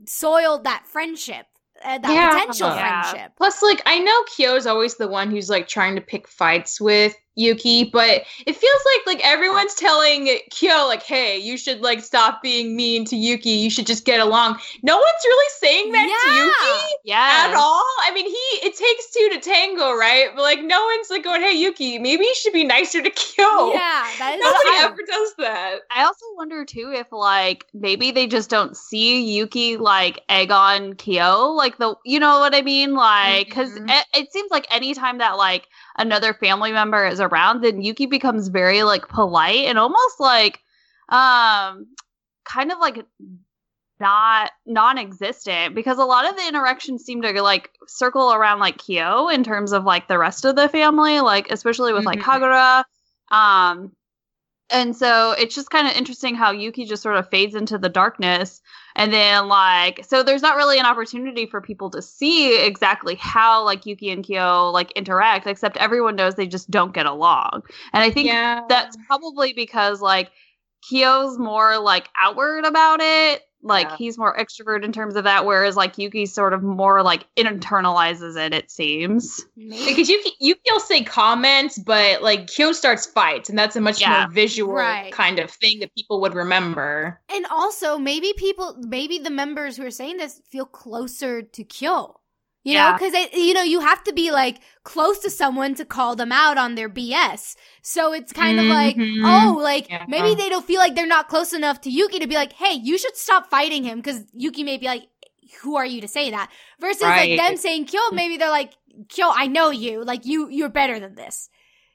soiled 0.06 0.64
that 0.64 0.86
friendship, 0.88 1.46
uh, 1.84 1.98
that 2.00 2.12
Yeah. 2.12 2.30
potential 2.30 2.68
Yeah. 2.70 3.02
friendship. 3.02 3.32
Plus, 3.38 3.62
like, 3.62 3.82
I 3.86 4.00
know 4.00 4.24
Kyo's 4.36 4.66
always 4.68 4.98
the 4.98 5.08
one 5.08 5.32
who's 5.32 5.50
like 5.50 5.68
trying 5.68 5.96
to 5.96 6.02
pick 6.02 6.28
fights 6.28 6.80
with 6.80 7.16
Yuki, 7.40 7.86
but 7.86 8.24
it 8.46 8.56
feels 8.56 8.82
like 9.06 9.16
like 9.16 9.26
everyone's 9.26 9.74
telling 9.76 10.28
Kyo 10.52 10.86
like, 10.88 11.04
"Hey, 11.04 11.38
you 11.38 11.58
should 11.58 11.82
like 11.82 12.04
stop 12.04 12.42
being 12.44 12.76
mean 12.76 13.06
to 13.06 13.16
Yuki. 13.16 13.52
You 13.52 13.70
should 13.70 13.88
just 13.88 14.04
get 14.06 14.20
along." 14.20 14.60
No 14.84 14.96
one's 14.98 15.24
really 15.26 15.50
saying 15.60 15.92
that 15.94 16.06
to 16.26 16.32
Yuki. 16.34 16.96
Yes. 17.06 17.48
at 17.50 17.56
all. 17.56 17.84
I 18.04 18.12
mean, 18.14 18.26
he 18.26 18.68
it 18.68 18.76
takes 18.76 19.12
two 19.12 19.30
to 19.34 19.40
tango, 19.40 19.94
right? 19.94 20.28
But 20.36 20.42
like, 20.42 20.62
no 20.62 20.84
one's 20.86 21.10
like 21.10 21.24
going, 21.24 21.42
"Hey, 21.42 21.54
Yuki, 21.54 21.98
maybe 21.98 22.26
you 22.26 22.36
should 22.36 22.54
be 22.54 22.64
nicer 22.66 23.02
to 23.02 23.10
Kyo." 23.10 23.72
Yeah, 23.74 24.06
that 24.20 24.36
is 24.38 24.44
nobody 24.44 24.78
true. 24.78 24.86
ever 24.86 24.98
does 25.08 25.34
that. 25.38 25.80
I 25.92 26.04
also 26.04 26.26
wonder 26.36 26.66
too 26.66 26.92
if 26.94 27.12
like 27.12 27.66
maybe 27.74 28.12
they 28.12 28.28
just 28.28 28.50
don't 28.50 28.76
see 28.76 29.22
Yuki 29.38 29.78
like 29.78 30.22
egg 30.30 30.52
on 30.52 30.94
Kyo, 30.96 31.52
like 31.52 31.78
the 31.78 31.96
you 32.06 32.20
know 32.20 32.40
what 32.40 32.54
I 32.54 32.62
mean, 32.62 32.96
like 32.96 33.48
because 33.48 33.72
Mhm. 33.72 33.90
it, 33.90 34.06
it 34.14 34.34
seems 34.34 34.52
like 34.52 34.68
anytime 34.72 35.20
that 35.20 35.38
like 35.38 35.68
another 36.00 36.34
family 36.34 36.72
member 36.72 37.06
is 37.06 37.20
around, 37.20 37.62
then 37.62 37.82
Yuki 37.82 38.08
becomes 38.08 38.48
very 38.48 38.82
like 38.84 39.08
polite 39.08 39.66
and 39.66 39.78
almost 39.78 40.20
like 40.20 40.60
um 41.10 41.86
kind 42.46 42.72
of 42.72 42.80
like 42.80 43.06
not 44.00 44.52
non-existent 44.66 45.76
because 45.76 45.98
a 45.98 46.06
lot 46.06 46.28
of 46.28 46.36
the 46.38 46.48
interactions 46.48 47.04
seem 47.04 47.22
to 47.22 47.42
like 47.44 47.70
circle 47.88 48.32
around 48.34 48.60
like 48.60 48.78
Kyo 48.78 49.28
in 49.28 49.44
terms 49.44 49.74
of 49.74 49.84
like 49.84 50.08
the 50.08 50.18
rest 50.18 50.46
of 50.46 50.56
the 50.56 50.70
family, 50.70 51.20
like 51.20 51.52
especially 51.52 51.92
with 51.94 52.06
like 52.06 52.20
Mhm. 52.20 52.24
Kagura. 52.24 52.84
Um 53.36 53.92
and 54.72 54.96
so 54.96 55.32
it's 55.32 55.56
just 55.56 55.72
kind 55.72 55.88
of 55.88 55.96
interesting 55.96 56.36
how 56.36 56.52
Yuki 56.52 56.86
just 56.86 57.02
sort 57.04 57.16
of 57.18 57.30
fades 57.30 57.56
into 57.56 57.78
the 57.78 57.90
darkness. 57.90 58.62
And 59.00 59.14
then, 59.14 59.48
like, 59.48 60.04
so 60.06 60.24
there's 60.24 60.42
not 60.42 60.58
really 60.58 60.78
an 60.78 60.86
opportunity 60.86 61.46
for 61.46 61.62
people 61.62 61.90
to 61.92 62.02
see 62.02 62.62
exactly 62.66 63.16
how, 63.16 63.64
like, 63.64 63.86
Yuki 63.86 64.10
and 64.10 64.26
Kyo, 64.26 64.72
like, 64.72 64.92
interact, 64.92 65.48
except 65.48 65.78
everyone 65.78 66.18
knows 66.18 66.36
they 66.36 66.46
just 66.46 66.70
don't 66.70 66.94
get 66.94 67.06
along. 67.06 67.64
And 67.94 68.04
I 68.04 68.12
think 68.12 68.28
yeah, 68.28 68.60
that's 68.68 68.98
probably 69.08 69.54
because, 69.54 70.02
like, 70.02 70.32
Kyo's 70.90 71.40
more, 71.40 71.80
like, 71.80 72.10
outward 72.22 72.66
about 72.66 73.00
it. 73.02 73.42
Like, 73.62 73.88
Yeah. 73.90 73.96
he's 73.98 74.18
more 74.18 74.38
extrovert 74.38 74.84
in 74.86 74.92
terms 74.94 75.16
of 75.16 75.26
that, 75.26 75.46
whereas, 75.46 75.76
like, 75.76 75.98
Yuki 75.98 76.26
sort 76.26 76.54
of 76.54 76.64
more, 76.64 77.04
like, 77.04 77.28
internalizes 77.38 78.38
it, 78.38 78.54
it 78.54 78.72
seems. 78.72 79.46
Maybe. 79.58 79.86
because 79.86 80.10
Yuki 80.10 80.32
Yuki 80.40 80.62
will 80.72 80.80
say 80.80 81.04
comments, 81.04 81.78
but 81.78 82.22
like 82.22 82.48
Kyo 82.48 82.72
starts 82.72 83.06
fights, 83.06 83.50
and 83.50 83.60
that's 83.60 83.76
a 83.76 83.82
much 83.82 84.00
Yeah. 84.02 84.22
more 84.26 84.32
visual 84.34 84.74
Right. 84.74 85.12
kind 85.12 85.40
of 85.40 85.52
thing 85.52 85.80
that 85.80 85.94
people 85.94 86.22
would 86.22 86.34
remember. 86.34 87.20
And 87.30 87.46
also, 87.48 87.98
maybe 87.98 88.34
people, 88.38 88.78
maybe 88.80 89.20
the 89.20 89.30
members 89.30 89.76
who 89.78 89.86
are 89.86 89.92
saying 89.92 90.18
this 90.18 90.42
feel 90.50 90.66
closer 90.66 91.42
to 91.42 91.64
Kyo. 91.64 92.19
You 92.64 92.74
know, 92.74 92.80
Yeah. 92.90 92.98
because 92.98 93.14
you 93.34 93.54
know 93.54 93.64
you 93.64 93.80
have 93.80 94.04
to 94.04 94.14
be 94.14 94.32
like 94.32 94.60
close 94.84 95.20
to 95.20 95.30
someone 95.30 95.76
to 95.76 95.86
call 95.86 96.16
them 96.16 96.32
out 96.32 96.58
on 96.58 96.76
their 96.76 96.90
BS. 96.90 97.56
So 97.82 98.12
it's 98.14 98.34
kind 98.34 98.60
of 98.60 98.66
like, 98.66 98.96
Mhm. 98.98 99.22
oh, 99.24 99.58
like 99.58 99.90
Yeah. 99.90 100.06
maybe 100.10 100.36
they 100.36 100.50
don't 100.50 100.66
feel 100.66 100.80
like 100.80 100.94
they're 100.96 101.06
not 101.08 101.30
close 101.30 101.54
enough 101.54 101.80
to 101.82 101.90
Yuki 101.90 102.20
to 102.20 102.28
be 102.28 102.36
like, 102.36 102.54
hey, 102.54 102.74
you 102.74 102.98
should 102.98 103.16
stop 103.16 103.50
fighting 103.50 103.84
him 103.86 104.00
because 104.00 104.24
Yuki 104.34 104.64
may 104.64 104.78
be 104.78 104.88
like, 104.88 105.04
who 105.62 105.78
are 105.78 105.86
you 105.86 106.02
to 106.02 106.08
say 106.08 106.32
that? 106.32 106.52
Versus 106.82 107.04
Right. 107.04 107.32
like 107.32 107.40
them 107.40 107.56
saying 107.58 107.86
Kyo, 107.86 108.02
maybe 108.12 108.36
they're 108.38 108.50
like, 108.50 108.74
Kyo, 109.08 109.32
I 109.34 109.48
know 109.48 109.70
you, 109.70 110.04
like 110.04 110.26
you, 110.26 110.50
you're 110.50 110.70
better 110.70 111.00
than 111.00 111.16
this. 111.16 111.50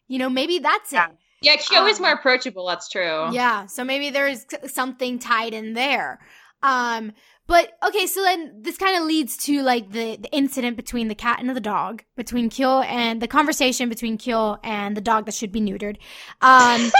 You 0.09 0.19
know, 0.19 0.31
maybe 0.31 0.59
that's 0.61 0.93
Yeah. 0.93 1.07
it. 1.09 1.17
Yeah, 1.43 1.57
Kyo 1.57 1.85
is 1.87 1.99
Um, 1.99 2.05
more 2.05 2.13
approachable. 2.13 2.67
That's 2.67 2.89
true. 2.89 3.29
Yeah, 3.33 3.67
so 3.67 3.85
maybe 3.85 4.09
there's 4.11 4.47
something 4.67 5.19
tied 5.19 5.53
in 5.53 5.75
there. 5.75 6.21
Um, 6.65 7.13
but 7.47 7.73
okay, 7.87 8.07
so 8.07 8.23
then 8.23 8.63
this 8.63 8.79
kind 8.79 8.97
of 8.97 9.05
leads 9.07 9.37
to 9.45 9.63
like 9.63 9.93
the, 9.93 10.17
the 10.17 10.33
incident 10.33 10.77
between 10.77 11.09
the 11.09 11.15
cat 11.15 11.41
and 11.41 11.55
the 11.55 11.61
dog, 11.61 12.03
between 12.17 12.49
Kyo 12.49 12.81
and 12.81 13.21
the 13.21 13.29
conversation 13.29 13.91
between 13.91 14.17
Kyo 14.17 14.57
and 14.65 14.97
the 14.97 15.03
dog 15.03 15.27
that 15.27 15.35
should 15.35 15.53
be 15.53 15.61
neutered. 15.61 15.99
Um, 16.41 16.91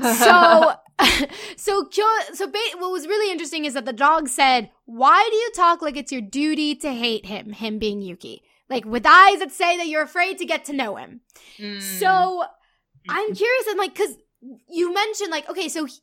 so 0.16 0.74
so 1.56 1.86
Kyo, 1.86 2.06
so 2.34 2.46
ba- 2.46 2.78
what 2.78 2.92
was 2.92 3.08
really 3.08 3.32
interesting 3.32 3.64
is 3.64 3.74
that 3.74 3.84
the 3.84 3.92
dog 3.92 4.28
said, 4.28 4.70
"Why 4.84 5.28
do 5.28 5.36
you 5.36 5.50
talk 5.56 5.82
like 5.82 5.96
it's 5.96 6.12
your 6.12 6.22
duty 6.22 6.76
to 6.76 6.92
hate 6.92 7.26
him? 7.26 7.50
Him 7.52 7.80
being 7.80 8.00
Yuki, 8.00 8.44
like 8.70 8.84
with 8.84 9.04
eyes 9.04 9.40
that 9.40 9.50
say 9.50 9.76
that 9.76 9.88
you're 9.88 10.04
afraid 10.04 10.38
to 10.38 10.46
get 10.46 10.66
to 10.66 10.72
know 10.72 10.94
him." 10.94 11.20
Mm. 11.58 11.82
So 11.82 12.44
I'm 13.08 13.34
curious. 13.34 13.64
I'm 13.68 13.78
like, 13.78 13.94
because 13.94 14.16
you 14.68 14.94
mentioned 14.94 15.32
like 15.32 15.48
okay, 15.50 15.68
so 15.68 15.86
he, 15.86 15.94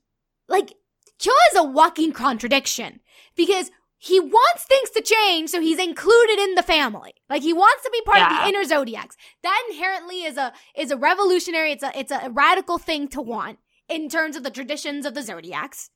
like 0.49 0.73
Kyo 1.21 1.33
is 1.51 1.57
a 1.57 1.63
walking 1.63 2.11
contradiction 2.11 2.99
because 3.35 3.71
he 3.99 4.19
wants 4.19 4.63
things 4.63 4.89
to 4.89 5.01
change, 5.01 5.51
so 5.51 5.61
he's 5.61 5.77
included 5.77 6.39
in 6.39 6.55
the 6.55 6.63
family. 6.63 7.13
Like 7.29 7.43
he 7.43 7.53
wants 7.53 7.83
to 7.83 7.91
be 7.91 8.01
part 8.01 8.17
yeah. 8.17 8.39
of 8.39 8.43
the 8.43 8.49
inner 8.49 8.65
zodiacs. 8.65 9.15
That 9.43 9.63
inherently 9.69 10.23
is 10.23 10.37
a 10.37 10.53
is 10.75 10.89
a 10.89 10.97
revolutionary. 10.97 11.71
It's 11.71 11.83
a 11.83 11.91
it's 11.95 12.11
a 12.11 12.31
radical 12.31 12.79
thing 12.79 13.07
to 13.09 13.21
want 13.21 13.59
in 13.87 14.09
terms 14.09 14.35
of 14.35 14.41
the 14.41 14.49
traditions 14.49 15.05
of 15.05 15.13
the 15.13 15.21
zodiacs, 15.21 15.91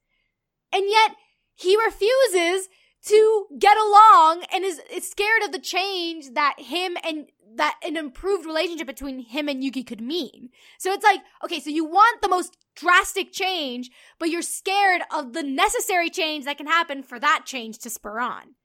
and 0.71 0.83
yet 0.87 1.15
he 1.55 1.75
refuses 1.83 2.69
to 3.05 3.45
get 3.59 3.77
along 3.77 4.43
and 4.53 4.63
is, 4.63 4.81
is 4.91 5.09
scared 5.09 5.43
of 5.43 5.51
the 5.51 5.59
change 5.59 6.33
that 6.33 6.55
him 6.59 6.97
and 7.03 7.27
that 7.55 7.79
an 7.85 7.97
improved 7.97 8.45
relationship 8.45 8.87
between 8.87 9.19
him 9.19 9.47
and 9.47 9.63
Yuki 9.63 9.83
could 9.83 10.01
mean. 10.01 10.49
So 10.77 10.91
it's 10.91 11.03
like, 11.03 11.21
okay, 11.43 11.59
so 11.59 11.69
you 11.69 11.85
want 11.85 12.21
the 12.21 12.27
most 12.27 12.57
drastic 12.75 13.31
change, 13.31 13.89
but 14.19 14.29
you're 14.29 14.41
scared 14.41 15.01
of 15.13 15.33
the 15.33 15.43
necessary 15.43 16.09
change 16.09 16.45
that 16.45 16.57
can 16.57 16.67
happen 16.67 17.03
for 17.03 17.19
that 17.19 17.43
change 17.45 17.77
to 17.79 17.89
spur 17.89 18.19
on. 18.19 18.55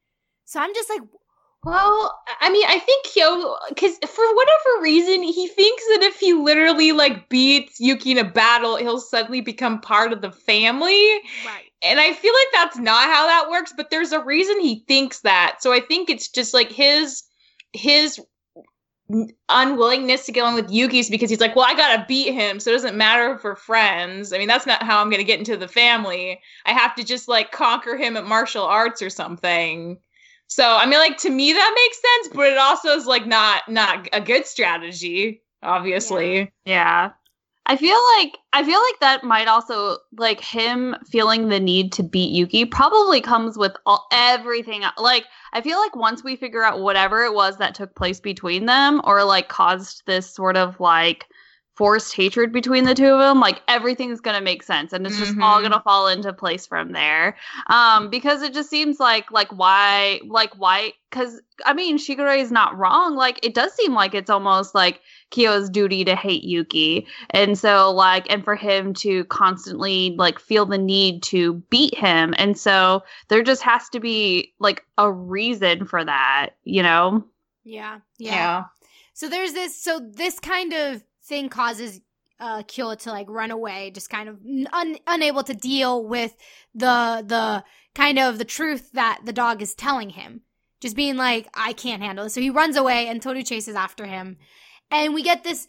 So 0.44 0.58
I'm 0.58 0.74
just 0.74 0.90
like, 0.90 1.02
well, 1.62 2.18
I 2.40 2.50
mean, 2.50 2.64
I 2.66 2.78
think 2.78 3.06
Kyo, 3.06 3.54
because 3.68 3.98
for 3.98 4.34
whatever 4.34 4.82
reason, 4.82 5.22
he 5.22 5.46
thinks 5.46 5.82
that 5.88 6.02
if 6.02 6.18
he 6.18 6.32
literally 6.32 6.92
like 6.92 7.28
beats 7.28 7.78
Yuki 7.78 8.12
in 8.12 8.18
a 8.18 8.24
battle, 8.24 8.76
he'll 8.76 8.98
suddenly 8.98 9.42
become 9.42 9.80
part 9.80 10.12
of 10.12 10.22
the 10.22 10.32
family. 10.32 11.20
Right. 11.44 11.70
And 11.82 12.00
I 12.00 12.14
feel 12.14 12.32
like 12.32 12.46
that's 12.52 12.78
not 12.78 13.10
how 13.10 13.26
that 13.26 13.50
works, 13.50 13.74
but 13.76 13.90
there's 13.90 14.12
a 14.12 14.24
reason 14.24 14.58
he 14.60 14.84
thinks 14.88 15.20
that. 15.20 15.56
So 15.60 15.72
I 15.72 15.80
think 15.80 16.08
it's 16.08 16.28
just 16.28 16.54
like 16.54 16.72
his 16.72 17.24
his 17.72 18.18
unwillingness 19.48 20.24
to 20.26 20.32
get 20.32 20.42
along 20.42 20.54
with 20.54 20.70
Yuki's 20.70 21.10
because 21.10 21.28
he's 21.28 21.40
like, 21.40 21.56
well, 21.56 21.66
I 21.68 21.74
gotta 21.74 22.06
beat 22.08 22.32
him, 22.32 22.58
so 22.58 22.70
it 22.70 22.74
doesn't 22.74 22.96
matter 22.96 23.34
if 23.34 23.44
we're 23.44 23.56
friends. 23.56 24.32
I 24.32 24.38
mean, 24.38 24.48
that's 24.48 24.66
not 24.66 24.82
how 24.82 25.00
I'm 25.00 25.10
gonna 25.10 25.24
get 25.24 25.38
into 25.38 25.58
the 25.58 25.68
family. 25.68 26.40
I 26.64 26.72
have 26.72 26.94
to 26.94 27.04
just 27.04 27.28
like 27.28 27.52
conquer 27.52 27.98
him 27.98 28.16
at 28.16 28.26
martial 28.26 28.64
arts 28.64 29.02
or 29.02 29.10
something. 29.10 29.98
So 30.50 30.64
I 30.64 30.84
mean, 30.84 30.98
like 30.98 31.16
to 31.18 31.30
me 31.30 31.52
that 31.52 31.72
makes 31.74 32.00
sense, 32.02 32.36
but 32.36 32.52
it 32.52 32.58
also 32.58 32.88
is 32.90 33.06
like 33.06 33.24
not 33.24 33.62
not 33.68 34.08
a 34.12 34.20
good 34.20 34.46
strategy, 34.46 35.42
obviously. 35.62 36.38
Yeah. 36.38 36.46
yeah. 36.64 37.10
I 37.66 37.76
feel 37.76 37.98
like 38.16 38.36
I 38.52 38.64
feel 38.64 38.80
like 38.80 38.98
that 39.00 39.22
might 39.22 39.46
also 39.46 39.98
like 40.18 40.40
him 40.40 40.96
feeling 41.08 41.48
the 41.48 41.60
need 41.60 41.92
to 41.92 42.02
beat 42.02 42.32
Yuki 42.32 42.64
probably 42.64 43.20
comes 43.20 43.56
with 43.56 43.76
all 43.86 44.08
everything. 44.10 44.82
Like 44.98 45.26
I 45.52 45.60
feel 45.60 45.78
like 45.78 45.94
once 45.94 46.24
we 46.24 46.34
figure 46.34 46.64
out 46.64 46.80
whatever 46.80 47.22
it 47.22 47.32
was 47.32 47.58
that 47.58 47.76
took 47.76 47.94
place 47.94 48.18
between 48.18 48.66
them 48.66 49.00
or 49.04 49.22
like 49.22 49.48
caused 49.48 50.02
this 50.06 50.34
sort 50.34 50.56
of 50.56 50.80
like 50.80 51.26
forced 51.80 52.14
hatred 52.14 52.52
between 52.52 52.84
the 52.84 52.94
two 52.94 53.06
of 53.06 53.18
them, 53.18 53.40
like 53.40 53.62
everything's 53.66 54.20
gonna 54.20 54.42
make 54.42 54.62
sense 54.62 54.92
and 54.92 55.06
it's 55.06 55.18
just 55.18 55.32
mm-hmm. 55.32 55.42
all 55.42 55.62
gonna 55.62 55.80
fall 55.80 56.08
into 56.08 56.30
place 56.30 56.66
from 56.66 56.92
there. 56.92 57.34
Um, 57.68 58.10
because 58.10 58.42
it 58.42 58.52
just 58.52 58.68
seems 58.68 59.00
like 59.00 59.30
like 59.30 59.48
why 59.50 60.20
like 60.28 60.52
why 60.58 60.92
because 61.08 61.40
I 61.64 61.72
mean 61.72 61.96
Shigure 61.96 62.38
is 62.38 62.52
not 62.52 62.76
wrong. 62.76 63.16
Like 63.16 63.42
it 63.42 63.54
does 63.54 63.72
seem 63.72 63.94
like 63.94 64.14
it's 64.14 64.28
almost 64.28 64.74
like 64.74 65.00
Kyo's 65.30 65.70
duty 65.70 66.04
to 66.04 66.14
hate 66.14 66.44
Yuki. 66.44 67.06
And 67.30 67.58
so 67.58 67.90
like 67.90 68.30
and 68.30 68.44
for 68.44 68.56
him 68.56 68.92
to 68.96 69.24
constantly 69.24 70.14
like 70.18 70.38
feel 70.38 70.66
the 70.66 70.76
need 70.76 71.22
to 71.22 71.54
beat 71.70 71.96
him. 71.96 72.34
And 72.36 72.58
so 72.58 73.04
there 73.28 73.42
just 73.42 73.62
has 73.62 73.88
to 73.88 74.00
be 74.00 74.52
like 74.58 74.84
a 74.98 75.10
reason 75.10 75.86
for 75.86 76.04
that, 76.04 76.50
you 76.64 76.82
know? 76.82 77.24
Yeah. 77.64 78.00
Yeah. 78.18 78.34
yeah. 78.34 78.64
So 79.14 79.30
there's 79.30 79.54
this 79.54 79.82
so 79.82 79.98
this 79.98 80.38
kind 80.38 80.74
of 80.74 81.02
thing 81.30 81.48
causes 81.48 82.00
uh 82.38 82.62
Kyo 82.66 82.94
to 82.94 83.10
like 83.10 83.30
run 83.30 83.50
away, 83.50 83.90
just 83.90 84.10
kind 84.10 84.28
of 84.28 84.38
un- 84.72 84.98
unable 85.06 85.42
to 85.44 85.54
deal 85.54 86.04
with 86.04 86.36
the 86.74 87.24
the 87.26 87.64
kind 87.94 88.18
of 88.18 88.36
the 88.36 88.44
truth 88.44 88.92
that 88.92 89.20
the 89.24 89.32
dog 89.32 89.62
is 89.62 89.74
telling 89.74 90.10
him. 90.10 90.42
Just 90.80 90.96
being 90.96 91.16
like, 91.16 91.48
I 91.54 91.72
can't 91.72 92.02
handle 92.02 92.26
it. 92.26 92.30
So 92.30 92.40
he 92.40 92.50
runs 92.50 92.76
away 92.76 93.08
and 93.08 93.20
Toru 93.20 93.42
chases 93.42 93.74
after 93.74 94.06
him. 94.06 94.38
And 94.90 95.14
we 95.14 95.22
get 95.22 95.44
this 95.44 95.66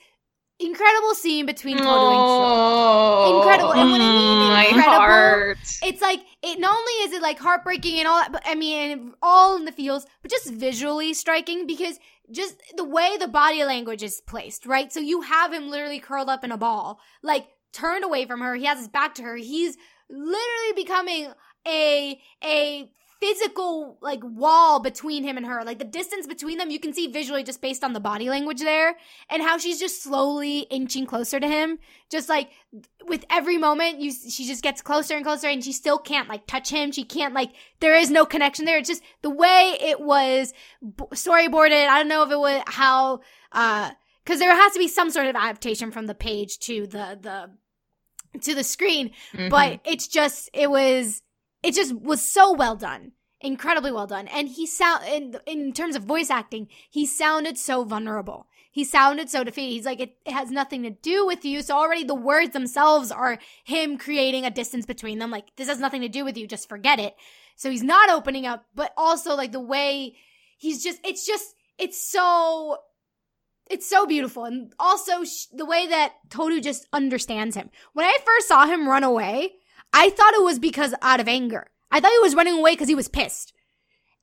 incredible 0.57 1.13
scene 1.15 1.45
between 1.45 1.77
Toru 1.77 1.89
oh, 1.89 3.25
and 3.25 3.27
Kyo. 3.27 3.37
Incredible. 3.39 3.73
And 3.73 3.91
when 3.91 4.01
I 4.01 4.11
mean 4.13 4.77
incredible, 4.77 5.61
it's 5.83 6.01
like 6.01 6.21
it 6.41 6.59
not 6.59 6.77
only 6.77 6.91
is 7.03 7.13
it 7.13 7.21
like 7.21 7.39
heartbreaking 7.39 7.99
and 7.99 8.07
all 8.07 8.21
that, 8.21 8.31
but 8.31 8.43
I 8.45 8.55
mean 8.55 9.13
all 9.21 9.57
in 9.57 9.65
the 9.65 9.71
feels, 9.71 10.05
but 10.21 10.31
just 10.31 10.49
visually 10.49 11.13
striking 11.13 11.67
because 11.67 11.99
just 12.29 12.61
the 12.75 12.83
way 12.83 13.17
the 13.17 13.27
body 13.27 13.63
language 13.63 14.03
is 14.03 14.21
placed, 14.21 14.65
right? 14.65 14.91
So 14.91 14.99
you 14.99 15.21
have 15.21 15.53
him 15.53 15.69
literally 15.69 15.99
curled 15.99 16.29
up 16.29 16.43
in 16.43 16.51
a 16.51 16.57
ball, 16.57 16.99
like 17.23 17.47
turned 17.73 18.03
away 18.03 18.25
from 18.25 18.41
her. 18.41 18.55
He 18.55 18.65
has 18.65 18.79
his 18.79 18.87
back 18.87 19.15
to 19.15 19.23
her. 19.23 19.35
He's 19.35 19.77
literally 20.09 20.73
becoming 20.75 21.33
a 21.67 22.19
a 22.43 22.91
physical 23.21 23.99
like 24.01 24.19
wall 24.23 24.79
between 24.79 25.23
him 25.23 25.37
and 25.37 25.45
her. 25.45 25.63
Like 25.63 25.77
the 25.77 25.85
distance 25.85 26.25
between 26.25 26.57
them, 26.57 26.71
you 26.71 26.79
can 26.79 26.91
see 26.91 27.07
visually 27.07 27.43
just 27.43 27.61
based 27.61 27.83
on 27.83 27.93
the 27.93 27.99
body 27.99 28.29
language 28.29 28.59
there 28.59 28.97
and 29.29 29.43
how 29.43 29.59
she's 29.59 29.79
just 29.79 30.01
slowly 30.01 30.61
inching 30.71 31.05
closer 31.05 31.39
to 31.39 31.47
him. 31.47 31.77
Just 32.09 32.27
like 32.27 32.49
with 33.05 33.23
every 33.29 33.57
moment, 33.57 33.99
you 33.99 34.11
she 34.11 34.45
just 34.45 34.63
gets 34.63 34.81
closer 34.81 35.15
and 35.15 35.23
closer, 35.23 35.47
and 35.47 35.63
she 35.63 35.71
still 35.71 35.99
can't 35.99 36.27
like 36.27 36.47
touch 36.47 36.69
him. 36.69 36.91
She 36.91 37.03
can't 37.03 37.33
like 37.33 37.51
there 37.79 37.95
is 37.95 38.09
no 38.09 38.25
connection 38.25 38.65
there. 38.65 38.79
It's 38.79 38.89
just 38.89 39.03
the 39.21 39.29
way 39.29 39.77
it 39.79 40.01
was 40.01 40.53
storyboarded. 40.81 41.87
I 41.87 41.99
don't 41.99 42.09
know 42.09 42.23
if 42.23 42.31
it 42.31 42.39
was 42.39 42.63
how 42.65 43.21
uh 43.51 43.91
because 44.23 44.39
there 44.39 44.55
has 44.55 44.73
to 44.73 44.79
be 44.79 44.87
some 44.87 45.11
sort 45.11 45.27
of 45.27 45.35
adaptation 45.35 45.91
from 45.91 46.07
the 46.07 46.15
page 46.15 46.57
to 46.59 46.87
the 46.87 47.19
the 47.21 48.39
to 48.39 48.55
the 48.55 48.63
screen, 48.63 49.11
mm-hmm. 49.33 49.49
but 49.49 49.79
it's 49.85 50.07
just 50.07 50.49
it 50.53 50.71
was 50.71 51.21
it 51.63 51.75
just 51.75 51.93
was 51.93 52.25
so 52.25 52.53
well 52.53 52.75
done 52.75 53.13
incredibly 53.41 53.91
well 53.91 54.07
done. 54.07 54.27
And 54.27 54.47
he 54.47 54.65
sound 54.65 55.03
in 55.05 55.35
in 55.45 55.73
terms 55.73 55.95
of 55.95 56.03
voice 56.03 56.29
acting 56.29 56.67
he 56.89 57.05
sounded 57.05 57.57
so 57.57 57.83
vulnerable. 57.83 58.47
He 58.71 58.85
sounded 58.85 59.29
so 59.29 59.43
defeated. 59.43 59.73
He's 59.73 59.85
like 59.85 59.99
it, 59.99 60.15
it, 60.25 60.31
has 60.31 60.49
nothing 60.49 60.83
to 60.83 60.89
do 60.89 61.25
with 61.25 61.43
you. 61.43 61.61
So 61.61 61.75
already 61.75 62.03
the 62.05 62.15
words 62.15 62.53
themselves 62.53 63.11
are 63.11 63.37
him 63.65 63.97
creating 63.97 64.45
a 64.45 64.51
distance 64.51 64.85
between 64.85 65.19
them. 65.19 65.31
Like 65.31 65.55
this 65.57 65.67
has 65.67 65.79
nothing 65.79 66.01
to 66.01 66.09
do 66.09 66.23
with 66.23 66.37
you. 66.37 66.47
Just 66.47 66.69
forget 66.69 66.99
it. 66.99 67.15
So 67.55 67.69
he's 67.69 67.83
not 67.83 68.09
opening 68.09 68.45
up 68.45 68.65
but 68.75 68.93
also 68.95 69.35
like 69.35 69.51
the 69.51 69.59
way 69.59 70.15
he's 70.57 70.83
just 70.83 70.99
it's 71.03 71.25
just 71.25 71.53
it's 71.77 72.01
so 72.01 72.77
it's 73.69 73.89
so 73.89 74.05
beautiful. 74.05 74.45
And 74.45 74.73
also 74.79 75.23
sh- 75.23 75.45
the 75.53 75.65
way 75.65 75.87
that 75.87 76.13
Toru 76.29 76.59
just 76.59 76.87
understands 76.91 77.55
him. 77.55 77.69
When 77.93 78.05
i 78.05 78.17
first 78.25 78.47
saw 78.47 78.65
him 78.65 78.87
run 78.87 79.03
away 79.03 79.53
I 79.93 80.09
thought 80.09 80.33
it 80.33 80.43
was 80.43 80.59
because 80.59 80.93
out 81.01 81.19
of 81.19 81.27
anger. 81.27 81.67
I 81.91 81.99
thought 81.99 82.11
he 82.11 82.19
was 82.19 82.35
running 82.35 82.57
away 82.57 82.73
because 82.73 82.87
he 82.87 82.95
was 82.95 83.07
pissed. 83.07 83.53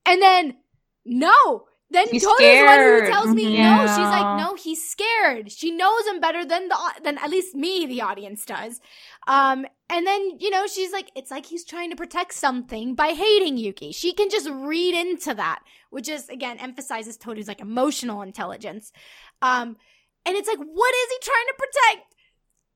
And 0.06 0.22
then, 0.22 0.56
no. 1.04 1.64
Then 1.90 2.06
Toru's 2.08 2.22
the 2.22 2.64
one 2.66 2.78
who 2.80 3.06
tells 3.06 3.34
me 3.34 3.56
yeah. 3.56 3.76
no. 3.76 3.86
She's 3.86 3.98
like, 3.98 4.38
no, 4.38 4.54
he's 4.56 4.90
scared. 4.90 5.50
She 5.50 5.70
knows 5.70 6.06
him 6.06 6.20
better 6.20 6.44
than 6.44 6.68
the 6.68 6.76
than 7.02 7.16
at 7.16 7.30
least 7.30 7.54
me, 7.54 7.86
the 7.86 8.02
audience 8.02 8.44
does. 8.44 8.80
Um, 9.26 9.64
and 9.88 10.06
then 10.06 10.38
you 10.38 10.50
know 10.50 10.66
she's 10.66 10.92
like, 10.92 11.10
it's 11.16 11.30
like 11.30 11.46
he's 11.46 11.64
trying 11.64 11.88
to 11.88 11.96
protect 11.96 12.34
something 12.34 12.94
by 12.94 13.08
hating 13.14 13.56
Yuki. 13.56 13.92
She 13.92 14.12
can 14.12 14.28
just 14.28 14.50
read 14.50 14.94
into 14.94 15.32
that, 15.32 15.60
which 15.88 16.10
is 16.10 16.28
again 16.28 16.58
emphasizes 16.58 17.16
Toru's 17.16 17.48
like 17.48 17.60
emotional 17.60 18.20
intelligence. 18.20 18.92
Um, 19.40 19.78
and 20.26 20.36
it's 20.36 20.48
like, 20.48 20.58
what 20.58 20.94
is 20.94 21.10
he 21.10 21.18
trying 21.22 21.46
to 21.46 21.54
protect? 21.56 22.14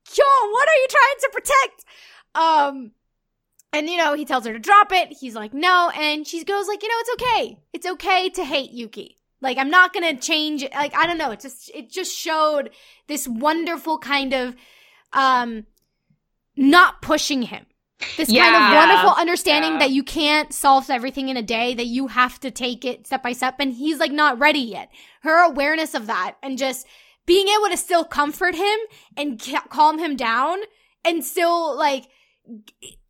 Kyo, 0.05 0.25
what 0.51 0.67
are 0.67 0.75
you 0.75 0.87
trying 0.89 1.19
to 1.19 1.29
protect? 1.31 1.85
Um, 2.35 2.91
and 3.71 3.89
you 3.89 3.97
know, 3.97 4.13
he 4.13 4.25
tells 4.25 4.45
her 4.45 4.53
to 4.53 4.59
drop 4.59 4.91
it. 4.91 5.17
He's 5.19 5.35
like, 5.35 5.53
no. 5.53 5.91
And 5.95 6.27
she 6.27 6.43
goes 6.43 6.67
like, 6.67 6.83
you 6.83 6.89
know, 6.89 6.95
it's 6.99 7.23
okay. 7.23 7.59
It's 7.73 7.87
okay 7.87 8.29
to 8.29 8.43
hate 8.43 8.71
Yuki. 8.71 9.17
Like, 9.41 9.57
I'm 9.57 9.69
not 9.69 9.93
gonna 9.93 10.15
change 10.15 10.63
it. 10.63 10.73
Like, 10.73 10.95
I 10.95 11.05
don't 11.05 11.17
know. 11.17 11.31
It 11.31 11.41
just, 11.41 11.69
it 11.73 11.91
just 11.91 12.15
showed 12.15 12.69
this 13.07 13.27
wonderful 13.27 13.97
kind 13.97 14.33
of, 14.33 14.55
um, 15.11 15.65
not 16.55 17.01
pushing 17.01 17.41
him. 17.41 17.65
This 18.17 18.29
yeah. 18.29 18.43
kind 18.43 18.55
of 18.55 18.77
wonderful 18.77 19.19
understanding 19.19 19.73
yeah. 19.73 19.79
that 19.79 19.91
you 19.91 20.03
can't 20.03 20.53
solve 20.53 20.89
everything 20.89 21.29
in 21.29 21.37
a 21.37 21.41
day, 21.41 21.73
that 21.73 21.85
you 21.85 22.07
have 22.07 22.39
to 22.41 22.51
take 22.51 22.85
it 22.85 23.07
step 23.07 23.23
by 23.23 23.33
step. 23.33 23.55
And 23.59 23.73
he's 23.73 23.99
like 23.99 24.11
not 24.11 24.39
ready 24.39 24.59
yet. 24.59 24.89
Her 25.21 25.43
awareness 25.45 25.93
of 25.93 26.07
that 26.07 26.35
and 26.43 26.57
just 26.57 26.85
being 27.25 27.47
able 27.47 27.69
to 27.69 27.77
still 27.77 28.03
comfort 28.03 28.55
him 28.55 28.77
and 29.15 29.41
calm 29.69 29.99
him 29.99 30.15
down 30.15 30.59
and 31.05 31.23
still 31.23 31.77
like, 31.77 32.05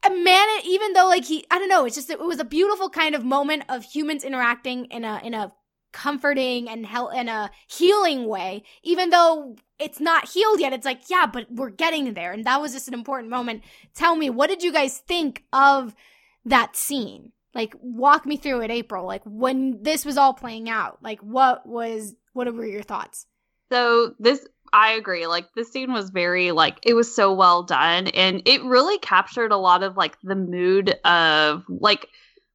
a 0.05 0.09
man 0.09 0.47
even 0.63 0.93
though 0.93 1.07
like 1.07 1.25
he 1.25 1.43
i 1.49 1.57
don't 1.57 1.69
know 1.69 1.85
it's 1.85 1.95
just 1.95 2.09
it 2.09 2.19
was 2.19 2.39
a 2.39 2.45
beautiful 2.45 2.87
kind 2.87 3.15
of 3.15 3.25
moment 3.25 3.63
of 3.67 3.83
humans 3.83 4.23
interacting 4.23 4.85
in 4.85 5.03
a 5.03 5.19
in 5.23 5.33
a 5.33 5.51
comforting 5.93 6.67
and 6.67 6.85
hel- 6.85 7.09
in 7.09 7.29
a 7.29 7.49
healing 7.67 8.27
way 8.27 8.63
even 8.83 9.11
though 9.11 9.55
it's 9.79 9.99
not 9.99 10.29
healed 10.29 10.59
yet. 10.59 10.73
It's 10.73 10.85
like 10.85 11.09
yeah 11.09 11.25
but 11.25 11.47
we're 11.49 11.69
getting 11.69 12.13
there. 12.13 12.33
And 12.33 12.45
that 12.45 12.59
was 12.59 12.73
just 12.73 12.87
an 12.87 12.93
important 12.93 13.29
moment. 13.29 13.63
Tell 13.93 14.15
me 14.15 14.29
what 14.29 14.49
did 14.49 14.63
you 14.63 14.73
guys 14.73 14.97
think 14.99 15.43
of 15.53 15.95
that 16.45 16.75
scene? 16.75 17.31
Like 17.53 17.75
walk 17.79 18.25
me 18.25 18.37
through 18.37 18.61
it 18.61 18.71
april. 18.71 19.05
Like 19.05 19.21
when 19.25 19.83
this 19.83 20.03
was 20.03 20.17
all 20.17 20.33
playing 20.33 20.69
out 20.69 20.97
like 21.01 21.19
what 21.19 21.65
was 21.65 22.15
what 22.33 22.53
were 22.53 22.65
your 22.65 22.83
thoughts? 22.83 23.27
So 23.71 24.15
this 24.19 24.45
I 24.73 24.93
agree. 24.93 25.27
Like 25.27 25.53
this 25.53 25.71
scene 25.71 25.93
was 25.93 26.09
very 26.09 26.51
like 26.51 26.79
it 26.83 26.95
was 26.95 27.15
so 27.15 27.31
well 27.31 27.61
done 27.63 28.07
and 28.07 28.41
it 28.45 28.63
really 28.63 28.97
captured 28.97 29.51
a 29.51 29.57
lot 29.57 29.83
of 29.83 29.95
like 29.95 30.17
the 30.23 30.35
mood 30.35 30.89
of 31.05 31.63
like 31.69 32.07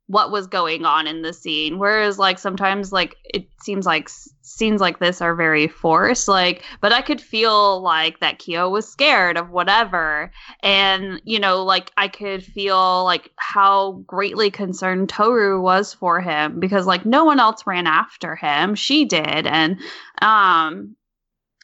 what 0.08 0.32
was 0.32 0.46
going 0.46 0.86
on 0.86 1.06
in 1.06 1.20
the 1.20 1.34
scene 1.34 1.78
whereas 1.78 2.18
like 2.18 2.38
sometimes 2.38 2.92
like 2.92 3.14
it 3.24 3.46
seems 3.62 3.84
like 3.84 4.08
scenes 4.40 4.80
like 4.80 4.98
this 5.00 5.20
are 5.20 5.34
very 5.34 5.68
forced 5.68 6.26
like 6.28 6.64
but 6.80 6.94
i 6.94 7.02
could 7.02 7.20
feel 7.20 7.82
like 7.82 8.18
that 8.20 8.38
kyo 8.38 8.70
was 8.70 8.88
scared 8.88 9.36
of 9.36 9.50
whatever 9.50 10.32
and 10.62 11.20
you 11.24 11.38
know 11.38 11.62
like 11.62 11.92
i 11.98 12.08
could 12.08 12.42
feel 12.42 13.04
like 13.04 13.30
how 13.36 14.02
greatly 14.06 14.50
concerned 14.50 15.10
toru 15.10 15.60
was 15.60 15.92
for 15.92 16.22
him 16.22 16.58
because 16.58 16.86
like 16.86 17.04
no 17.04 17.24
one 17.24 17.38
else 17.38 17.66
ran 17.66 17.86
after 17.86 18.34
him 18.34 18.74
she 18.74 19.04
did 19.04 19.46
and 19.46 19.78
um 20.22 20.96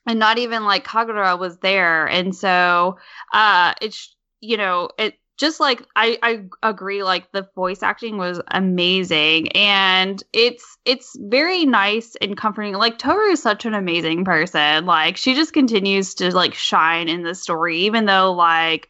and 0.07 0.19
not 0.19 0.39
even 0.39 0.65
like 0.65 0.85
kagura 0.85 1.39
was 1.39 1.59
there. 1.59 2.07
And 2.07 2.35
so 2.35 2.99
uh 3.33 3.75
it's 3.81 4.15
you 4.41 4.57
know 4.57 4.91
it 4.99 5.19
just 5.37 5.59
like 5.59 5.83
I, 5.97 6.19
I 6.23 6.45
agree 6.63 7.03
like 7.03 7.33
the 7.33 7.49
voice 7.55 7.83
acting 7.83 8.19
was 8.19 8.41
amazing. 8.49 9.51
And 9.53 10.23
it's 10.33 10.79
it's 10.85 11.17
very 11.19 11.65
nice 11.65 12.17
and 12.21 12.37
comforting. 12.37 12.75
Like 12.75 12.99
toru 12.99 13.31
is 13.31 13.43
such 13.43 13.65
an 13.65 13.75
amazing 13.75 14.25
person. 14.25 14.87
Like 14.87 15.17
she 15.17 15.35
just 15.35 15.53
continues 15.53 16.15
to 16.17 16.35
like 16.35 16.55
shine 16.55 17.09
in 17.09 17.23
the 17.23 17.35
story 17.35 17.79
even 17.79 18.05
though 18.05 18.33
like 18.33 18.89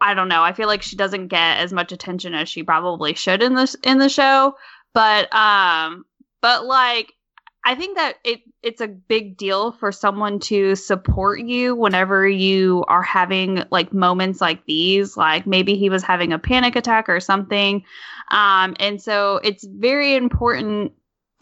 i 0.00 0.14
don't 0.14 0.28
know. 0.28 0.42
I 0.42 0.52
feel 0.52 0.66
like 0.66 0.82
she 0.82 0.96
doesn't 0.96 1.28
get 1.28 1.58
as 1.58 1.72
much 1.72 1.92
attention 1.92 2.34
as 2.34 2.48
she 2.48 2.62
probably 2.62 3.14
should 3.14 3.42
in 3.42 3.54
this 3.54 3.74
in 3.82 3.98
the 3.98 4.08
show. 4.08 4.54
But 4.94 5.32
um 5.34 6.04
but 6.40 6.64
like 6.64 7.12
I 7.68 7.74
think 7.74 7.98
that 7.98 8.14
it 8.24 8.40
it's 8.62 8.80
a 8.80 8.88
big 8.88 9.36
deal 9.36 9.72
for 9.72 9.92
someone 9.92 10.38
to 10.40 10.74
support 10.74 11.40
you 11.40 11.76
whenever 11.76 12.26
you 12.26 12.82
are 12.88 13.02
having 13.02 13.62
like 13.70 13.92
moments 13.92 14.40
like 14.40 14.64
these. 14.64 15.18
Like 15.18 15.46
maybe 15.46 15.76
he 15.76 15.90
was 15.90 16.02
having 16.02 16.32
a 16.32 16.38
panic 16.38 16.76
attack 16.76 17.10
or 17.10 17.20
something, 17.20 17.84
um, 18.30 18.74
and 18.80 19.02
so 19.02 19.40
it's 19.44 19.64
very 19.64 20.14
important 20.14 20.92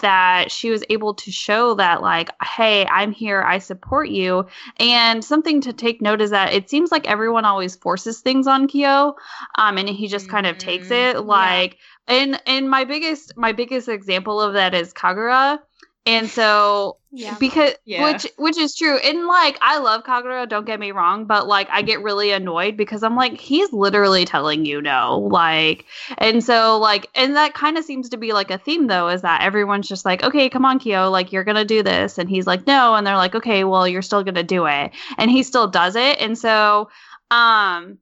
that 0.01 0.51
she 0.51 0.69
was 0.69 0.83
able 0.91 1.15
to 1.15 1.31
show 1.31 1.73
that 1.73 2.03
like 2.03 2.29
hey 2.43 2.85
i'm 2.87 3.13
here 3.13 3.43
i 3.43 3.57
support 3.57 4.11
you 4.11 4.47
and 4.79 5.25
something 5.25 5.63
to 5.63 5.73
take 5.73 6.03
note 6.03 6.21
is 6.21 6.29
that 6.31 6.53
it 6.53 6.69
seems 6.69 6.93
like 6.93 7.09
everyone 7.09 7.47
always 7.47 7.77
forces 7.77 8.21
things 8.21 8.47
on 8.47 8.69
kyo 8.69 9.15
um 9.57 9.79
and 9.79 9.89
he 9.89 10.07
just 10.07 10.29
kind 10.29 10.47
of 10.47 10.59
takes 10.59 10.89
mm-hmm. 10.89 11.17
it 11.17 11.25
like 11.25 11.79
yeah. 12.09 12.17
and 12.17 12.43
and 12.47 12.69
my 12.69 12.85
biggest 12.85 13.35
my 13.39 13.53
biggest 13.53 13.89
example 13.89 14.39
of 14.39 14.53
that 14.53 14.75
is 14.75 14.93
kagura 14.93 15.59
and 16.07 16.31
so 16.31 16.99
yeah. 17.11 17.37
because 17.41 17.73
yeah. 17.85 18.05
which 18.05 18.27
which 18.39 18.57
is 18.57 18.77
true. 18.77 18.97
And 18.99 19.27
like 19.27 19.59
I 19.61 19.79
love 19.79 20.05
Kagura, 20.05 20.49
don't 20.49 20.65
get 20.65 20.79
me 20.79 20.93
wrong, 20.93 21.25
but 21.25 21.49
like 21.49 21.69
I 21.71 21.83
get 21.83 22.03
really 22.03 22.31
annoyed 22.31 22.77
because 22.77 23.03
I'm 23.03 23.17
like 23.17 23.39
he's 23.39 23.73
literally 23.73 24.25
telling 24.25 24.65
you 24.65 24.81
no. 24.81 25.29
Like 25.31 25.85
and 26.19 26.43
so 26.45 26.79
like 26.79 27.09
and 27.17 27.35
that 27.35 27.55
kind 27.55 27.77
of 27.77 27.85
seems 27.85 28.09
to 28.11 28.17
be 28.17 28.33
like 28.33 28.53
a 28.53 28.59
theme 28.59 28.87
though 28.87 29.09
is 29.09 29.23
that 29.23 29.43
everyone's 29.43 29.89
just 29.89 30.05
like, 30.05 30.23
"Okay, 30.23 30.49
come 30.49 30.65
on, 30.65 30.79
Kyo, 30.79 31.11
like 31.11 31.33
you're 31.33 31.45
going 31.45 31.57
to 31.57 31.65
do 31.65 31.83
this." 31.83 32.19
And 32.19 32.31
he's 32.31 32.47
like, 32.47 32.67
"No." 32.67 32.95
And 32.95 33.05
they're 33.07 33.17
like, 33.17 33.35
"Okay, 33.35 33.65
well, 33.65 33.89
you're 33.89 34.03
still 34.03 34.23
going 34.23 34.37
to 34.37 34.45
do 34.45 34.67
it." 34.67 34.93
And 35.19 35.31
he 35.31 35.43
still 35.43 35.67
does 35.67 35.97
it. 35.97 36.21
And 36.21 36.39
so 36.39 36.89
um 37.33 37.99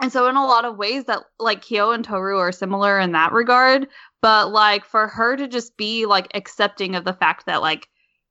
and 0.00 0.10
so 0.12 0.28
in 0.28 0.36
a 0.36 0.44
lot 0.44 0.64
of 0.64 0.76
ways 0.76 1.04
that 1.04 1.20
like 1.38 1.62
Kyo 1.62 1.90
and 1.90 2.04
Toru 2.04 2.38
are 2.38 2.52
similar 2.52 2.98
in 2.98 3.12
that 3.12 3.32
regard, 3.32 3.86
but 4.22 4.50
like 4.50 4.84
for 4.84 5.08
her 5.08 5.36
to 5.36 5.48
just 5.48 5.76
be 5.76 6.06
like 6.06 6.28
accepting 6.34 6.94
of 6.94 7.04
the 7.04 7.12
fact 7.12 7.46
that 7.46 7.62
like 7.62 7.88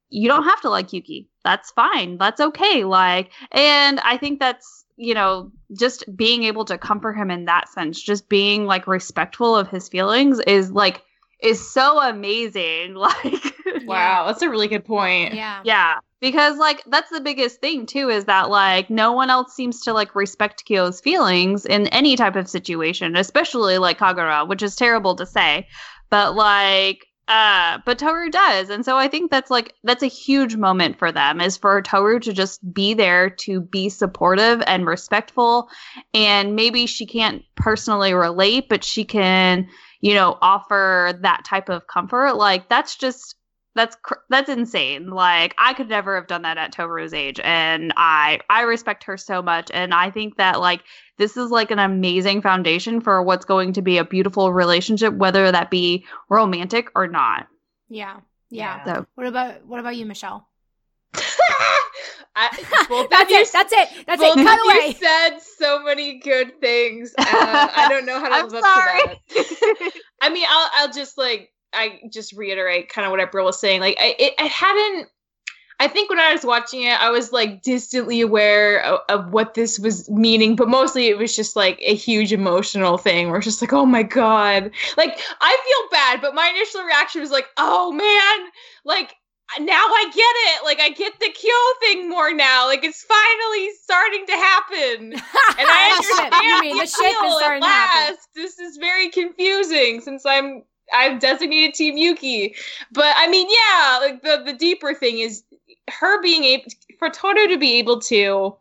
you 0.10 0.28
don't 0.28 0.44
have 0.44 0.62
to 0.62 0.70
like 0.70 0.92
Yuki. 0.92 1.30
That's 1.44 1.72
fine. 1.72 2.18
That's 2.18 2.42
okay. 2.42 2.84
Like 2.84 3.32
and 3.52 4.00
I 4.02 4.18
think 4.18 4.40
that's 4.40 4.86
you 4.98 5.14
know 5.14 5.52
just 5.78 6.04
being 6.16 6.44
able 6.44 6.66
to 6.66 6.78
comfort 6.78 7.14
him 7.14 7.32
in 7.32 7.46
that 7.46 7.70
sense, 7.70 8.02
just 8.02 8.30
being 8.30 8.66
like 8.66 8.88
respectful 8.88 9.56
of 9.56 9.70
his 9.70 9.88
feelings 9.88 10.40
is 10.42 10.72
like 10.72 11.04
is 11.42 11.72
so 11.72 12.02
amazing. 12.02 12.96
Like 12.96 13.56
wow, 13.86 14.28
that's 14.28 14.42
a 14.42 14.50
really 14.50 14.68
good 14.68 14.86
point. 14.86 15.34
Yeah. 15.34 15.62
Yeah 15.64 15.96
because 16.22 16.58
like 16.58 16.84
that's 16.88 17.10
the 17.10 17.22
biggest 17.22 17.62
thing 17.62 17.86
too 17.86 18.10
is 18.10 18.26
that 18.26 18.50
like 18.50 18.90
no 18.90 19.14
one 19.14 19.30
else 19.30 19.54
seems 19.54 19.82
to 19.82 19.94
like 19.94 20.16
respect 20.16 20.66
Kyo's 20.66 21.00
feelings 21.00 21.66
in 21.66 21.88
any 21.88 22.16
type 22.16 22.36
of 22.36 22.50
situation, 22.50 23.16
especially 23.16 23.78
like 23.78 24.00
Kagura, 24.00 24.48
which 24.48 24.62
is 24.62 24.76
terrible 24.76 25.16
to 25.16 25.26
say, 25.26 25.68
but 26.10 26.36
like 26.36 27.06
uh 27.28 27.78
but 27.86 28.00
Toru 28.00 28.30
does. 28.30 28.70
And 28.70 28.84
so 28.84 28.98
I 28.98 29.08
think 29.08 29.32
that's 29.32 29.52
like 29.52 29.74
that's 29.84 30.04
a 30.04 30.08
huge 30.08 30.56
moment 30.56 31.00
for 31.00 31.12
them 31.12 31.40
is 31.40 31.56
for 31.56 31.82
Toru 31.82 32.20
to 32.20 32.34
just 32.34 32.74
be 32.74 32.94
there 32.94 33.30
to 33.30 33.62
be 33.62 33.88
supportive 33.88 34.62
and 34.68 34.86
respectful 34.86 35.70
and 36.14 36.56
maybe 36.56 36.86
she 36.86 37.06
can't 37.06 37.44
personally 37.56 38.14
relate, 38.14 38.68
but 38.68 38.84
she 38.84 39.06
can, 39.06 39.70
you 40.02 40.16
know, 40.16 40.38
offer 40.42 41.18
that 41.22 41.46
type 41.46 41.70
of 41.70 41.88
comfort. 41.88 42.34
Like 42.34 42.68
that's 42.68 42.98
just 42.98 43.36
that's 43.76 43.96
cr- 43.98 44.16
that's 44.30 44.50
insane. 44.50 45.10
Like 45.10 45.56
I 45.58 45.74
could 45.74 45.90
never 45.90 46.16
have 46.16 46.28
done 46.28 46.42
that 46.44 46.58
at 46.58 46.72
Toru's 46.72 47.14
age, 47.14 47.40
and 47.44 47.94
I 47.96 48.40
I 48.50 48.62
respect 48.62 49.04
her 49.06 49.18
so 49.18 49.42
much, 49.42 49.70
and 49.74 49.94
I 49.94 50.12
think 50.12 50.38
that 50.38 50.60
like 50.60 50.82
this 51.18 51.38
is 51.38 51.52
like 51.52 51.72
an 51.72 51.80
amazing 51.80 52.42
foundation 52.42 53.02
for 53.02 53.22
what's 53.22 53.46
going 53.46 53.74
to 53.74 53.82
be 53.82 53.98
a 53.98 54.06
beautiful 54.06 54.52
relationship, 54.52 55.14
whether 55.14 55.52
that 55.52 55.70
be 55.70 56.06
romantic 56.30 56.90
or 56.96 57.08
not. 57.08 57.48
Yeah, 57.90 58.20
yeah. 58.50 58.84
So. 58.86 59.06
What 59.16 59.28
about 59.28 59.66
what 59.66 59.80
about 59.80 59.96
you, 59.96 60.06
Michelle? 60.06 60.48
I, 62.36 62.50
that's, 63.10 63.32
it, 63.32 63.52
that's 63.52 63.74
it. 63.74 64.06
That's 64.06 64.22
it. 64.22 64.34
Cut 64.36 64.60
away. 64.66 64.88
You 64.88 64.94
said 64.94 65.40
so 65.40 65.84
many 65.84 66.20
good 66.20 66.60
things. 66.62 67.14
Uh, 67.18 67.24
I 67.76 67.88
don't 67.90 68.06
know 68.06 68.20
how 68.20 68.30
to 68.30 68.48
live 68.54 68.64
sorry. 68.64 69.02
up 69.04 69.28
to 69.28 69.36
that. 69.36 69.92
I 70.22 70.30
mean, 70.30 70.46
I'll 70.48 70.70
I'll 70.76 70.94
just 70.94 71.18
like 71.18 71.52
I 71.74 72.02
just 72.12 72.34
reiterate 72.34 72.90
kind 72.90 73.06
of 73.06 73.12
what 73.12 73.20
April 73.20 73.46
was 73.46 73.60
saying. 73.60 73.82
Like 73.82 73.98
I, 74.00 74.16
it, 74.18 74.34
I 74.40 74.46
hadn't. 74.46 75.10
I 75.82 75.88
think 75.88 76.10
when 76.10 76.20
I 76.20 76.34
was 76.34 76.44
watching 76.44 76.84
it, 76.84 77.00
I 77.02 77.10
was 77.10 77.32
like 77.32 77.62
distantly 77.62 78.20
aware 78.20 78.84
of, 78.84 79.00
of, 79.08 79.32
what 79.32 79.54
this 79.54 79.80
was 79.80 80.10
meaning, 80.10 80.58
but 80.58 80.68
mostly 80.68 81.08
it 81.08 81.18
was 81.18 81.34
just 81.34 81.56
like 81.56 81.80
a 81.82 81.96
huge 81.96 82.34
emotional 82.34 82.98
thing 82.98 83.30
where 83.30 83.38
it's 83.38 83.46
just 83.46 83.62
like, 83.62 83.72
oh 83.72 83.86
my 83.86 84.04
god, 84.04 84.72
like 84.98 85.18
I 85.40 85.58
feel 85.66 85.90
bad, 85.90 86.20
but 86.20 86.36
my 86.36 86.50
initial 86.54 86.84
reaction 86.84 87.22
was 87.22 87.32
like, 87.32 87.48
oh 87.56 87.94
man, 87.94 88.50
like 88.84 89.16
now 89.58 89.74
I 89.74 90.06
get 90.14 90.20
it. 90.20 90.66
Like 90.66 90.80
I 90.80 90.90
get 90.90 91.20
the 91.20 91.30
Kyo 91.34 91.52
thing 91.80 92.10
more 92.10 92.34
now. 92.34 92.68
Like 92.68 92.84
it's 92.84 93.04
finally 93.04 93.70
starting 93.82 94.26
to 94.28 94.34
happen, 94.34 95.14
and 95.14 95.22
I 95.68 95.92
understand. 95.92 96.34
you 96.44 96.62
mean 96.62 96.78
the 96.78 96.86
shit 96.86 97.26
is 97.26 97.38
starting 97.38 97.64
to 97.64 97.68
happen. 97.68 98.18
This 98.36 98.60
is 98.60 98.78
very 98.78 99.10
confusing 99.10 100.02
since 100.02 100.26
I'm 100.26 100.64
I've 100.94 101.20
designated 101.20 101.76
Team 101.76 101.98
Yuki. 101.98 102.56
But 102.92 103.14
I 103.18 103.28
mean, 103.28 103.48
yeah, 103.50 104.00
like 104.00 104.22
the 104.22 104.44
the 104.46 104.58
deeper 104.58 104.94
thing 104.94 105.20
is 105.20 105.44
her 105.90 106.22
being 106.22 106.44
able 106.44 106.66
for 106.98 107.10
Toru 107.10 107.48
to 107.48 107.58
be 107.58 107.76
able 107.76 108.00
to 108.02 108.56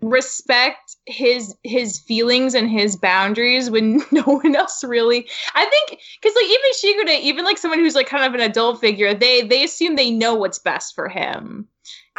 respect 0.00 0.96
his 1.06 1.56
his 1.64 1.98
feelings 1.98 2.54
and 2.54 2.70
his 2.70 2.94
boundaries 2.94 3.68
when 3.68 4.00
no 4.12 4.22
one 4.22 4.54
else 4.54 4.84
really 4.84 5.28
i 5.56 5.64
think 5.64 6.00
because 6.20 6.36
like 6.36 6.44
even 6.44 7.06
shigure 7.10 7.20
even 7.20 7.44
like 7.44 7.58
someone 7.58 7.80
who's 7.80 7.96
like 7.96 8.06
kind 8.06 8.24
of 8.24 8.32
an 8.32 8.48
adult 8.48 8.80
figure 8.80 9.12
they 9.12 9.42
they 9.42 9.64
assume 9.64 9.96
they 9.96 10.12
know 10.12 10.34
what's 10.34 10.60
best 10.60 10.94
for 10.94 11.08
him 11.08 11.66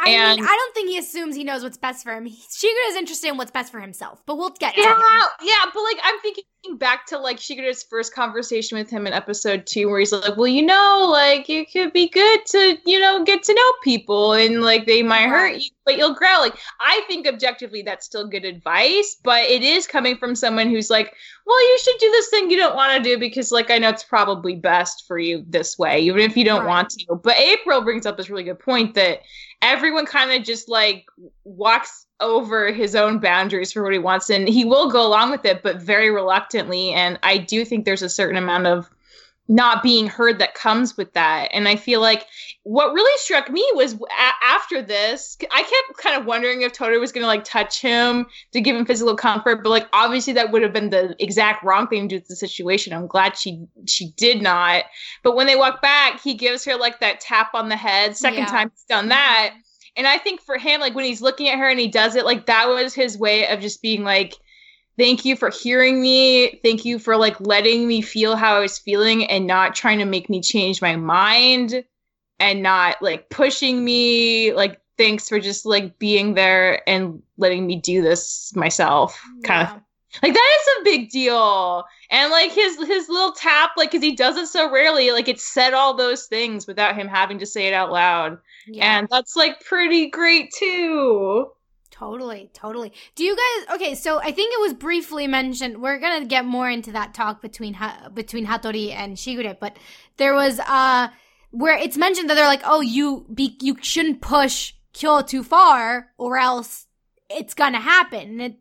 I 0.02 0.10
and, 0.10 0.40
mean, 0.40 0.48
I 0.48 0.56
don't 0.56 0.74
think 0.74 0.88
he 0.88 0.98
assumes 0.98 1.36
he 1.36 1.44
knows 1.44 1.62
what's 1.62 1.76
best 1.76 2.04
for 2.04 2.14
him. 2.14 2.26
Shigure 2.26 2.88
is 2.88 2.96
interested 2.96 3.28
in 3.28 3.36
what's 3.36 3.50
best 3.50 3.70
for 3.70 3.80
himself, 3.80 4.22
but 4.26 4.38
we'll 4.38 4.50
get 4.50 4.76
yeah, 4.76 4.94
Yeah, 5.42 5.64
but 5.74 5.82
like 5.82 5.98
I'm 6.02 6.18
thinking 6.20 6.44
back 6.76 7.06
to 7.06 7.18
like 7.18 7.38
Shigure's 7.38 7.82
first 7.82 8.14
conversation 8.14 8.78
with 8.78 8.88
him 8.88 9.06
in 9.06 9.12
episode 9.12 9.66
two, 9.66 9.88
where 9.88 9.98
he's 9.98 10.12
like, 10.12 10.36
"Well, 10.36 10.46
you 10.46 10.64
know, 10.64 11.08
like 11.10 11.50
it 11.50 11.70
could 11.70 11.92
be 11.92 12.08
good 12.08 12.46
to 12.46 12.78
you 12.86 12.98
know 12.98 13.24
get 13.24 13.42
to 13.44 13.54
know 13.54 13.72
people, 13.82 14.32
and 14.32 14.62
like 14.62 14.86
they 14.86 15.02
might 15.02 15.28
hurt 15.28 15.60
you, 15.60 15.70
but 15.84 15.98
you'll 15.98 16.14
grow." 16.14 16.40
Like 16.40 16.56
I 16.80 17.02
think 17.06 17.26
objectively 17.26 17.82
that's 17.82 18.06
still 18.06 18.26
good 18.26 18.44
advice, 18.44 19.16
but 19.22 19.42
it 19.42 19.62
is 19.62 19.86
coming 19.86 20.16
from 20.16 20.34
someone 20.34 20.70
who's 20.70 20.90
like, 20.90 21.14
"Well, 21.46 21.60
you 21.60 21.78
should 21.82 21.98
do 21.98 22.10
this 22.10 22.28
thing 22.30 22.50
you 22.50 22.56
don't 22.56 22.76
want 22.76 22.96
to 22.96 23.08
do 23.08 23.18
because 23.18 23.52
like 23.52 23.70
I 23.70 23.78
know 23.78 23.90
it's 23.90 24.04
probably 24.04 24.56
best 24.56 25.04
for 25.06 25.18
you 25.18 25.44
this 25.48 25.78
way, 25.78 26.00
even 26.00 26.20
if 26.20 26.36
you 26.36 26.44
don't 26.44 26.60
right. 26.60 26.68
want 26.68 26.90
to." 26.90 27.16
But 27.16 27.38
April 27.38 27.82
brings 27.82 28.06
up 28.06 28.16
this 28.16 28.30
really 28.30 28.44
good 28.44 28.60
point 28.60 28.94
that 28.94 29.20
everyone 29.62 30.06
kind 30.06 30.30
of 30.32 30.42
just 30.42 30.68
like 30.68 31.06
walks 31.44 32.06
over 32.20 32.72
his 32.72 32.94
own 32.94 33.18
boundaries 33.18 33.72
for 33.72 33.82
what 33.82 33.92
he 33.92 33.98
wants 33.98 34.30
and 34.30 34.48
he 34.48 34.64
will 34.64 34.90
go 34.90 35.06
along 35.06 35.30
with 35.30 35.44
it 35.44 35.62
but 35.62 35.80
very 35.80 36.10
reluctantly 36.10 36.90
and 36.92 37.18
i 37.22 37.36
do 37.38 37.64
think 37.64 37.84
there's 37.84 38.02
a 38.02 38.08
certain 38.08 38.36
amount 38.36 38.66
of 38.66 38.90
not 39.50 39.82
being 39.82 40.06
heard 40.06 40.38
that 40.38 40.54
comes 40.54 40.96
with 40.96 41.12
that. 41.14 41.50
And 41.52 41.68
i 41.68 41.74
feel 41.76 42.00
like 42.00 42.26
what 42.62 42.92
really 42.92 43.18
struck 43.18 43.50
me 43.50 43.68
was 43.74 43.94
a- 43.94 44.44
after 44.44 44.80
this 44.80 45.36
i 45.50 45.62
kept 45.62 45.98
kind 45.98 46.18
of 46.18 46.24
wondering 46.24 46.62
if 46.62 46.72
toru 46.72 47.00
was 47.00 47.10
going 47.10 47.22
to 47.22 47.26
like 47.26 47.42
touch 47.42 47.80
him 47.80 48.26
to 48.52 48.60
give 48.60 48.76
him 48.76 48.86
physical 48.86 49.16
comfort 49.16 49.62
but 49.62 49.70
like 49.70 49.88
obviously 49.92 50.32
that 50.34 50.52
would 50.52 50.62
have 50.62 50.72
been 50.72 50.90
the 50.90 51.16
exact 51.18 51.64
wrong 51.64 51.88
thing 51.88 52.02
to 52.02 52.08
do 52.08 52.16
with 52.16 52.28
the 52.28 52.36
situation. 52.36 52.92
I'm 52.92 53.08
glad 53.08 53.36
she 53.36 53.64
she 53.86 54.12
did 54.16 54.40
not. 54.40 54.84
But 55.24 55.34
when 55.34 55.46
they 55.46 55.56
walk 55.56 55.82
back 55.82 56.20
he 56.22 56.34
gives 56.34 56.64
her 56.64 56.76
like 56.76 57.00
that 57.00 57.20
tap 57.20 57.54
on 57.54 57.68
the 57.68 57.76
head. 57.76 58.16
Second 58.16 58.40
yeah. 58.40 58.46
time 58.46 58.70
he's 58.70 58.84
done 58.84 59.04
mm-hmm. 59.04 59.08
that. 59.10 59.54
And 59.96 60.06
I 60.06 60.18
think 60.18 60.40
for 60.40 60.56
him, 60.56 60.80
like 60.80 60.94
when 60.94 61.04
he's 61.04 61.20
looking 61.20 61.48
at 61.48 61.58
her 61.58 61.68
and 61.68 61.80
he 61.80 61.88
does 61.88 62.14
it, 62.14 62.24
like 62.24 62.46
that 62.46 62.68
was 62.68 62.94
his 62.94 63.18
way 63.18 63.48
of 63.48 63.60
just 63.60 63.82
being 63.82 64.04
like, 64.04 64.34
thank 64.98 65.24
you 65.24 65.36
for 65.36 65.50
hearing 65.50 66.00
me. 66.00 66.60
Thank 66.62 66.84
you 66.84 66.98
for 66.98 67.16
like 67.16 67.40
letting 67.40 67.86
me 67.86 68.02
feel 68.02 68.36
how 68.36 68.56
I 68.56 68.60
was 68.60 68.78
feeling 68.78 69.24
and 69.26 69.46
not 69.46 69.74
trying 69.74 69.98
to 69.98 70.04
make 70.04 70.28
me 70.28 70.40
change 70.40 70.80
my 70.82 70.96
mind 70.96 71.84
and 72.38 72.62
not 72.62 73.00
like 73.02 73.28
pushing 73.30 73.84
me. 73.84 74.52
Like, 74.52 74.80
thanks 74.98 75.28
for 75.28 75.40
just 75.40 75.64
like 75.66 75.98
being 75.98 76.34
there 76.34 76.88
and 76.88 77.22
letting 77.38 77.66
me 77.66 77.76
do 77.76 78.02
this 78.02 78.54
myself. 78.54 79.20
Kind 79.44 79.68
Yeah. 79.68 79.76
of 79.76 79.82
like 80.22 80.34
that 80.34 80.58
is 80.60 80.80
a 80.80 80.84
big 80.84 81.10
deal. 81.10 81.84
And 82.10 82.30
like 82.32 82.50
his 82.52 82.76
his 82.78 83.08
little 83.08 83.32
tap, 83.32 83.70
like 83.76 83.90
because 83.92 84.02
he 84.02 84.16
does 84.16 84.36
it 84.36 84.48
so 84.48 84.70
rarely, 84.70 85.12
like 85.12 85.28
it 85.28 85.40
said 85.40 85.72
all 85.72 85.94
those 85.94 86.26
things 86.26 86.66
without 86.66 86.96
him 86.96 87.06
having 87.08 87.38
to 87.38 87.46
say 87.46 87.68
it 87.68 87.74
out 87.74 87.92
loud. 87.92 88.38
Yeah. 88.66 88.98
And 88.98 89.08
that's 89.10 89.36
like 89.36 89.64
pretty 89.64 90.10
great 90.10 90.52
too. 90.52 91.50
Totally, 92.00 92.48
totally. 92.54 92.94
Do 93.14 93.24
you 93.24 93.36
guys? 93.36 93.76
Okay, 93.76 93.94
so 93.94 94.20
I 94.20 94.32
think 94.32 94.54
it 94.54 94.60
was 94.62 94.72
briefly 94.72 95.26
mentioned. 95.26 95.82
We're 95.82 95.98
gonna 95.98 96.24
get 96.24 96.46
more 96.46 96.70
into 96.70 96.92
that 96.92 97.12
talk 97.12 97.42
between 97.42 97.74
ha- 97.74 98.08
between 98.14 98.46
Hatori 98.46 98.90
and 98.90 99.18
Shigure, 99.18 99.54
but 99.60 99.76
there 100.16 100.32
was 100.32 100.58
uh 100.60 101.08
where 101.50 101.76
it's 101.76 101.98
mentioned 101.98 102.30
that 102.30 102.36
they're 102.36 102.46
like, 102.46 102.62
oh, 102.64 102.80
you 102.80 103.26
be 103.34 103.54
you 103.60 103.76
shouldn't 103.82 104.22
push 104.22 104.72
Kyo 104.94 105.20
too 105.20 105.42
far, 105.42 106.06
or 106.16 106.38
else 106.38 106.86
it's 107.28 107.52
gonna 107.52 107.80
happen. 107.80 108.30
And 108.30 108.40
it, 108.40 108.56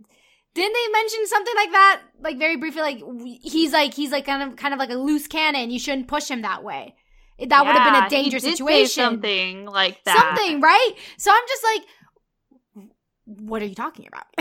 didn't 0.53 0.73
they 0.73 0.91
mention 0.91 1.25
something 1.27 1.55
like 1.55 1.71
that? 1.71 2.01
Like 2.19 2.39
very 2.39 2.57
briefly, 2.57 2.81
like 2.81 3.01
he's 3.41 3.71
like 3.71 3.93
he's 3.93 4.11
like 4.11 4.25
kind 4.25 4.51
of 4.51 4.57
kind 4.57 4.73
of 4.73 4.79
like 4.79 4.89
a 4.89 4.95
loose 4.95 5.27
cannon. 5.27 5.71
You 5.71 5.79
shouldn't 5.79 6.09
push 6.09 6.29
him 6.29 6.41
that 6.41 6.61
way. 6.61 6.93
That 7.47 7.65
would 7.65 7.73
have 7.73 7.93
been 7.93 8.03
a 8.03 8.09
dangerous 8.09 8.43
he 8.43 8.49
did 8.49 8.57
say 8.57 8.65
situation. 8.65 9.03
something 9.03 9.65
like 9.65 10.03
that. 10.03 10.35
Something, 10.35 10.59
right? 10.59 10.91
So 11.17 11.31
I'm 11.31 11.47
just 11.47 11.63
like, 11.63 11.81
what 13.37 13.61
are 13.61 13.65
you 13.65 13.75
talking 13.75 14.07
about? 14.07 14.25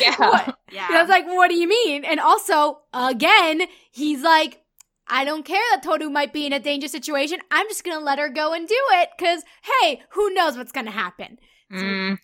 Yeah. 0.00 0.16
What? 0.16 0.58
Yeah. 0.70 0.86
And 0.88 0.96
I 0.96 1.00
was 1.02 1.08
like, 1.08 1.26
what 1.26 1.48
do 1.48 1.54
you 1.56 1.68
mean? 1.68 2.04
And 2.04 2.20
also, 2.20 2.80
again, 2.92 3.62
he's 3.90 4.22
like, 4.22 4.60
I 5.08 5.24
don't 5.24 5.44
care 5.44 5.60
that 5.72 5.82
Toru 5.82 6.08
might 6.10 6.32
be 6.32 6.46
in 6.46 6.52
a 6.52 6.60
dangerous 6.60 6.92
situation. 6.92 7.38
I'm 7.50 7.68
just 7.68 7.84
gonna 7.84 8.00
let 8.04 8.18
her 8.18 8.28
go 8.28 8.52
and 8.52 8.66
do 8.66 8.78
it 8.92 9.10
because, 9.16 9.42
hey, 9.80 10.02
who 10.10 10.32
knows 10.32 10.56
what's 10.56 10.72
gonna 10.72 10.90
happen? 10.92 11.38
Mhm. 11.72 12.18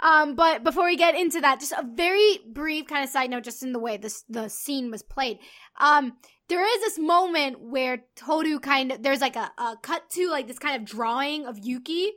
Um, 0.00 0.34
but 0.34 0.62
before 0.64 0.84
we 0.84 0.96
get 0.96 1.14
into 1.14 1.40
that, 1.40 1.60
just 1.60 1.72
a 1.72 1.84
very 1.94 2.38
brief 2.52 2.86
kind 2.86 3.04
of 3.04 3.10
side 3.10 3.30
note, 3.30 3.44
just 3.44 3.62
in 3.62 3.72
the 3.72 3.78
way 3.78 3.96
this 3.96 4.24
the 4.28 4.48
scene 4.48 4.90
was 4.90 5.02
played. 5.02 5.38
Um, 5.78 6.12
there 6.48 6.62
is 6.64 6.80
this 6.80 6.98
moment 6.98 7.60
where 7.60 8.04
Toru 8.16 8.58
kind 8.60 8.92
of 8.92 9.02
there's 9.02 9.20
like 9.20 9.36
a, 9.36 9.50
a 9.58 9.76
cut 9.82 10.08
to 10.10 10.28
like 10.28 10.46
this 10.46 10.58
kind 10.58 10.76
of 10.76 10.84
drawing 10.84 11.46
of 11.46 11.58
Yuki. 11.58 12.12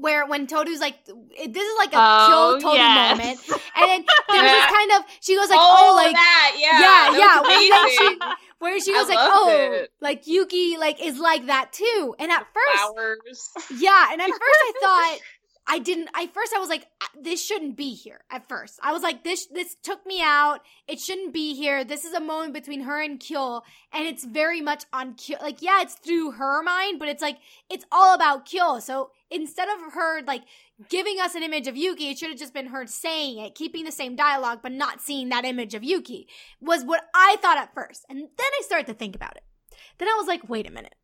Where 0.00 0.26
when 0.26 0.46
Toru's 0.46 0.80
like, 0.80 1.04
this 1.04 1.62
is 1.62 1.78
like 1.78 1.92
a 1.92 1.96
Oh, 1.98 2.56
kill 2.58 2.60
Toru 2.70 2.74
yes. 2.78 3.18
moment, 3.18 3.62
and 3.76 3.84
then 3.90 4.04
there's 4.30 4.50
this 4.52 4.66
kind 4.76 4.90
of 4.92 5.02
she 5.20 5.36
goes 5.36 5.48
like, 5.50 5.58
oh, 5.60 5.88
oh, 5.90 5.94
like 5.96 6.14
that, 6.14 6.56
yeah, 6.58 7.12
yeah, 7.12 7.18
yeah, 7.18 7.42
then 7.44 7.90
she- 7.90 8.18
where 8.58 8.80
she 8.80 8.92
I 8.94 9.02
like, 9.02 9.18
oh, 9.20 9.50
it. 9.82 9.92
like 10.00 10.26
Yuki 10.26 10.76
like 10.78 11.02
is 11.04 11.18
like 11.18 11.46
that 11.46 11.72
too, 11.72 12.14
and 12.18 12.30
at 12.32 12.46
first 12.52 12.92
flowers. 12.94 13.50
yeah, 13.78 14.08
and 14.12 14.20
at 14.20 14.28
first 14.30 14.40
I 14.42 14.72
thought 14.80 15.18
I 15.70 15.78
didn't. 15.80 16.08
I 16.14 16.26
first 16.28 16.54
I 16.56 16.58
was 16.58 16.70
like, 16.70 16.86
"Ah, 17.02 17.10
this 17.22 17.44
shouldn't 17.44 17.76
be 17.76 17.92
here. 17.94 18.20
At 18.30 18.48
first, 18.48 18.80
I 18.82 18.92
was 18.94 19.02
like, 19.02 19.22
this 19.22 19.46
this 19.48 19.76
took 19.82 20.04
me 20.06 20.22
out. 20.22 20.60
It 20.88 20.98
shouldn't 20.98 21.34
be 21.34 21.54
here. 21.54 21.84
This 21.84 22.06
is 22.06 22.14
a 22.14 22.20
moment 22.20 22.54
between 22.54 22.80
her 22.80 22.98
and 23.00 23.20
Kyo, 23.20 23.60
and 23.92 24.06
it's 24.06 24.24
very 24.24 24.62
much 24.62 24.84
on 24.94 25.12
Kyo. 25.14 25.36
Like, 25.42 25.60
yeah, 25.60 25.82
it's 25.82 25.94
through 25.94 26.30
her 26.32 26.62
mind, 26.62 26.98
but 26.98 27.08
it's 27.08 27.20
like 27.22 27.36
it's 27.70 27.84
all 27.92 28.14
about 28.14 28.46
Kyo. 28.46 28.78
So 28.78 29.10
instead 29.30 29.68
of 29.68 29.92
her 29.92 30.22
like 30.22 30.42
giving 30.88 31.18
us 31.20 31.34
an 31.34 31.42
image 31.42 31.66
of 31.66 31.76
Yuki, 31.76 32.10
it 32.10 32.18
should 32.18 32.30
have 32.30 32.38
just 32.38 32.54
been 32.54 32.68
her 32.68 32.86
saying 32.86 33.38
it, 33.38 33.54
keeping 33.54 33.84
the 33.84 33.92
same 33.92 34.16
dialogue, 34.16 34.60
but 34.62 34.72
not 34.72 35.00
seeing 35.00 35.28
that 35.28 35.44
image 35.44 35.74
of 35.74 35.84
Yuki. 35.84 36.28
Was 36.60 36.84
what 36.84 37.02
I 37.14 37.36
thought 37.40 37.58
at 37.58 37.74
first, 37.74 38.04
and 38.08 38.18
then 38.18 38.26
I 38.38 38.62
started 38.62 38.86
to 38.86 38.94
think 38.94 39.14
about 39.16 39.36
it. 39.36 39.44
Then 39.98 40.08
I 40.08 40.16
was 40.18 40.26
like, 40.26 40.48
wait 40.48 40.68
a 40.68 40.72
minute, 40.72 40.94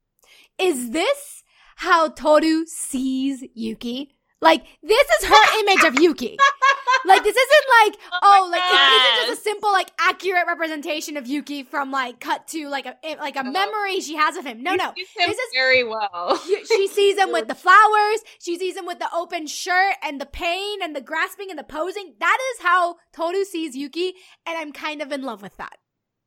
is 0.59 0.91
this 0.91 1.43
how 1.77 2.09
Toru 2.09 2.65
sees 2.67 3.45
Yuki? 3.55 4.17
Like, 4.41 4.65
this 4.83 5.09
is 5.21 5.29
her 5.29 5.59
image 5.61 5.85
of 5.85 6.01
Yuki. 6.01 6.37
Like, 7.07 7.23
this 7.23 7.37
isn't 7.37 7.67
like, 7.85 7.99
oh, 8.23 8.43
oh, 8.45 8.49
like, 8.51 8.63
it 8.65 8.93
isn't 8.93 9.29
just 9.29 9.41
a 9.41 9.43
simple, 9.45 9.71
like, 9.73 9.91
accurate 9.99 10.47
representation 10.47 11.17
of 11.17 11.27
Yuki 11.27 11.63
from, 11.63 11.91
like, 11.91 12.21
cut 12.21 12.47
to, 12.49 12.69
like, 12.69 12.87
a, 12.87 12.97
like 13.17 13.37
a 13.37 13.45
memory 13.45 14.01
she 14.01 14.17
has 14.17 14.37
of 14.37 14.45
him. 14.47 14.63
No, 14.63 14.75
no. 14.75 14.93
He 14.97 15.05
sees 15.05 15.17
him 15.23 15.29
This 15.31 15.39
is- 15.39 15.51
very 15.55 15.85
well. 15.85 16.41
She 16.47 16.65
she 16.67 16.89
sees 16.89 17.17
him 17.19 17.33
with 17.33 17.49
the 17.49 17.55
flowers. 17.65 18.21
She 18.41 18.59
sees 18.59 18.77
him 18.77 18.87
with 18.87 18.99
the 18.99 19.09
open 19.15 19.47
shirt 19.47 19.95
and 20.03 20.21
the 20.21 20.27
pain 20.27 20.83
and 20.83 20.95
the 20.95 21.01
grasping 21.01 21.51
and 21.51 21.59
the 21.59 21.65
posing. 21.65 22.15
That 22.21 22.39
is 22.53 22.63
how 22.65 22.97
Toru 23.13 23.45
sees 23.45 23.77
Yuki, 23.77 24.15
and 24.47 24.57
I'm 24.59 24.73
kind 24.73 25.01
of 25.03 25.13
in 25.13 25.23
love 25.23 25.43
with 25.43 25.57
that. 25.57 25.77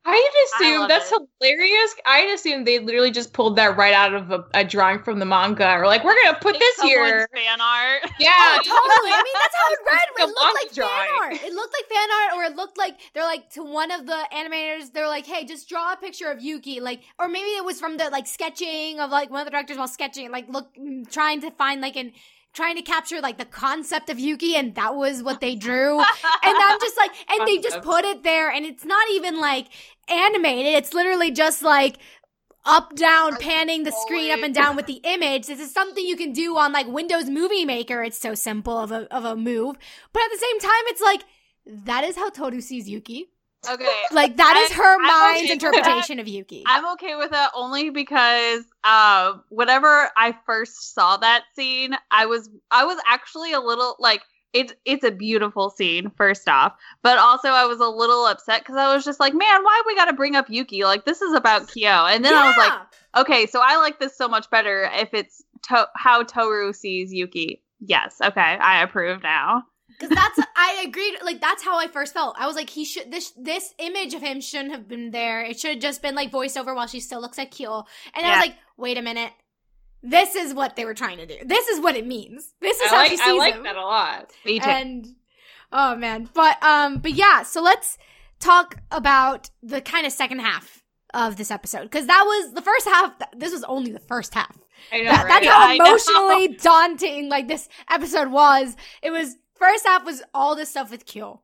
I'd 0.10 0.32
I 0.60 0.60
assume 0.63 0.88
that's 0.88 1.12
it. 1.12 1.22
hilarious. 1.41 1.96
I'd 2.06 2.30
assume 2.34 2.63
they 2.63 2.80
literally 2.80 3.12
just 3.12 3.34
pulled 3.34 3.56
that 3.58 3.76
right 3.78 3.93
out 3.93 4.13
of 4.13 4.32
a, 4.32 4.46
a 4.54 4.63
drawing 4.63 5.04
from 5.04 5.20
the 5.20 5.26
manga, 5.26 5.74
or 5.76 5.86
like, 5.86 6.04
we're 6.04 6.15
gonna 6.24 6.38
put 6.39 6.58
this 6.58 6.76
Someone's 6.78 6.98
here. 6.98 7.30
fan 7.36 7.60
art. 7.62 8.04
Yeah, 8.20 8.32
Oh, 8.38 8.58
totally. 8.63 9.12
I 9.12 9.22
mean, 9.24 9.34
that's 9.41 9.56
how 9.56 9.74
it 9.74 9.80
read. 9.86 10.08
It 10.17 10.28
looked 10.30 10.54
like 10.56 10.76
manga 10.76 10.82
fan 10.88 11.08
art. 11.22 11.34
It 11.43 11.54
looked 11.54 11.74
like 11.74 11.89
fan 11.89 12.10
art, 12.22 12.34
or 12.38 12.43
it 12.52 12.56
looked 12.56 12.78
like 12.78 13.00
they're 13.13 13.24
like 13.24 13.50
to 13.52 13.63
one 13.63 13.91
of 13.91 14.06
the 14.06 14.20
animators. 14.34 14.93
They're 14.93 15.08
like, 15.10 15.26
"Hey, 15.26 15.46
just 15.46 15.67
draw 15.67 15.93
a 15.93 15.98
picture 15.98 16.32
of 16.32 16.41
Yuki." 16.41 16.80
Like, 16.80 17.02
or 17.20 17.28
maybe 17.28 17.50
it 17.50 17.65
was 17.65 17.80
from 17.80 17.98
the 17.98 18.10
like 18.10 18.28
sketching 18.28 19.00
of 19.00 19.12
like 19.12 19.30
one 19.30 19.41
of 19.41 19.46
the 19.46 19.52
directors 19.52 19.78
while 19.78 19.88
sketching, 19.88 20.32
like 20.32 20.48
look, 20.50 20.74
mm, 20.76 21.10
trying 21.12 21.41
to 21.41 21.52
find 21.52 21.82
like 21.82 21.96
an. 21.98 22.13
Trying 22.54 22.78
to 22.78 22.82
capture 22.82 23.22
like 23.22 23.38
the 23.38 23.46
concept 23.46 24.10
of 24.10 24.17
Yuki, 24.20 24.56
and 24.56 24.74
that 24.76 24.96
was 24.96 25.22
what 25.22 25.41
they 25.41 25.54
drew. 25.54 26.00
and 26.00 26.08
I'm 26.43 26.80
just 26.80 26.98
like, 26.98 27.12
and 27.30 27.48
they 27.48 27.60
just 27.60 27.82
put 27.84 28.04
it 28.04 28.24
there, 28.24 28.50
and 28.50 28.65
it's 28.65 28.84
not 28.84 29.08
even 29.12 29.39
like 29.39 29.67
animated. 30.10 30.74
It's 30.74 30.93
literally 30.93 31.32
just 31.32 31.62
like 31.62 31.98
up, 32.65 32.96
down, 32.96 33.38
panning 33.38 33.84
the 33.84 33.91
screen 33.91 34.32
up 34.32 34.43
and 34.43 34.54
down 34.54 34.76
with 34.76 34.88
the 34.88 35.00
image. 35.04 35.48
This 35.48 35.60
is 35.60 35.72
something 35.72 36.06
you 36.06 36.17
can 36.17 36.34
do 36.34 36.58
on 36.58 36.74
like 36.74 36.88
Windows 36.88 37.30
Movie 37.30 37.65
Maker. 37.65 38.04
It's 38.04 38.20
so 38.20 38.36
simple 38.36 38.78
of 38.78 38.91
a 38.91 39.13
of 39.13 39.26
a 39.26 39.36
move, 39.36 39.78
but 40.13 40.24
at 40.24 40.32
the 40.32 40.38
same 40.38 40.60
time, 40.60 40.84
it's 40.88 41.02
like 41.02 41.24
that 41.86 42.04
is 42.04 42.15
how 42.15 42.30
Toru 42.30 42.62
sees 42.62 42.88
Yuki. 42.89 43.30
Okay. 43.70 44.02
Like 44.12 44.38
that 44.38 44.56
is 44.58 44.78
her 44.78 44.96
I'm 44.96 45.02
mind's 45.02 45.43
okay 45.46 45.54
interpretation 45.54 46.20
of 46.20 46.28
Yuki. 46.28 46.63
I'm 46.65 46.86
okay 46.93 47.15
with 47.15 47.32
that 47.32 47.52
only 47.56 47.89
because 47.89 48.63
uh, 48.84 49.34
whenever 49.50 50.10
I 50.15 50.36
first 50.46 50.93
saw 50.93 51.17
that 51.17 51.43
scene, 51.56 51.96
I 52.12 52.28
was 52.28 52.50
I 52.72 52.86
was 52.86 52.98
actually 53.08 53.54
a 53.54 53.60
little 53.60 53.96
like 54.00 54.22
it's 54.53 54.73
it's 54.86 55.03
a 55.03 55.12
beautiful 55.12 55.69
scene 55.69 56.12
first 56.15 56.47
off, 56.47 56.73
but 57.03 57.17
also 57.17 57.49
I 57.49 57.65
was 57.65 57.79
a 57.79 57.88
little 57.88 58.25
upset 58.25 58.62
because 58.62 58.75
I 58.75 58.93
was 58.93 59.03
just 59.05 59.19
like, 59.19 59.33
man, 59.33 59.63
why 59.63 59.81
we 59.86 59.95
got 59.95 60.05
to 60.05 60.13
bring 60.13 60.36
up 60.36 60.49
Yuki? 60.49 60.83
Like 60.83 61.05
this 61.05 61.21
is 61.21 61.33
about 61.33 61.67
Kyo, 61.67 62.05
and 62.05 62.23
then 62.23 62.33
I 62.33 62.47
was 62.47 62.57
like, 62.57 63.25
okay, 63.25 63.45
so 63.45 63.62
I 63.63 63.77
like 63.77 63.99
this 63.99 64.17
so 64.17 64.27
much 64.27 64.49
better 64.49 64.89
if 64.93 65.13
it's 65.13 65.43
to- 65.69 65.89
how 65.95 66.23
Toru 66.23 66.73
sees 66.73 67.13
Yuki. 67.13 67.62
Yes, 67.79 68.17
okay, 68.23 68.41
I 68.41 68.81
approve 68.83 69.21
now. 69.21 69.63
Because 69.89 70.10
that's 70.10 70.39
I 70.55 70.86
agreed. 70.88 71.15
Like 71.23 71.41
that's 71.41 71.63
how 71.63 71.79
I 71.79 71.88
first 71.88 72.13
felt. 72.13 72.36
I 72.38 72.45
was 72.45 72.55
like, 72.55 72.69
he 72.69 72.86
should 72.86 73.12
this 73.12 73.31
this 73.31 73.73
image 73.79 74.13
of 74.13 74.21
him 74.21 74.41
shouldn't 74.41 74.71
have 74.71 74.88
been 74.88 75.12
there. 75.12 75.43
It 75.43 75.60
should 75.60 75.71
have 75.71 75.79
just 75.79 76.01
been 76.01 76.15
like 76.15 76.31
voiceover 76.31 76.75
while 76.75 76.88
she 76.88 76.99
still 76.99 77.21
looks 77.21 77.39
at 77.39 77.51
Kyo. 77.51 77.86
And 78.13 78.25
I 78.25 78.31
was 78.31 78.45
like, 78.47 78.55
wait 78.77 78.97
a 78.97 79.01
minute. 79.01 79.31
This 80.03 80.36
is 80.36 80.53
what 80.53 80.75
they 80.75 80.86
were 80.86 80.93
trying 80.93 81.17
to 81.17 81.25
do. 81.25 81.36
This 81.45 81.67
is 81.67 81.79
what 81.81 81.95
it 81.95 82.05
means. 82.05 82.53
This 82.62 82.77
is 82.79 82.91
I 82.91 82.95
how 82.95 83.01
like, 83.01 83.10
she 83.10 83.17
sees 83.17 83.25
I 83.27 83.38
like 83.38 83.55
him. 83.55 83.63
that 83.63 83.75
a 83.75 83.81
lot. 83.81 84.31
Me 84.45 84.60
too. 84.60 84.69
And 84.69 85.07
oh 85.71 85.95
man, 85.95 86.29
but 86.33 86.62
um, 86.63 86.99
but 86.99 87.13
yeah. 87.13 87.43
So 87.43 87.62
let's 87.62 87.97
talk 88.39 88.75
about 88.91 89.49
the 89.63 89.81
kind 89.81 90.05
of 90.05 90.13
second 90.13 90.39
half 90.39 90.83
of 91.13 91.36
this 91.38 91.49
episode 91.51 91.83
because 91.83 92.05
that 92.07 92.23
was 92.25 92.53
the 92.53 92.62
first 92.62 92.86
half. 92.88 93.13
This 93.36 93.51
was 93.51 93.63
only 93.63 93.91
the 93.91 93.99
first 93.99 94.33
half. 94.33 94.55
I 94.91 94.99
know, 94.99 95.05
That- 95.12 95.25
right? 95.25 95.41
That's 95.43 95.47
how 95.47 95.73
emotionally 95.75 96.55
daunting 96.61 97.30
like 97.30 97.47
this 97.47 97.67
episode 97.89 98.30
was. 98.32 98.76
It 99.01 99.09
was 99.11 99.36
first 99.55 99.86
half 99.86 100.05
was 100.05 100.22
all 100.34 100.55
this 100.55 100.69
stuff 100.69 100.91
with 100.91 101.05
Kyo. 101.05 101.41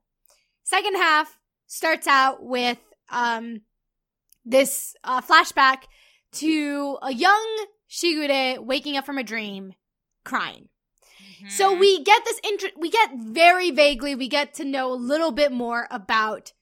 Second 0.64 0.96
half 0.96 1.40
starts 1.66 2.06
out 2.08 2.44
with 2.44 2.78
um 3.10 3.62
this 4.46 4.96
uh, 5.04 5.22
flashback 5.22 5.84
to 6.34 6.98
a 7.02 7.14
young 7.14 7.66
Shigure 7.94 8.58
waking 8.60 8.98
up 8.98 9.06
from 9.06 9.18
a 9.20 9.24
dream, 9.24 9.74
crying. 10.26 10.70
So 11.50 11.76
Mhm. 11.76 11.80
we 11.80 12.04
get 12.04 12.26
this 12.26 12.40
intro. 12.44 12.70
We 12.76 12.90
get 12.90 13.12
very 13.14 13.70
vaguely. 13.70 14.16
We 14.16 14.28
get 14.28 14.54
to 14.56 14.66
know 14.66 14.92
a 14.92 14.96
little 15.12 15.32
bit 15.32 15.52
more 15.52 15.88
about 15.92 16.54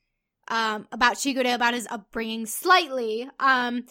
um 0.47 0.88
about 0.91 1.13
Shigure, 1.15 1.53
about 1.53 1.73
his 1.73 1.88
upbringing, 1.89 2.45
slightly. 2.47 3.29
Um, 3.39 3.86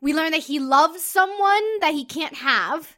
we 0.00 0.12
learn 0.14 0.32
that 0.32 0.44
he 0.50 0.58
loves 0.58 1.04
someone 1.04 1.78
that 1.80 1.92
he 1.92 2.04
can't 2.04 2.36
have. 2.36 2.96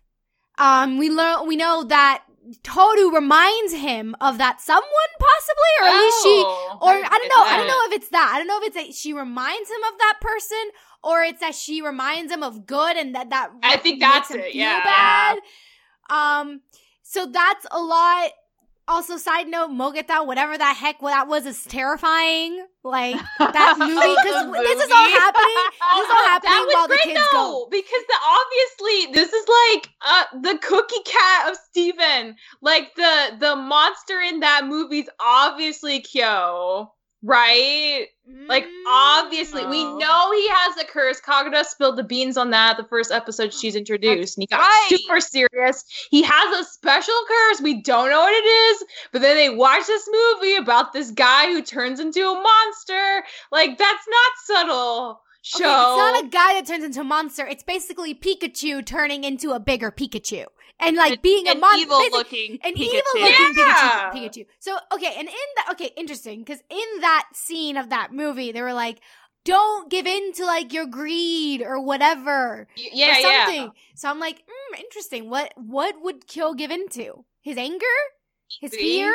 Um, 0.56 0.98
we 0.98 1.10
learn 1.10 1.46
we 1.46 1.56
know 1.56 1.84
that 1.84 2.22
Toru 2.62 3.10
reminds 3.14 3.72
him 3.72 4.16
of 4.20 4.38
that 4.38 4.60
someone, 4.60 5.12
possibly, 5.18 5.72
or 5.80 5.84
at 5.88 6.00
least 6.04 6.22
she 6.22 6.42
Oh, 6.46 6.78
or 6.80 6.90
I 6.90 7.18
don't 7.18 7.28
know. 7.28 7.42
I 7.42 7.56
don't 7.58 7.66
know 7.68 7.82
if 7.86 7.92
it's 7.92 8.08
that. 8.08 8.30
I 8.34 8.38
don't 8.38 8.46
know 8.46 8.58
if 8.58 8.64
it's 8.68 8.76
that 8.76 8.94
she 8.94 9.12
reminds 9.12 9.68
him 9.70 9.82
of 9.92 9.98
that 9.98 10.18
person, 10.20 10.64
or 11.02 11.22
it's 11.22 11.40
that 11.40 11.54
she 11.54 11.82
reminds 11.82 12.32
him 12.32 12.42
of 12.42 12.66
good, 12.66 12.96
and 12.96 13.14
that 13.14 13.30
that 13.30 13.50
I 13.62 13.76
think 13.76 14.00
makes 14.00 14.12
that's 14.12 14.30
him 14.30 14.40
it, 14.40 14.52
feel 14.52 14.62
yeah. 14.62 14.82
bad. 14.84 15.38
Um, 16.10 16.60
so 17.02 17.26
that's 17.26 17.66
a 17.70 17.80
lot. 17.80 18.30
Also, 18.88 19.16
side 19.16 19.46
note, 19.46 19.70
Mogeta, 19.70 20.26
whatever 20.26 20.58
that 20.58 20.76
heck 20.76 21.00
that 21.00 21.28
was, 21.28 21.46
is 21.46 21.64
terrifying. 21.64 22.66
Like 22.82 23.16
that 23.38 23.76
movie, 23.78 23.94
because 23.94 24.66
this 24.66 24.84
is 24.84 24.90
all 24.90 25.08
happening. 25.08 25.56
This 25.94 26.04
is 26.04 26.10
all 26.10 26.24
happening 26.32 26.66
while 26.72 26.88
the 26.88 26.98
kids 27.02 27.20
go. 27.30 27.68
because 27.70 28.02
the, 28.08 28.16
obviously 28.26 29.12
this 29.14 29.32
is 29.32 29.46
like 29.48 29.88
uh, 30.00 30.24
the 30.40 30.58
cookie 30.58 31.02
cat 31.04 31.50
of 31.50 31.56
Steven. 31.70 32.34
Like 32.60 32.94
the 32.96 33.36
the 33.38 33.56
monster 33.56 34.20
in 34.20 34.40
that 34.40 34.66
movie's 34.66 35.08
obviously 35.20 36.00
Kyo, 36.00 36.92
right? 37.22 38.06
Like 38.48 38.66
obviously, 38.86 39.64
we 39.66 39.78
mm-hmm. 39.78 39.98
know 39.98 40.32
he 40.32 40.48
has 40.48 40.76
a 40.76 40.84
curse. 40.84 41.20
Kagura 41.20 41.64
spilled 41.64 41.96
the 41.96 42.04
beans 42.04 42.36
on 42.36 42.50
that 42.50 42.76
the 42.76 42.84
first 42.84 43.10
episode 43.10 43.52
she's 43.52 43.76
introduced, 43.76 44.36
and 44.36 44.42
he 44.42 44.46
got 44.46 44.58
right. 44.58 44.86
super 44.88 45.20
serious. 45.20 45.84
He 46.10 46.22
has 46.22 46.58
a 46.60 46.68
special 46.68 47.14
curse. 47.28 47.60
We 47.60 47.80
don't 47.82 48.10
know 48.10 48.20
what 48.20 48.32
it 48.32 48.46
is, 48.46 48.84
but 49.12 49.22
then 49.22 49.36
they 49.36 49.50
watch 49.50 49.86
this 49.86 50.08
movie 50.10 50.56
about 50.56 50.92
this 50.92 51.10
guy 51.10 51.46
who 51.46 51.62
turns 51.62 52.00
into 52.00 52.20
a 52.20 52.34
monster. 52.34 53.24
Like 53.50 53.78
that's 53.78 54.06
not 54.08 54.32
subtle. 54.44 55.20
Show. 55.44 55.64
Okay, 55.64 55.66
it's 55.66 55.96
not 55.98 56.24
a 56.24 56.28
guy 56.28 56.54
that 56.54 56.66
turns 56.68 56.84
into 56.84 57.00
a 57.00 57.04
monster. 57.04 57.44
It's 57.44 57.64
basically 57.64 58.14
Pikachu 58.14 58.86
turning 58.86 59.24
into 59.24 59.50
a 59.50 59.58
bigger 59.58 59.90
Pikachu, 59.90 60.46
and 60.82 60.96
like 60.96 61.22
being 61.22 61.46
a 61.48 61.52
An 61.52 61.60
monster. 61.60 61.80
evil 61.82 62.00
looking 62.10 62.58
an 62.62 62.74
Pikachu. 62.74 62.80
evil 62.80 63.02
looking 63.14 63.54
Yeah. 63.56 64.10
Pikachu, 64.12 64.30
Pikachu. 64.30 64.46
So 64.58 64.78
okay, 64.94 65.14
and 65.18 65.28
in 65.28 65.48
that 65.56 65.68
okay, 65.72 65.90
interesting 65.96 66.40
because 66.40 66.60
in 66.70 67.00
that 67.00 67.28
scene 67.34 67.76
of 67.76 67.90
that 67.90 68.12
movie, 68.12 68.52
they 68.52 68.62
were 68.62 68.72
like, 68.74 68.98
"Don't 69.44 69.90
give 69.90 70.06
in 70.06 70.32
to 70.34 70.44
like 70.44 70.72
your 70.72 70.86
greed 70.86 71.62
or 71.62 71.80
whatever." 71.80 72.68
Y- 72.76 72.84
or 72.84 72.90
yeah, 72.92 73.18
yeah. 73.50 73.68
So 73.94 74.08
I'm 74.10 74.20
like, 74.20 74.38
mm, 74.38 74.78
interesting. 74.80 75.30
What 75.30 75.52
what 75.56 75.94
would 76.02 76.26
Kyo 76.26 76.54
give 76.54 76.70
into? 76.70 77.24
His 77.40 77.56
anger? 77.56 77.96
His 78.60 78.70
Greed? 78.70 78.80
fear? 78.82 79.14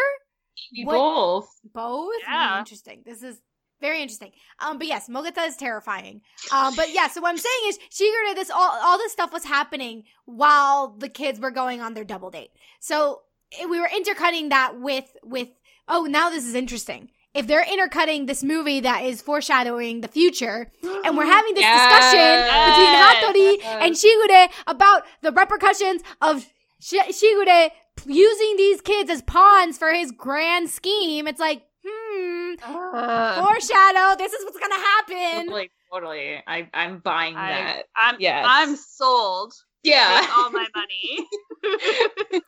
Maybe 0.74 0.86
What- 0.86 0.94
both. 0.96 1.50
Both? 1.74 2.16
Mm, 2.28 2.34
Yeah. 2.34 2.60
interesting. 2.60 3.04
This 3.06 3.22
is 3.24 3.40
very 3.80 4.02
interesting. 4.02 4.32
Um, 4.60 4.78
but 4.78 4.88
yes, 4.88 5.08
Mogeta 5.08 5.48
is 5.48 5.56
terrifying. 5.58 6.22
Um, 6.52 6.76
but 6.76 6.94
yeah, 6.94 7.08
so 7.08 7.22
what 7.22 7.30
I'm 7.30 7.38
saying 7.38 7.62
is 7.68 7.80
Shigure, 7.92 8.36
this 8.36 8.50
all 8.50 8.78
all 8.84 8.98
this 8.98 9.12
stuff 9.12 9.32
was 9.32 9.46
happening 9.46 10.04
while 10.26 10.90
the 10.90 11.10
kids 11.10 11.40
were 11.40 11.52
going 11.52 11.82
on 11.82 11.94
their 11.94 12.04
double 12.04 12.30
date. 12.32 12.52
So 12.80 13.22
eh, 13.60 13.66
we 13.66 13.80
were 13.80 13.90
intercutting 13.96 14.50
that 14.50 14.80
with 14.80 15.06
with 15.24 15.50
oh 15.88 16.04
now 16.10 16.30
this 16.30 16.46
is 16.46 16.56
interesting. 16.56 17.10
If 17.34 17.46
they're 17.46 17.66
intercutting 17.72 18.26
this 18.26 18.44
movie 18.44 18.80
that 18.80 19.04
is 19.04 19.22
foreshadowing 19.22 20.02
the 20.02 20.08
future, 20.08 20.72
and 21.06 21.16
we're 21.16 21.26
having 21.28 21.54
this 21.54 21.66
discussion 21.66 22.38
between 22.66 22.92
Yes. 22.98 23.24
Hatori 23.24 23.64
and 23.84 23.94
Shigure 23.96 24.50
about 24.66 25.04
the 25.22 25.32
repercussions 25.32 26.02
of 26.20 26.48
Sh- 26.80 26.96
Shigure 27.12 27.70
using 28.08 28.56
these 28.58 28.82
kids 28.82 29.12
as 29.12 29.22
pawns 29.22 29.78
for 29.78 29.92
his 29.94 30.12
grand 30.12 30.72
scheme. 30.72 31.28
It's 31.28 31.40
like, 31.40 31.62
hmm, 31.88 32.54
Uh, 32.64 33.42
foreshadow. 33.46 34.16
This 34.18 34.34
is 34.34 34.44
what's 34.46 34.60
gonna 34.60 34.76
happen. 34.76 35.46
Totally, 35.46 35.72
totally. 35.94 36.44
I, 36.48 36.68
I'm 36.74 37.00
buying 37.00 37.36
I- 37.36 37.50
that. 37.52 37.84
I'm 37.96 38.16
Yes. 38.20 38.46
I'm 38.48 38.76
sold. 38.76 39.54
Yeah. 39.84 40.20
Take 40.22 40.38
all 40.38 40.50
my 40.52 40.68
money. 40.76 41.28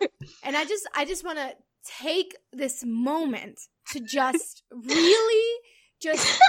And 0.44 0.56
I 0.58 0.66
just, 0.66 0.88
I 0.96 1.06
just 1.06 1.24
want 1.24 1.38
to 1.38 1.54
take 2.02 2.36
this 2.54 2.84
moment 2.86 3.60
to 3.92 4.00
just 4.00 4.64
really, 4.72 5.60
just, 6.02 6.40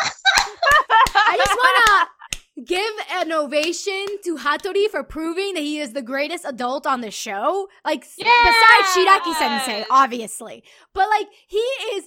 I 1.15 1.37
just 1.37 1.57
want 1.57 2.09
to 2.57 2.63
give 2.65 2.93
an 3.13 3.33
ovation 3.33 4.07
to 4.25 4.37
Hatori 4.37 4.89
for 4.89 5.03
proving 5.03 5.55
that 5.55 5.61
he 5.63 5.79
is 5.81 5.93
the 5.93 6.03
greatest 6.03 6.45
adult 6.45 6.87
on 6.87 7.01
the 7.01 7.11
show. 7.11 7.69
Like, 7.85 8.05
s- 8.05 8.15
besides 8.19 8.89
Shiraki 8.97 9.35
Sensei, 9.35 9.85
obviously. 9.91 10.63
But 10.95 11.09
like, 11.09 11.27
he 11.49 11.59
is 11.59 12.05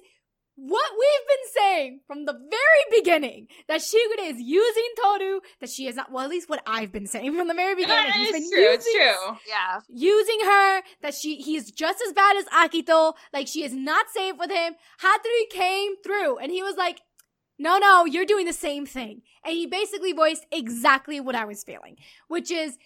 what 0.65 0.91
we've 0.93 1.27
been 1.27 1.61
saying 1.61 1.99
from 2.07 2.25
the 2.25 2.33
very 2.33 3.01
beginning 3.01 3.47
that 3.67 3.81
Shigure 3.81 4.31
is 4.31 4.39
using 4.39 4.89
Toru, 5.01 5.41
that 5.59 5.69
she 5.69 5.87
is 5.87 5.97
not, 5.97 6.09
well, 6.09 6.23
at 6.23 6.29
least 6.29 6.49
what 6.49 6.63
I've 6.65 6.91
been 6.91 7.05
saying 7.05 7.35
from 7.35 7.49
the 7.49 7.53
very 7.53 7.75
beginning. 7.75 8.13
He's 8.13 8.31
been 8.31 8.43
it's 8.43 8.51
true. 8.51 8.69
It's 8.69 8.85
using 8.85 9.01
true. 9.01 9.37
yeah. 9.47 9.79
using 9.89 10.39
her 10.45 10.81
that 11.01 11.13
she 11.13 11.35
he's 11.35 11.69
just 11.69 12.01
as 12.07 12.13
bad 12.13 12.37
as 12.37 12.45
Akito 12.45 13.13
like 13.33 13.47
she 13.47 13.63
is 13.63 13.73
not 13.73 14.05
safe 14.09 14.35
with 14.37 14.51
him 14.51 14.75
Hatori 15.01 15.49
came 15.49 16.01
through 16.01 16.37
and 16.37 16.51
he 16.51 16.63
was 16.63 16.75
like 16.77 17.01
no 17.59 17.77
no 17.77 18.05
you're 18.05 18.25
doing 18.25 18.45
the 18.45 18.53
same 18.53 18.85
thing 18.85 19.21
and 19.43 19.53
he 19.53 19.65
basically 19.65 20.13
voiced 20.13 20.45
exactly 20.51 21.19
what 21.19 21.35
I 21.35 21.45
was 21.45 21.63
feeling 21.63 21.97
which 22.27 22.51
is 22.51 22.77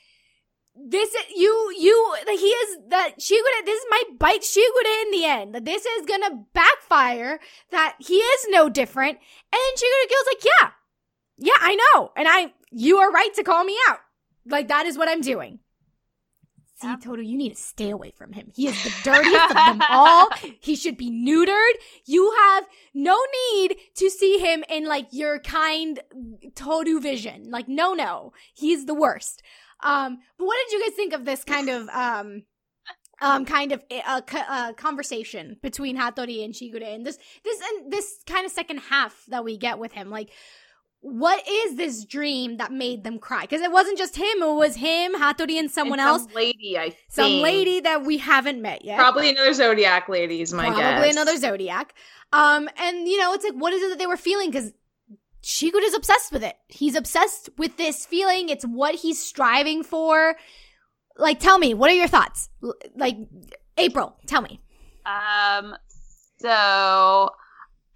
this 0.86 1.10
is 1.10 1.26
you 1.36 1.74
you 1.78 2.16
like 2.28 2.40
he 2.40 2.48
is 2.48 2.78
that 2.90 3.20
Shigure 3.20 3.66
this 3.66 3.84
might 3.90 4.20
bite 4.20 4.42
Shigure 4.42 5.04
in 5.04 5.12
the 5.12 5.26
end 5.26 5.56
that 5.56 5.66
this 5.66 5.86
is 5.86 6.06
gonna 6.06 6.44
backfire 6.54 7.40
that 7.72 7.96
he 8.00 8.16
is 8.16 8.48
no 8.50 8.70
different 8.70 9.18
and 9.52 9.78
Shigure 9.78 10.10
goes 10.10 10.28
like 10.28 10.46
yeah 10.46 10.70
yeah 11.38 11.60
I 11.60 11.76
know 11.76 12.12
and 12.16 12.28
I 12.28 12.54
you 12.72 12.98
are 12.98 13.12
right 13.12 13.34
to 13.36 13.44
call 13.44 13.64
me 13.64 13.78
out 13.90 14.00
like 14.46 14.68
that 14.68 14.86
is 14.86 14.98
what 14.98 15.10
I'm 15.10 15.22
doing 15.22 15.60
See. 16.80 16.88
Toto, 17.04 17.22
you 17.22 17.38
need 17.38 17.56
to 17.56 17.62
stay 17.62 17.90
away 17.90 18.12
from 18.16 18.34
him. 18.34 18.52
He 18.56 18.68
is 18.68 18.84
the 18.84 18.94
dirtiest 19.04 19.50
of 19.50 19.56
them 19.56 19.82
all. 19.90 20.30
He 20.60 20.76
should 20.76 20.96
be 20.96 21.10
neutered. 21.10 21.72
You 22.06 22.32
have 22.38 22.68
no 22.94 23.18
need 23.52 23.78
to 23.96 24.12
see 24.12 24.38
him 24.38 24.64
in 24.70 24.86
like 24.86 25.08
your 25.10 25.40
kind 25.40 26.00
Toru 26.54 27.00
vision. 27.00 27.50
Like, 27.50 27.68
no, 27.68 27.96
no. 27.96 28.32
He's 28.54 28.86
the 28.86 28.94
worst. 28.94 29.42
Um, 29.84 30.20
but 30.38 30.46
what 30.46 30.58
did 30.68 30.74
you 30.80 30.86
guys 30.86 30.96
think 30.96 31.14
of 31.14 31.26
this 31.26 31.44
kind 31.44 31.70
of, 31.70 31.88
um, 31.90 32.44
um, 33.22 33.46
kind 33.46 33.72
of 33.72 33.84
uh, 34.06 34.22
co- 34.22 34.38
uh, 34.48 34.74
conversation 34.74 35.58
between 35.62 35.98
Hatori 35.98 36.44
and 36.44 36.54
Shigure 36.54 36.84
and 36.84 37.06
this, 37.06 37.18
this, 37.44 37.62
and 37.62 37.92
this 37.92 38.20
kind 38.28 38.46
of 38.46 38.52
second 38.52 38.78
half 38.80 39.26
that 39.28 39.44
we 39.44 39.58
get 39.58 39.80
with 39.80 39.92
him? 39.94 40.10
Like, 40.10 40.30
what 41.00 41.48
is 41.48 41.78
this 41.78 42.06
dream 42.06 42.58
that 42.58 42.72
made 42.72 43.04
them 43.04 43.20
cry? 43.20 43.42
Because 43.42 43.62
it 43.62 43.72
wasn't 43.72 43.98
just 44.00 44.16
him; 44.16 44.42
it 44.42 44.56
was 44.56 44.76
him, 44.76 45.14
Hatori, 45.14 45.58
and 45.60 45.70
someone 45.70 46.00
And 46.00 46.08
else 46.10 46.28
lady, 46.34 46.78
I 46.78 46.90
think. 46.90 46.96
some 47.10 47.32
lady 47.34 47.80
that 47.82 48.04
we 48.04 48.18
haven't 48.18 48.62
met 48.62 48.84
yet. 48.84 48.98
Probably 48.98 49.30
another 49.30 49.54
Zodiac 49.54 50.10
lady 50.10 50.42
is 50.42 50.54
my 50.54 50.66
Probably 50.66 50.82
guess. 50.82 50.92
Probably 50.94 51.10
another 51.12 51.38
Zodiac. 51.38 51.94
Um, 52.34 52.68
and 52.78 53.08
you 53.08 53.20
know, 53.20 53.34
it's 53.34 53.46
like, 53.46 53.54
what 53.54 53.74
is 53.74 53.84
it 53.84 53.90
that 53.90 54.00
they 54.00 54.08
were 54.08 54.18
feeling? 54.18 54.50
Because 54.50 54.74
Shigure 55.44 55.84
is 55.84 55.94
obsessed 55.94 56.32
with 56.32 56.44
it. 56.44 56.56
He's 56.68 56.96
obsessed 56.96 57.50
with 57.58 57.78
this 57.78 58.06
feeling. 58.06 58.50
It's 58.50 58.66
what 58.66 58.96
he's 58.96 59.24
striving 59.24 59.84
for. 59.84 60.36
Like, 61.18 61.40
tell 61.40 61.58
me, 61.58 61.74
what 61.74 61.90
are 61.90 61.96
your 61.96 62.08
thoughts? 62.08 62.50
Like, 62.96 63.18
April, 63.78 64.18
tell 64.28 64.42
me. 64.42 64.60
Um, 65.06 65.76
so 66.40 67.30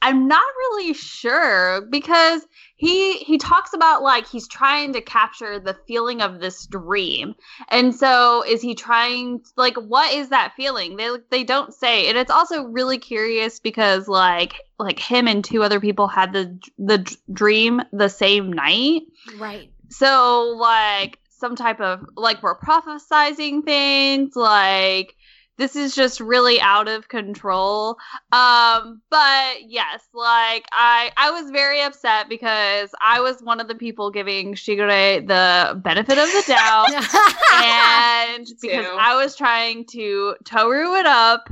I'm 0.01 0.27
not 0.27 0.45
really 0.57 0.93
sure 0.93 1.81
because 1.91 2.41
he 2.77 3.17
he 3.19 3.37
talks 3.37 3.73
about 3.73 4.01
like 4.01 4.27
he's 4.27 4.47
trying 4.47 4.93
to 4.93 5.01
capture 5.01 5.59
the 5.59 5.77
feeling 5.87 6.21
of 6.21 6.39
this 6.39 6.65
dream. 6.65 7.35
And 7.69 7.93
so 7.93 8.43
is 8.43 8.61
he 8.61 8.73
trying 8.73 9.41
like 9.57 9.75
what 9.75 10.11
is 10.11 10.29
that 10.29 10.53
feeling? 10.57 10.97
They 10.97 11.09
they 11.29 11.43
don't 11.43 11.73
say. 11.73 12.09
And 12.09 12.17
it's 12.17 12.31
also 12.31 12.63
really 12.63 12.97
curious 12.97 13.59
because 13.59 14.07
like 14.07 14.55
like 14.81 14.99
him 14.99 15.27
and 15.27 15.43
two 15.43 15.63
other 15.63 15.79
people 15.79 16.07
had 16.07 16.33
the 16.33 16.57
the 16.77 17.15
dream 17.31 17.81
the 17.91 18.09
same 18.09 18.51
night. 18.51 19.03
Right. 19.37 19.71
So 19.89 20.55
like 20.57 21.19
some 21.29 21.55
type 21.55 21.81
of 21.81 22.05
like 22.15 22.41
we're 22.43 22.57
prophesizing 22.57 23.63
things 23.63 24.35
like 24.35 25.15
this 25.57 25.75
is 25.75 25.93
just 25.93 26.19
really 26.19 26.59
out 26.61 26.87
of 26.87 27.07
control. 27.07 27.97
Um 28.31 29.01
but 29.09 29.57
yes, 29.67 30.01
like 30.13 30.65
I 30.71 31.11
I 31.17 31.31
was 31.31 31.51
very 31.51 31.81
upset 31.81 32.29
because 32.29 32.89
I 33.01 33.21
was 33.21 33.41
one 33.41 33.59
of 33.59 33.67
the 33.67 33.75
people 33.75 34.11
giving 34.11 34.53
Shigure 34.53 35.25
the 35.27 35.75
benefit 35.79 36.17
of 36.17 36.27
the 36.27 36.43
doubt 36.47 36.89
and 37.63 38.47
because. 38.61 38.87
I 38.99 39.21
was 39.21 39.35
trying 39.35 39.85
to 39.87 40.35
Toru 40.45 40.95
it 40.95 41.05
up 41.05 41.49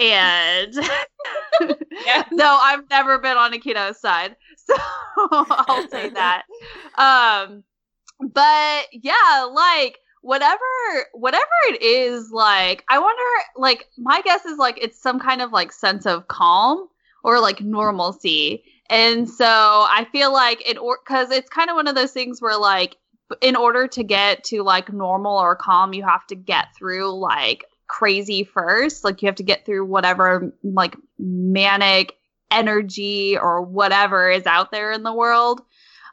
and 0.00 0.74
Yeah. 2.06 2.24
no, 2.32 2.58
I've 2.60 2.88
never 2.90 3.18
been 3.18 3.36
on 3.36 3.52
Akito's 3.52 4.00
side. 4.00 4.36
So 4.56 4.76
I'll 5.32 5.88
say 5.88 6.10
that. 6.10 6.42
Um 6.96 7.64
but 8.20 8.84
yeah, 8.92 9.48
like 9.52 9.98
whatever 10.22 10.58
whatever 11.12 11.44
it 11.68 11.82
is, 11.82 12.30
like 12.30 12.84
I 12.88 13.00
wonder 13.00 13.22
like 13.56 13.86
my 13.98 14.20
guess 14.22 14.44
is 14.44 14.58
like 14.58 14.78
it's 14.80 15.00
some 15.00 15.18
kind 15.18 15.42
of 15.42 15.50
like 15.50 15.72
sense 15.72 16.06
of 16.06 16.28
calm 16.28 16.86
or 17.24 17.40
like 17.40 17.60
normalcy. 17.60 18.62
And 18.88 19.28
so 19.28 19.44
I 19.46 20.06
feel 20.12 20.32
like 20.32 20.68
it 20.68 20.78
or 20.78 20.98
cuz 20.98 21.30
it's 21.32 21.48
kind 21.50 21.68
of 21.68 21.74
one 21.74 21.88
of 21.88 21.96
those 21.96 22.12
things 22.12 22.40
where 22.40 22.56
like 22.56 22.96
in 23.40 23.56
order 23.56 23.88
to 23.88 24.04
get 24.04 24.44
to 24.44 24.62
like 24.62 24.92
normal 24.92 25.36
or 25.36 25.56
calm, 25.56 25.94
you 25.94 26.04
have 26.04 26.26
to 26.28 26.36
get 26.36 26.76
through 26.76 27.10
like 27.18 27.64
crazy 27.90 28.44
first. 28.44 29.02
Like 29.02 29.20
you 29.20 29.26
have 29.26 29.34
to 29.36 29.42
get 29.42 29.66
through 29.66 29.84
whatever 29.84 30.54
like 30.62 30.96
manic 31.18 32.14
energy 32.50 33.36
or 33.36 33.62
whatever 33.62 34.30
is 34.30 34.46
out 34.46 34.70
there 34.70 34.90
in 34.92 35.02
the 35.02 35.12
world 35.12 35.60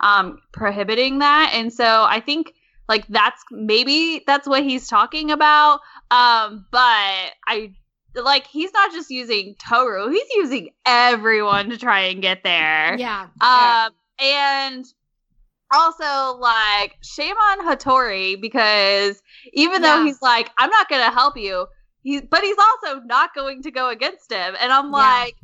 um 0.01 0.39
prohibiting 0.51 1.19
that. 1.19 1.51
And 1.53 1.71
so 1.71 2.05
I 2.07 2.19
think 2.19 2.53
like 2.89 3.05
that's 3.07 3.43
maybe 3.51 4.23
that's 4.25 4.47
what 4.47 4.63
he's 4.63 4.87
talking 4.87 5.31
about. 5.31 5.81
Um, 6.09 6.65
but 6.71 6.81
I 6.81 7.73
like 8.15 8.47
he's 8.47 8.73
not 8.73 8.91
just 8.91 9.09
using 9.09 9.55
Toru, 9.55 10.09
he's 10.09 10.29
using 10.35 10.69
everyone 10.85 11.69
to 11.69 11.77
try 11.77 12.01
and 12.01 12.21
get 12.21 12.43
there. 12.43 12.97
Yeah. 12.97 13.27
Um, 13.41 13.93
and 14.19 14.85
also 15.71 16.37
like 16.39 16.95
shame 17.01 17.35
on 17.35 17.67
Hatori 17.67 18.39
because 18.39 19.21
even 19.53 19.81
though 19.81 19.99
he's 19.99 20.21
like, 20.21 20.49
I'm 20.57 20.69
not 20.69 20.89
gonna 20.89 21.11
help 21.11 21.37
you, 21.37 21.67
he 22.03 22.21
but 22.21 22.41
he's 22.43 22.57
also 22.57 23.01
not 23.01 23.33
going 23.35 23.63
to 23.63 23.71
go 23.71 23.89
against 23.89 24.31
him. 24.31 24.55
And 24.59 24.71
I'm 24.71 24.91
Yeah. 24.91 24.91
like, 24.91 25.35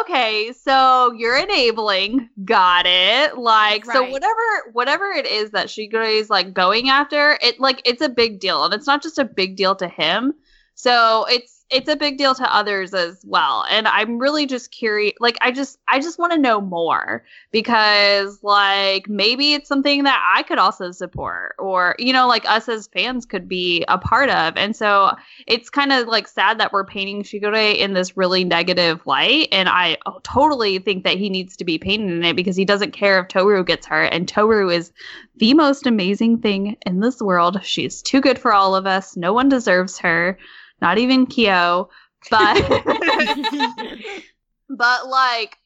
okay, 0.00 0.52
so 0.52 1.12
you're 1.16 1.38
enabling, 1.38 2.28
got 2.44 2.86
it. 2.86 3.36
Like, 3.38 3.84
so 3.84 4.02
whatever 4.04 4.70
whatever 4.72 5.06
it 5.10 5.26
is 5.26 5.50
that 5.52 5.68
Shigure 5.68 6.08
is 6.08 6.30
like 6.30 6.52
going 6.54 6.88
after, 6.88 7.38
it 7.42 7.60
like 7.60 7.80
it's 7.84 8.02
a 8.02 8.08
big 8.08 8.40
deal. 8.40 8.64
And 8.64 8.74
it's 8.74 8.86
not 8.86 9.02
just 9.02 9.18
a 9.18 9.24
big 9.24 9.56
deal 9.56 9.74
to 9.76 9.88
him. 9.88 10.34
So 10.74 11.26
it's 11.28 11.57
it's 11.70 11.88
a 11.88 11.96
big 11.96 12.16
deal 12.16 12.34
to 12.34 12.54
others 12.54 12.94
as 12.94 13.22
well. 13.26 13.66
And 13.70 13.86
I'm 13.86 14.18
really 14.18 14.46
just 14.46 14.70
curious 14.70 15.14
like 15.20 15.36
I 15.42 15.52
just 15.52 15.78
I 15.86 16.00
just 16.00 16.18
want 16.18 16.32
to 16.32 16.38
know 16.38 16.60
more 16.60 17.24
because 17.50 18.42
like 18.42 19.08
maybe 19.08 19.52
it's 19.52 19.68
something 19.68 20.04
that 20.04 20.20
I 20.34 20.44
could 20.44 20.58
also 20.58 20.92
support 20.92 21.56
or 21.58 21.94
you 21.98 22.12
know 22.12 22.26
like 22.26 22.48
us 22.48 22.68
as 22.68 22.88
fans 22.88 23.26
could 23.26 23.48
be 23.48 23.84
a 23.88 23.98
part 23.98 24.30
of. 24.30 24.56
And 24.56 24.74
so 24.74 25.14
it's 25.46 25.68
kind 25.68 25.92
of 25.92 26.08
like 26.08 26.26
sad 26.26 26.58
that 26.58 26.72
we're 26.72 26.84
painting 26.84 27.22
Shigure 27.22 27.76
in 27.76 27.92
this 27.92 28.16
really 28.16 28.44
negative 28.44 29.06
light 29.06 29.48
and 29.52 29.68
I 29.68 29.98
totally 30.22 30.78
think 30.78 31.04
that 31.04 31.18
he 31.18 31.28
needs 31.28 31.56
to 31.58 31.64
be 31.64 31.78
painted 31.78 32.10
in 32.10 32.24
it 32.24 32.36
because 32.36 32.56
he 32.56 32.64
doesn't 32.64 32.92
care 32.92 33.20
if 33.20 33.28
Toru 33.28 33.62
gets 33.62 33.86
hurt 33.86 34.12
and 34.12 34.26
Toru 34.26 34.70
is 34.70 34.90
the 35.36 35.54
most 35.54 35.86
amazing 35.86 36.38
thing 36.38 36.76
in 36.86 37.00
this 37.00 37.20
world. 37.20 37.62
She's 37.62 38.02
too 38.02 38.20
good 38.20 38.38
for 38.38 38.52
all 38.52 38.74
of 38.74 38.86
us. 38.86 39.16
No 39.16 39.32
one 39.32 39.48
deserves 39.48 39.98
her, 39.98 40.38
not 40.80 40.98
even 40.98 41.26
Kyo. 41.26 41.90
But 42.30 42.56
but 44.68 45.08
like 45.08 45.56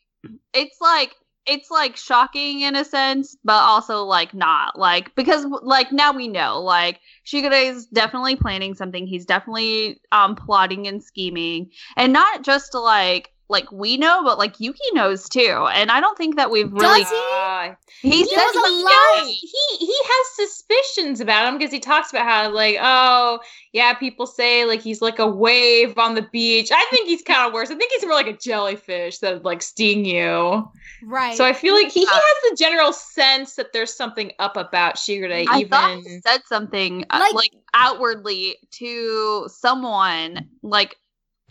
it's 0.52 0.80
like 0.80 1.14
it's 1.46 1.70
like 1.70 1.96
shocking 1.96 2.60
in 2.60 2.76
a 2.76 2.84
sense 2.84 3.36
but 3.44 3.60
also 3.60 4.04
like 4.04 4.32
not 4.32 4.78
like 4.78 5.14
because 5.14 5.44
like 5.62 5.90
now 5.90 6.12
we 6.12 6.28
know 6.28 6.60
like 6.60 7.00
Shigure 7.26 7.70
is 7.70 7.86
definitely 7.86 8.36
planning 8.36 8.74
something 8.74 9.06
he's 9.06 9.26
definitely 9.26 10.00
um 10.12 10.36
plotting 10.36 10.86
and 10.86 11.02
scheming 11.02 11.70
and 11.96 12.12
not 12.12 12.42
just 12.42 12.72
to 12.72 12.80
like 12.80 13.32
like 13.52 13.70
we 13.70 13.96
know 13.96 14.22
but 14.24 14.38
like 14.38 14.58
Yuki 14.58 14.80
knows 14.94 15.28
too 15.28 15.68
and 15.72 15.90
I 15.90 16.00
don't 16.00 16.18
think 16.18 16.34
that 16.36 16.50
we've 16.50 16.72
really 16.72 17.02
Does 17.02 17.10
he? 17.10 17.16
Uh, 17.34 17.74
he 18.00 18.10
he, 18.10 18.24
says 18.24 18.36
knows 18.36 18.64
a 18.64 18.68
he 18.68 18.82
lot. 18.82 18.90
knows- 19.18 19.28
he 19.28 19.76
he 19.86 19.94
has 20.04 20.50
suspicions 20.50 21.20
about 21.20 21.46
him 21.46 21.56
because 21.58 21.72
he 21.72 21.78
talks 21.78 22.10
about 22.10 22.24
how 22.26 22.50
like 22.50 22.76
oh 22.82 23.38
yeah 23.72 23.94
people 23.94 24.26
say 24.26 24.64
like 24.64 24.80
he's 24.80 25.00
like 25.00 25.18
a 25.20 25.26
wave 25.26 25.96
on 25.98 26.14
the 26.16 26.22
beach 26.32 26.70
i 26.72 26.86
think 26.90 27.06
he's 27.08 27.22
kind 27.22 27.46
of 27.46 27.52
worse 27.52 27.70
i 27.70 27.74
think 27.76 27.92
he's 27.92 28.02
more 28.04 28.14
like 28.14 28.26
a 28.26 28.36
jellyfish 28.36 29.18
that 29.18 29.34
would 29.34 29.44
like 29.44 29.62
sting 29.62 30.04
you 30.04 30.68
Right. 31.04 31.36
so 31.36 31.44
i 31.44 31.52
feel 31.52 31.74
like 31.74 31.90
he, 31.92 32.00
he 32.00 32.06
has 32.06 32.50
the 32.50 32.56
general 32.58 32.92
sense 32.92 33.54
that 33.56 33.72
there's 33.72 33.94
something 33.94 34.32
up 34.38 34.56
about 34.56 34.96
shigure 34.96 35.30
I 35.48 35.64
thought 35.64 35.92
he 35.94 36.00
even 36.00 36.22
said 36.22 36.40
something 36.48 37.04
uh, 37.10 37.18
Like- 37.20 37.34
like, 37.34 37.52
outwardly 37.74 38.56
to 38.72 39.48
someone 39.48 40.48
like 40.62 40.96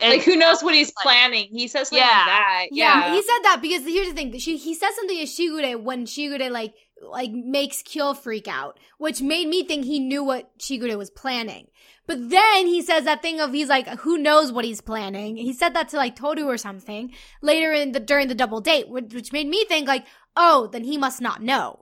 and- 0.02 0.12
like 0.12 0.22
who 0.22 0.36
knows 0.36 0.62
what 0.62 0.74
he's 0.74 0.92
like- 0.96 1.02
planning 1.02 1.48
he 1.50 1.68
says 1.68 1.88
something 1.88 1.98
Yeah. 2.04 2.16
like 2.18 2.26
that 2.26 2.66
yeah, 2.72 3.06
yeah, 3.08 3.14
he 3.14 3.22
said 3.22 3.38
that 3.44 3.58
because 3.62 3.82
here's 3.84 4.08
the 4.08 4.14
thing. 4.14 4.36
She 4.38 4.56
he 4.56 4.74
said 4.74 4.90
something 4.94 5.18
to 5.18 5.24
Shigure 5.24 5.80
when 5.82 6.04
Shigure 6.06 6.50
like 6.50 6.74
like 7.02 7.32
makes 7.32 7.82
Kyo 7.82 8.14
freak 8.14 8.46
out, 8.46 8.78
which 8.98 9.20
made 9.22 9.48
me 9.48 9.64
think 9.64 9.84
he 9.84 9.98
knew 9.98 10.22
what 10.22 10.56
Shigure 10.58 10.96
was 10.96 11.10
planning. 11.10 11.66
But 12.06 12.30
then 12.30 12.66
he 12.66 12.80
says 12.82 13.04
that 13.04 13.22
thing 13.22 13.40
of 13.40 13.52
he's 13.52 13.68
like, 13.68 13.86
who 14.00 14.18
knows 14.18 14.52
what 14.52 14.64
he's 14.64 14.80
planning? 14.80 15.36
He 15.36 15.52
said 15.52 15.74
that 15.74 15.88
to 15.90 15.96
like 15.96 16.14
Toru 16.16 16.44
or 16.46 16.56
something 16.58 17.12
later 17.42 17.72
in 17.72 17.92
the 17.92 18.00
during 18.00 18.28
the 18.28 18.34
double 18.34 18.60
date, 18.60 18.88
which, 18.88 19.12
which 19.14 19.32
made 19.32 19.48
me 19.48 19.64
think 19.64 19.88
like, 19.88 20.04
oh, 20.36 20.68
then 20.72 20.84
he 20.84 20.96
must 20.96 21.20
not 21.20 21.42
know. 21.42 21.81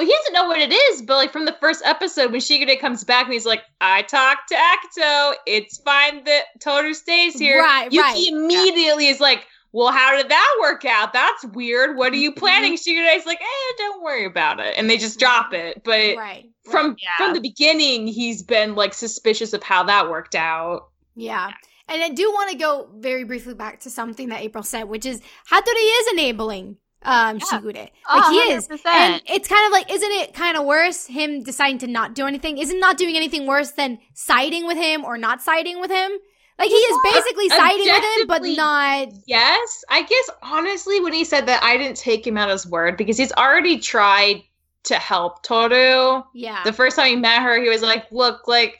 Well, 0.00 0.06
he 0.06 0.14
doesn't 0.14 0.32
know 0.32 0.48
what 0.48 0.58
it 0.58 0.72
is, 0.72 1.02
but 1.02 1.16
like 1.16 1.30
from 1.30 1.44
the 1.44 1.54
first 1.60 1.82
episode, 1.84 2.32
when 2.32 2.40
Shigure 2.40 2.80
comes 2.80 3.04
back 3.04 3.24
and 3.26 3.34
he's 3.34 3.44
like, 3.44 3.60
"I 3.82 4.00
talked 4.00 4.48
to 4.48 4.54
Akito. 4.54 5.34
It's 5.46 5.76
fine 5.76 6.24
that 6.24 6.44
Toru 6.58 6.94
stays 6.94 7.38
here." 7.38 7.58
Right, 7.60 7.92
Yuki 7.92 8.00
right. 8.02 8.28
immediately 8.32 9.08
is 9.08 9.20
like, 9.20 9.46
"Well, 9.72 9.92
how 9.92 10.16
did 10.16 10.30
that 10.30 10.56
work 10.62 10.86
out? 10.86 11.12
That's 11.12 11.44
weird. 11.44 11.98
What 11.98 12.14
are 12.14 12.16
you 12.16 12.30
Mm-hmm. 12.30 12.38
planning?" 12.38 12.76
Shigure 12.78 13.14
is 13.14 13.26
like, 13.26 13.42
"Eh, 13.42 13.72
don't 13.76 14.02
worry 14.02 14.24
about 14.24 14.58
it," 14.58 14.72
and 14.78 14.88
they 14.88 14.96
just 14.96 15.18
drop 15.18 15.52
it. 15.52 15.84
But 15.84 16.16
right. 16.16 16.48
from 16.64 16.96
Yeah. 16.98 17.10
from 17.18 17.34
the 17.34 17.40
beginning, 17.42 18.06
he's 18.06 18.42
been 18.42 18.74
like 18.76 18.94
suspicious 18.94 19.52
of 19.52 19.62
how 19.62 19.82
that 19.82 20.08
worked 20.08 20.34
out. 20.34 20.88
Yeah. 21.14 21.50
And 21.88 22.02
I 22.02 22.08
do 22.08 22.30
want 22.30 22.52
to 22.52 22.56
go 22.56 22.88
very 22.96 23.24
briefly 23.24 23.52
back 23.52 23.80
to 23.80 23.90
something 23.90 24.30
that 24.30 24.40
April 24.40 24.64
said, 24.64 24.84
which 24.84 25.04
is 25.04 25.20
Hatori 25.50 26.00
is 26.00 26.06
enabling 26.14 26.78
um 27.02 27.38
Yeah. 27.38 27.44
Shigure. 27.58 27.74
Like 27.74 27.92
Oh, 28.08 28.30
he 28.30 28.52
is. 28.52 28.68
100%. 28.68 28.86
And 28.86 29.22
it's 29.26 29.48
kind 29.48 29.66
of 29.66 29.72
like, 29.72 29.90
isn't 29.92 30.10
it 30.12 30.34
kind 30.34 30.56
of 30.56 30.64
worse 30.66 31.06
him 31.06 31.42
deciding 31.42 31.78
to 31.78 31.86
not 31.86 32.14
do 32.14 32.26
anything? 32.26 32.58
Isn't 32.58 32.80
not 32.80 32.96
doing 32.98 33.16
anything 33.16 33.46
worse 33.46 33.70
than 33.72 33.98
siding 34.14 34.66
with 34.66 34.76
him 34.76 35.04
or 35.04 35.16
not 35.18 35.40
siding 35.42 35.80
with 35.80 35.90
him? 35.90 36.10
Like 36.58 36.68
he 36.68 36.74
is 36.74 36.98
basically 37.02 37.48
siding 37.48 37.86
with 37.90 38.04
him, 38.20 38.26
but 38.26 38.42
not. 38.42 39.08
Yes, 39.26 39.82
I 39.88 40.02
guess 40.02 40.30
honestly, 40.42 41.00
when 41.00 41.14
he 41.14 41.24
said 41.24 41.46
that, 41.46 41.62
I 41.62 41.78
didn't 41.78 41.96
take 41.96 42.26
him 42.26 42.36
at 42.36 42.50
his 42.50 42.66
word 42.66 42.98
because 42.98 43.16
he's 43.16 43.32
already 43.32 43.78
tried 43.78 44.42
to 44.84 44.96
help 44.96 45.42
Toru. 45.42 46.22
Yeah. 46.34 46.62
the 46.64 46.72
first 46.74 46.96
time 46.96 47.06
he 47.08 47.16
met 47.16 47.40
her, 47.42 47.58
he 47.62 47.70
was 47.70 47.80
like, 47.80 48.04
"Look, 48.12 48.46
like 48.46 48.78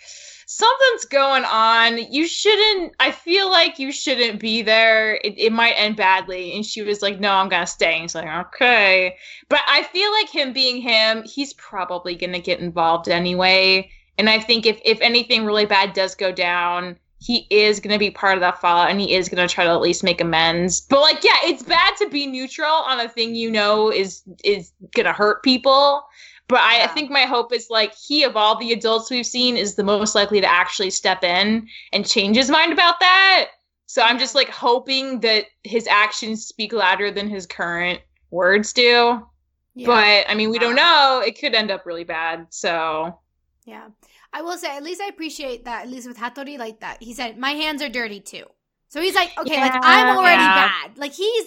something's 0.50 1.04
going 1.04 1.44
on. 1.44 1.98
You 2.12 2.26
shouldn't. 2.26 2.94
I 2.98 3.12
feel 3.12 3.48
like 3.50 3.78
you 3.78 3.92
shouldn't 3.92 4.40
be 4.40 4.62
there. 4.62 5.14
It, 5.22 5.38
it 5.38 5.52
might 5.52 5.74
end 5.74 5.96
badly." 5.96 6.54
And 6.54 6.66
she 6.66 6.82
was 6.82 7.02
like, 7.02 7.20
"No, 7.20 7.30
I'm 7.32 7.48
gonna 7.48 7.66
stay." 7.66 7.92
And 7.92 8.02
he's 8.02 8.16
like, 8.16 8.28
"Okay," 8.46 9.16
but 9.48 9.60
I 9.68 9.84
feel 9.84 10.10
like 10.10 10.28
him 10.28 10.52
being 10.52 10.80
him, 10.82 11.22
he's 11.22 11.54
probably 11.54 12.16
gonna 12.16 12.40
get 12.40 12.58
involved 12.58 13.08
anyway. 13.08 13.90
And 14.18 14.28
I 14.28 14.40
think 14.40 14.66
if 14.66 14.80
if 14.84 15.00
anything 15.00 15.44
really 15.44 15.66
bad 15.66 15.92
does 15.92 16.14
go 16.14 16.32
down. 16.32 16.98
He 17.22 17.46
is 17.50 17.80
going 17.80 17.92
to 17.92 17.98
be 17.98 18.10
part 18.10 18.36
of 18.36 18.40
that 18.40 18.62
fallout 18.62 18.88
and 18.88 18.98
he 18.98 19.14
is 19.14 19.28
going 19.28 19.46
to 19.46 19.54
try 19.54 19.64
to 19.64 19.70
at 19.70 19.82
least 19.82 20.02
make 20.02 20.22
amends. 20.22 20.80
But 20.80 21.02
like 21.02 21.22
yeah, 21.22 21.36
it's 21.42 21.62
bad 21.62 21.94
to 21.98 22.08
be 22.08 22.26
neutral 22.26 22.72
on 22.72 22.98
a 22.98 23.10
thing 23.10 23.34
you 23.34 23.50
know 23.50 23.92
is 23.92 24.22
is 24.42 24.72
going 24.94 25.04
to 25.04 25.12
hurt 25.12 25.42
people. 25.42 26.02
But 26.50 26.60
I, 26.60 26.82
I 26.84 26.86
think 26.88 27.10
my 27.10 27.22
hope 27.22 27.52
is 27.52 27.68
like 27.70 27.94
he 27.94 28.24
of 28.24 28.36
all 28.36 28.58
the 28.58 28.72
adults 28.72 29.10
we've 29.10 29.24
seen 29.26 29.56
is 29.56 29.76
the 29.76 29.84
most 29.84 30.14
likely 30.14 30.40
to 30.40 30.46
actually 30.46 30.90
step 30.90 31.22
in 31.24 31.68
and 31.92 32.06
change 32.06 32.36
his 32.36 32.50
mind 32.50 32.72
about 32.72 33.00
that. 33.00 33.50
So 33.86 34.02
I'm 34.02 34.18
just 34.18 34.34
like 34.34 34.48
hoping 34.50 35.20
that 35.20 35.46
his 35.64 35.86
actions 35.86 36.46
speak 36.46 36.72
louder 36.72 37.10
than 37.10 37.28
his 37.28 37.46
current 37.46 38.00
words 38.30 38.72
do. 38.72 39.26
yeah. 39.74 39.86
But 39.86 40.30
I 40.30 40.34
mean, 40.34 40.50
we 40.50 40.58
don't 40.58 40.76
know. 40.76 41.22
It 41.24 41.38
could 41.38 41.54
end 41.54 41.70
up 41.70 41.86
really 41.86 42.04
bad. 42.04 42.46
So 42.50 43.18
Yeah. 43.64 43.88
I 44.32 44.42
will 44.42 44.56
say, 44.58 44.76
at 44.76 44.82
least 44.84 45.00
I 45.00 45.08
appreciate 45.08 45.64
that, 45.64 45.82
at 45.84 45.90
least 45.90 46.06
with 46.08 46.18
Hatori, 46.18 46.58
like 46.58 46.80
that. 46.80 47.02
He 47.02 47.14
said, 47.14 47.38
my 47.38 47.50
hands 47.52 47.82
are 47.82 47.88
dirty 47.88 48.20
too. 48.20 48.44
So 48.88 49.00
he's 49.00 49.14
like, 49.14 49.30
okay, 49.38 49.60
like 49.60 49.74
I'm 49.82 50.08
already 50.16 50.42
yeah. 50.42 50.68
bad. 50.68 50.98
Like 50.98 51.12
he's, 51.12 51.46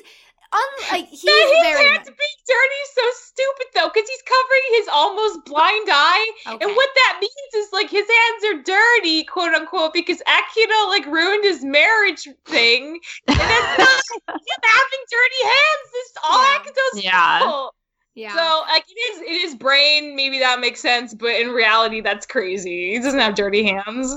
un- 0.53 0.91
like 0.91 1.07
he's 1.09 1.21
that 1.23 1.51
his 1.53 1.73
very. 1.73 1.89
hands 1.89 2.05
being 2.05 2.39
dirty 2.47 2.79
is 2.85 2.91
so 2.95 3.01
stupid 3.13 3.67
though, 3.75 3.89
because 3.93 4.07
he's 4.09 4.21
covering 4.23 4.65
his 4.77 4.87
almost 4.93 5.45
blind 5.45 5.87
eye. 5.89 6.31
Okay. 6.47 6.65
And 6.65 6.75
what 6.75 6.89
that 6.95 7.17
means 7.21 7.65
is 7.65 7.73
like 7.73 7.89
his 7.89 8.05
hands 8.07 8.43
are 8.55 8.63
dirty, 8.63 9.23
quote 9.25 9.53
unquote, 9.53 9.93
because 9.93 10.21
Akira 10.21 10.87
like 10.89 11.05
ruined 11.07 11.43
his 11.43 11.63
marriage 11.63 12.27
thing. 12.45 12.99
And 13.27 13.37
that's 13.39 13.79
not 13.79 14.35
him 14.35 14.61
having 14.63 15.03
dirty 15.11 15.43
hands. 15.43 15.89
It's 15.93 16.13
all 16.23 16.41
Yeah. 16.43 16.59
Akito's 16.59 17.03
Yeah. 17.03 17.39
fault. 17.39 17.75
yeah. 18.15 18.35
So 18.35 18.61
like 18.69 18.85
it 18.87 19.15
is 19.15 19.21
it 19.21 19.47
is 19.47 19.55
brain, 19.55 20.15
maybe 20.15 20.39
that 20.39 20.59
makes 20.59 20.79
sense, 20.81 21.13
but 21.13 21.31
in 21.31 21.49
reality 21.49 22.01
that's 22.01 22.25
crazy. 22.25 22.93
He 22.93 22.99
doesn't 22.99 23.19
have 23.19 23.35
dirty 23.35 23.63
hands. 23.63 24.15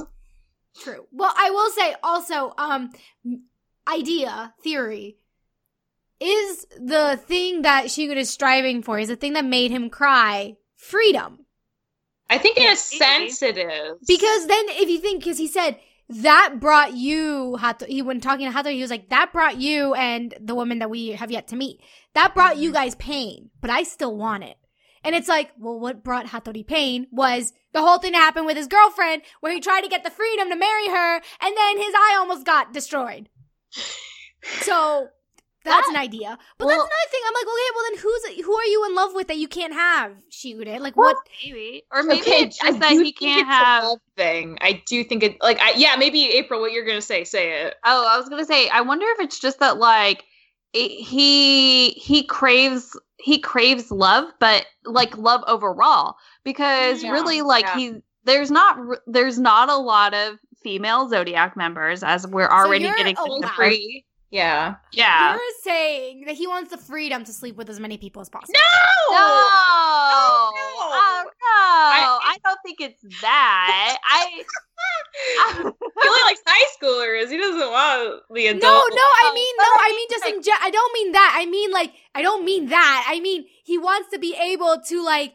True. 0.81 1.07
Well, 1.11 1.33
I 1.35 1.51
will 1.51 1.71
say 1.71 1.95
also, 2.03 2.53
um, 2.59 2.91
idea, 3.89 4.53
theory, 4.63 5.17
is 6.21 6.67
the 6.79 7.21
thing 7.27 7.63
that 7.63 7.87
Shigure 7.87 8.17
is 8.17 8.31
striving 8.31 8.83
for, 8.83 8.99
is 8.99 9.09
the 9.09 9.17
thing 9.17 9.35
that 9.35 9.45
made 9.45 9.71
him 9.71 9.91
cry 9.91 10.57
freedom. 10.77 11.47
I 12.29 12.39
think 12.39 12.59
in 12.59 12.73
a 12.73 12.77
sense 12.77 13.43
it 13.43 13.59
is. 13.59 13.99
Because 14.07 14.47
then, 14.47 14.65
if 14.71 14.89
you 14.89 14.99
think, 14.99 15.23
because 15.23 15.39
he 15.39 15.47
said 15.47 15.79
that 16.09 16.59
brought 16.61 16.95
you, 16.95 17.57
Hato, 17.57 17.87
he 17.87 18.03
when 18.03 18.21
talking 18.21 18.47
to 18.47 18.53
Hato, 18.53 18.71
he 18.71 18.81
was 18.81 18.91
like, 18.91 19.11
that 19.11 19.33
brought 19.33 19.59
you 19.59 19.95
and 19.95 20.35
the 20.41 20.55
woman 20.55 20.79
that 20.81 20.91
we 20.91 21.11
have 21.11 21.31
yet 21.31 21.49
to 21.49 21.57
meet, 21.57 21.81
that 22.15 22.35
brought 22.35 22.57
you 22.57 22.71
mm-hmm. 22.71 22.77
guys 22.77 22.95
pain, 22.97 23.51
but 23.61 23.71
I 23.71 23.83
still 23.83 24.17
want 24.17 24.45
it. 24.45 24.57
And 25.05 25.15
it's 25.15 25.29
like, 25.29 25.53
well, 25.57 25.79
what 25.79 26.03
brought 26.03 26.27
Hatori 26.27 26.67
pain 26.67 27.07
was 27.13 27.53
the 27.73 27.81
whole 27.81 27.99
thing 27.99 28.13
that 28.13 28.19
happened 28.19 28.47
with 28.47 28.57
his 28.57 28.67
girlfriend, 28.67 29.23
where 29.41 29.53
he 29.53 29.61
tried 29.61 29.83
to 29.83 29.89
get 29.89 30.03
the 30.03 30.11
freedom 30.11 30.49
to 30.51 30.57
marry 30.57 30.89
her, 30.89 31.15
and 31.17 31.57
then 31.57 31.79
his 31.79 31.95
eye 31.95 32.17
almost 32.19 32.45
got 32.45 32.73
destroyed. 32.73 33.29
So 34.63 35.09
that's 35.67 35.87
That- 35.89 35.95
an 35.97 36.01
idea. 36.01 36.39
But 36.59 36.67
well- 36.67 36.77
that's 36.77 36.89
another 36.89 37.11
thing. 37.11 37.21
I'm 37.27 37.35
like, 37.35 37.47
okay, 37.47 37.71
well 37.75 37.85
then 37.91 37.99
who's 38.39 38.45
who 38.47 38.55
are 38.57 38.65
you 38.65 38.87
in 38.87 38.95
love 38.95 39.15
with 39.15 39.29
that 39.29 39.37
you 39.37 39.49
can't 39.49 39.73
have, 39.75 40.13
Shigure? 40.31 40.81
Like 40.81 40.97
what? 40.97 41.17
Maybe, 41.45 41.83
or 41.93 42.03
maybe 42.03 42.21
Okay, 42.23 42.43
it's 42.45 42.63
I 42.63 42.69
just 42.69 42.81
that 42.81 42.93
he 42.93 43.13
can't 43.13 43.41
it's 43.43 43.49
a 43.51 43.53
have. 43.55 43.85
love 43.85 43.99
thing. 44.17 44.59
I 44.61 44.83
do 44.87 45.05
think 45.05 45.23
it 45.23 45.37
like 45.43 45.61
I, 45.61 45.73
yeah, 45.77 45.97
maybe 45.99 46.25
April. 46.33 46.61
What 46.61 46.73
you're 46.73 46.87
gonna 46.87 47.03
say? 47.03 47.25
Say 47.25 47.63
it. 47.65 47.75
Oh, 47.85 48.07
I 48.09 48.17
was 48.19 48.29
gonna 48.29 48.45
say. 48.47 48.69
I 48.69 48.81
wonder 48.81 49.07
if 49.11 49.21
it's 49.21 49.39
just 49.39 49.61
that 49.61 49.77
like 49.79 50.25
it, 50.73 50.91
he 50.91 51.91
he 51.91 52.25
craves 52.25 52.99
he 53.19 53.39
craves 53.39 53.91
love, 53.91 54.31
but 54.41 54.67
like 54.85 55.17
love 55.19 55.43
overall 55.47 56.17
because 56.45 57.03
Yeah, 57.03 57.11
really 57.13 57.43
like 57.43 57.65
yeah. 57.65 57.77
he 57.77 57.93
there's 58.25 58.51
not 58.51 58.79
there's 59.07 59.39
not 59.39 59.69
a 59.69 59.77
lot 59.77 60.15
of 60.15 60.39
female 60.63 61.09
zodiac 61.09 61.57
members 61.57 62.03
as 62.03 62.27
we're 62.27 62.49
already 62.49 62.85
you're 62.85 62.95
getting 62.97 63.11
into 63.17 63.23
allowed- 63.23 63.55
free. 63.55 64.05
Yeah. 64.31 64.77
Yeah. 64.93 65.35
You're 65.35 65.43
saying 65.63 66.25
that 66.27 66.35
he 66.35 66.47
wants 66.47 66.71
the 66.71 66.79
freedom 66.79 67.25
to 67.25 67.33
sleep 67.33 67.57
with 67.57 67.71
as 67.71 67.79
many 67.79 67.97
people 67.97 68.21
as 68.21 68.29
possible. 68.29 68.55
No. 68.55 68.61
Oh, 69.11 70.53
no. 70.55 70.61
Oh, 70.63 71.23
no. 71.25 71.31
I, 71.49 72.37
don't 72.45 72.59
think 72.65 72.81
it's 72.81 73.21
that. 73.21 73.97
I. 74.05 74.45
He 75.23 76.09
only 76.09 76.23
likes 76.25 76.41
high 76.47 76.69
schoolers. 76.81 77.31
He 77.31 77.39
doesn't 77.39 77.59
want 77.59 78.23
the 78.33 78.47
adult. 78.49 78.63
No, 78.63 78.71
no, 78.71 79.03
I 79.03 79.33
mean 79.35 79.55
no, 79.59 79.65
I 79.65 79.79
I 79.81 79.89
mean, 79.89 79.97
mean 79.97 80.09
just 80.11 80.27
in 80.27 80.43
gen- 80.43 80.61
I 80.63 80.71
don't 80.71 80.93
mean 80.93 81.13
that. 81.13 81.35
I 81.35 81.47
mean 81.47 81.73
like 81.73 81.93
I 82.15 82.23
don't 82.23 82.45
mean 82.45 82.67
that. 82.69 83.07
I 83.09 83.21
mean 83.21 83.47
he 83.65 83.79
wants 83.79 84.11
to 84.11 84.19
be 84.19 84.37
able 84.39 84.77
to 84.89 85.05
like 85.05 85.35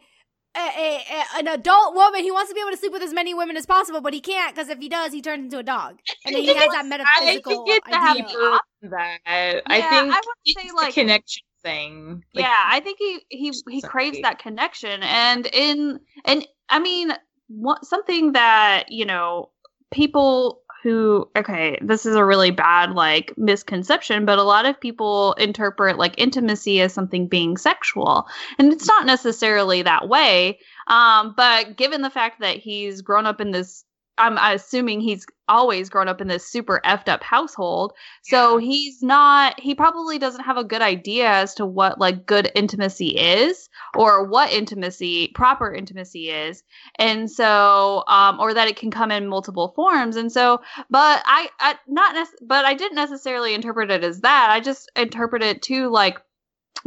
a, 0.56 0.60
a, 0.60 0.96
a- 1.10 1.38
an 1.38 1.48
adult 1.48 1.94
woman. 1.94 2.22
He 2.22 2.30
wants 2.30 2.50
to 2.50 2.54
be 2.54 2.60
able 2.60 2.70
to 2.72 2.76
sleep 2.76 2.92
with 2.92 3.02
as 3.02 3.12
many 3.12 3.34
women 3.34 3.56
as 3.56 3.66
possible, 3.66 4.00
but 4.00 4.12
he 4.14 4.20
can't 4.20 4.54
because 4.54 4.68
if 4.68 4.78
he 4.78 4.88
does, 4.88 5.12
he 5.12 5.22
turns 5.22 5.44
into 5.44 5.58
a 5.58 5.62
dog, 5.62 5.98
and 6.24 6.34
then 6.34 6.42
he 6.42 6.48
has 6.54 6.56
it's- 6.56 6.72
that 6.72 6.84
I 6.84 6.88
metaphysical 6.88 7.64
think 7.66 7.82
it's 7.84 7.96
idea. 7.96 8.26
deeper 8.26 8.60
than 8.82 8.90
that. 8.90 9.18
I 9.26 9.78
Yeah, 9.78 9.90
think 9.90 10.12
I 10.14 10.16
would 10.16 10.34
it's 10.44 10.60
say, 10.62 10.68
the 10.68 10.74
like- 10.74 10.94
connection 10.94 11.42
thing. 11.62 12.24
Like, 12.34 12.42
yeah, 12.44 12.58
I 12.66 12.80
think 12.80 12.98
he 12.98 13.20
he 13.28 13.52
he 13.70 13.82
craves 13.82 14.20
that 14.22 14.38
connection, 14.38 15.02
and 15.02 15.46
in 15.46 16.00
and 16.24 16.46
I 16.68 16.78
mean, 16.80 17.12
what 17.48 17.84
something 17.84 18.32
that 18.32 18.90
you 18.90 19.04
know 19.04 19.50
people 19.92 20.61
who 20.82 21.28
okay, 21.36 21.78
this 21.80 22.06
is 22.06 22.16
a 22.16 22.24
really 22.24 22.50
bad 22.50 22.92
like 22.92 23.32
misconception, 23.36 24.24
but 24.24 24.38
a 24.38 24.42
lot 24.42 24.66
of 24.66 24.80
people 24.80 25.34
interpret 25.34 25.96
like 25.96 26.14
intimacy 26.18 26.80
as 26.80 26.92
something 26.92 27.28
being 27.28 27.56
sexual, 27.56 28.26
and 28.58 28.72
it's 28.72 28.86
not 28.86 29.06
necessarily 29.06 29.82
that 29.82 30.08
way. 30.08 30.58
Um, 30.88 31.34
but 31.36 31.76
given 31.76 32.02
the 32.02 32.10
fact 32.10 32.40
that 32.40 32.56
he's 32.56 33.00
grown 33.00 33.26
up 33.26 33.40
in 33.40 33.52
this. 33.52 33.84
I'm 34.22 34.38
assuming 34.38 35.00
he's 35.00 35.26
always 35.48 35.90
grown 35.90 36.06
up 36.06 36.20
in 36.20 36.28
this 36.28 36.46
super 36.46 36.80
effed 36.84 37.08
up 37.08 37.24
household. 37.24 37.92
So 38.22 38.56
he's 38.56 39.02
not, 39.02 39.58
he 39.58 39.74
probably 39.74 40.18
doesn't 40.18 40.44
have 40.44 40.56
a 40.56 40.64
good 40.64 40.80
idea 40.80 41.28
as 41.28 41.54
to 41.54 41.66
what 41.66 41.98
like 41.98 42.24
good 42.24 42.50
intimacy 42.54 43.18
is 43.18 43.68
or 43.96 44.24
what 44.24 44.52
intimacy, 44.52 45.32
proper 45.34 45.74
intimacy 45.74 46.30
is. 46.30 46.62
And 47.00 47.28
so, 47.28 48.04
um, 48.06 48.38
or 48.38 48.54
that 48.54 48.68
it 48.68 48.76
can 48.76 48.92
come 48.92 49.10
in 49.10 49.26
multiple 49.26 49.72
forms. 49.74 50.14
And 50.14 50.30
so, 50.30 50.60
but 50.88 51.22
I, 51.26 51.48
I 51.58 51.74
not, 51.88 52.14
nec- 52.14 52.28
but 52.46 52.64
I 52.64 52.74
didn't 52.74 52.96
necessarily 52.96 53.54
interpret 53.54 53.90
it 53.90 54.04
as 54.04 54.20
that. 54.20 54.48
I 54.50 54.60
just 54.60 54.90
interpret 54.94 55.42
it 55.42 55.62
to 55.62 55.88
like, 55.88 56.18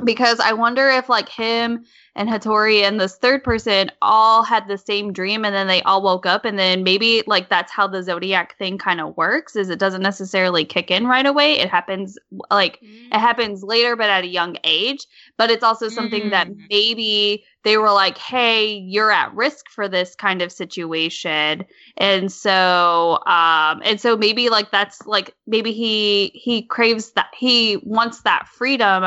because 0.03 0.39
I 0.39 0.53
wonder 0.53 0.89
if 0.89 1.07
like 1.09 1.29
him 1.29 1.85
and 2.17 2.29
Hatori 2.29 2.81
and 2.81 2.99
this 2.99 3.17
third 3.17 3.43
person 3.43 3.91
all 4.01 4.43
had 4.43 4.67
the 4.67 4.77
same 4.77 5.13
dream 5.13 5.45
and 5.45 5.53
then 5.55 5.67
they 5.67 5.81
all 5.83 6.01
woke 6.01 6.25
up 6.25 6.45
and 6.45 6.57
then 6.57 6.83
maybe 6.83 7.23
like 7.27 7.49
that's 7.49 7.71
how 7.71 7.87
the 7.87 8.03
zodiac 8.03 8.57
thing 8.57 8.77
kind 8.77 9.01
of 9.01 9.15
works 9.17 9.55
is 9.55 9.69
it 9.69 9.79
doesn't 9.79 10.01
necessarily 10.01 10.65
kick 10.65 10.91
in 10.91 11.07
right 11.07 11.25
away 11.25 11.53
it 11.53 11.69
happens 11.69 12.17
like 12.51 12.79
Mm. 12.81 13.15
it 13.15 13.19
happens 13.19 13.63
later 13.63 13.95
but 13.95 14.09
at 14.09 14.23
a 14.23 14.27
young 14.27 14.57
age 14.63 15.05
but 15.37 15.49
it's 15.49 15.63
also 15.63 15.87
something 15.89 16.29
that 16.31 16.47
Mm. 16.49 16.57
maybe 16.69 17.45
they 17.63 17.77
were 17.77 17.91
like 17.91 18.17
hey 18.17 18.73
you're 18.73 19.11
at 19.11 19.33
risk 19.33 19.69
for 19.69 19.87
this 19.87 20.15
kind 20.15 20.41
of 20.41 20.51
situation 20.51 21.65
and 21.97 22.31
so 22.31 23.19
um 23.25 23.81
and 23.83 23.99
so 23.99 24.17
maybe 24.17 24.49
like 24.49 24.71
that's 24.71 25.05
like 25.05 25.33
maybe 25.47 25.71
he 25.71 26.31
he 26.33 26.61
craves 26.63 27.11
that 27.11 27.27
he 27.37 27.77
wants 27.83 28.21
that 28.21 28.47
freedom 28.47 29.05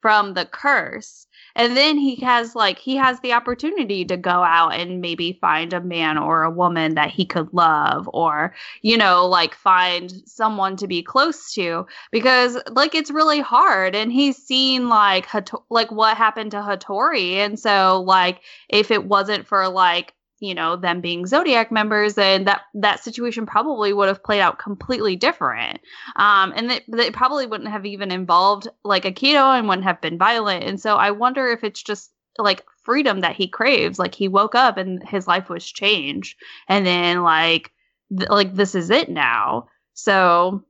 from 0.00 0.34
the 0.34 0.46
curse. 0.46 1.26
And 1.56 1.76
then 1.76 1.98
he 1.98 2.16
has 2.16 2.54
like 2.54 2.78
he 2.78 2.96
has 2.96 3.20
the 3.20 3.32
opportunity 3.32 4.04
to 4.04 4.16
go 4.16 4.30
out 4.44 4.74
and 4.74 5.00
maybe 5.00 5.38
find 5.40 5.72
a 5.72 5.80
man 5.80 6.16
or 6.16 6.42
a 6.42 6.50
woman 6.50 6.94
that 6.94 7.10
he 7.10 7.24
could 7.24 7.52
love 7.52 8.08
or 8.12 8.54
you 8.82 8.96
know 8.96 9.26
like 9.26 9.54
find 9.54 10.12
someone 10.24 10.76
to 10.76 10.86
be 10.86 11.02
close 11.02 11.52
to 11.54 11.86
because 12.12 12.58
like 12.70 12.94
it's 12.94 13.10
really 13.10 13.40
hard. 13.40 13.94
And 13.94 14.12
he's 14.12 14.36
seen 14.36 14.88
like 14.88 15.26
Hato- 15.26 15.64
like 15.70 15.90
what 15.90 16.16
happened 16.16 16.52
to 16.52 16.58
Hatori. 16.58 17.34
And 17.34 17.58
so 17.58 18.02
like 18.06 18.40
if 18.68 18.90
it 18.90 19.04
wasn't 19.04 19.46
for 19.46 19.68
like 19.68 20.14
you 20.40 20.54
know 20.54 20.76
them 20.76 21.00
being 21.00 21.26
zodiac 21.26 21.70
members 21.72 22.16
and 22.18 22.46
that 22.46 22.62
that 22.74 23.02
situation 23.02 23.46
probably 23.46 23.92
would 23.92 24.08
have 24.08 24.22
played 24.22 24.40
out 24.40 24.58
completely 24.58 25.16
different. 25.16 25.80
Um 26.16 26.52
and 26.56 26.70
that 26.70 26.82
it 26.88 27.12
probably 27.14 27.46
wouldn't 27.46 27.70
have 27.70 27.86
even 27.86 28.10
involved 28.10 28.68
like 28.84 29.04
Akito 29.04 29.58
and 29.58 29.68
wouldn't 29.68 29.86
have 29.86 30.00
been 30.00 30.18
violent. 30.18 30.64
And 30.64 30.80
so 30.80 30.96
i 30.96 31.10
wonder 31.10 31.48
if 31.48 31.64
it's 31.64 31.82
just 31.82 32.12
like 32.38 32.64
freedom 32.84 33.20
that 33.20 33.36
he 33.36 33.48
craves. 33.48 33.98
Like 33.98 34.14
he 34.14 34.28
woke 34.28 34.54
up 34.54 34.76
and 34.78 35.06
his 35.06 35.26
life 35.26 35.50
was 35.50 35.70
changed. 35.70 36.38
And 36.68 36.86
then 36.86 37.22
like 37.22 37.72
th- 38.16 38.30
like 38.30 38.54
this 38.54 38.74
is 38.74 38.90
it 38.90 39.08
now. 39.08 39.68
So 39.94 40.64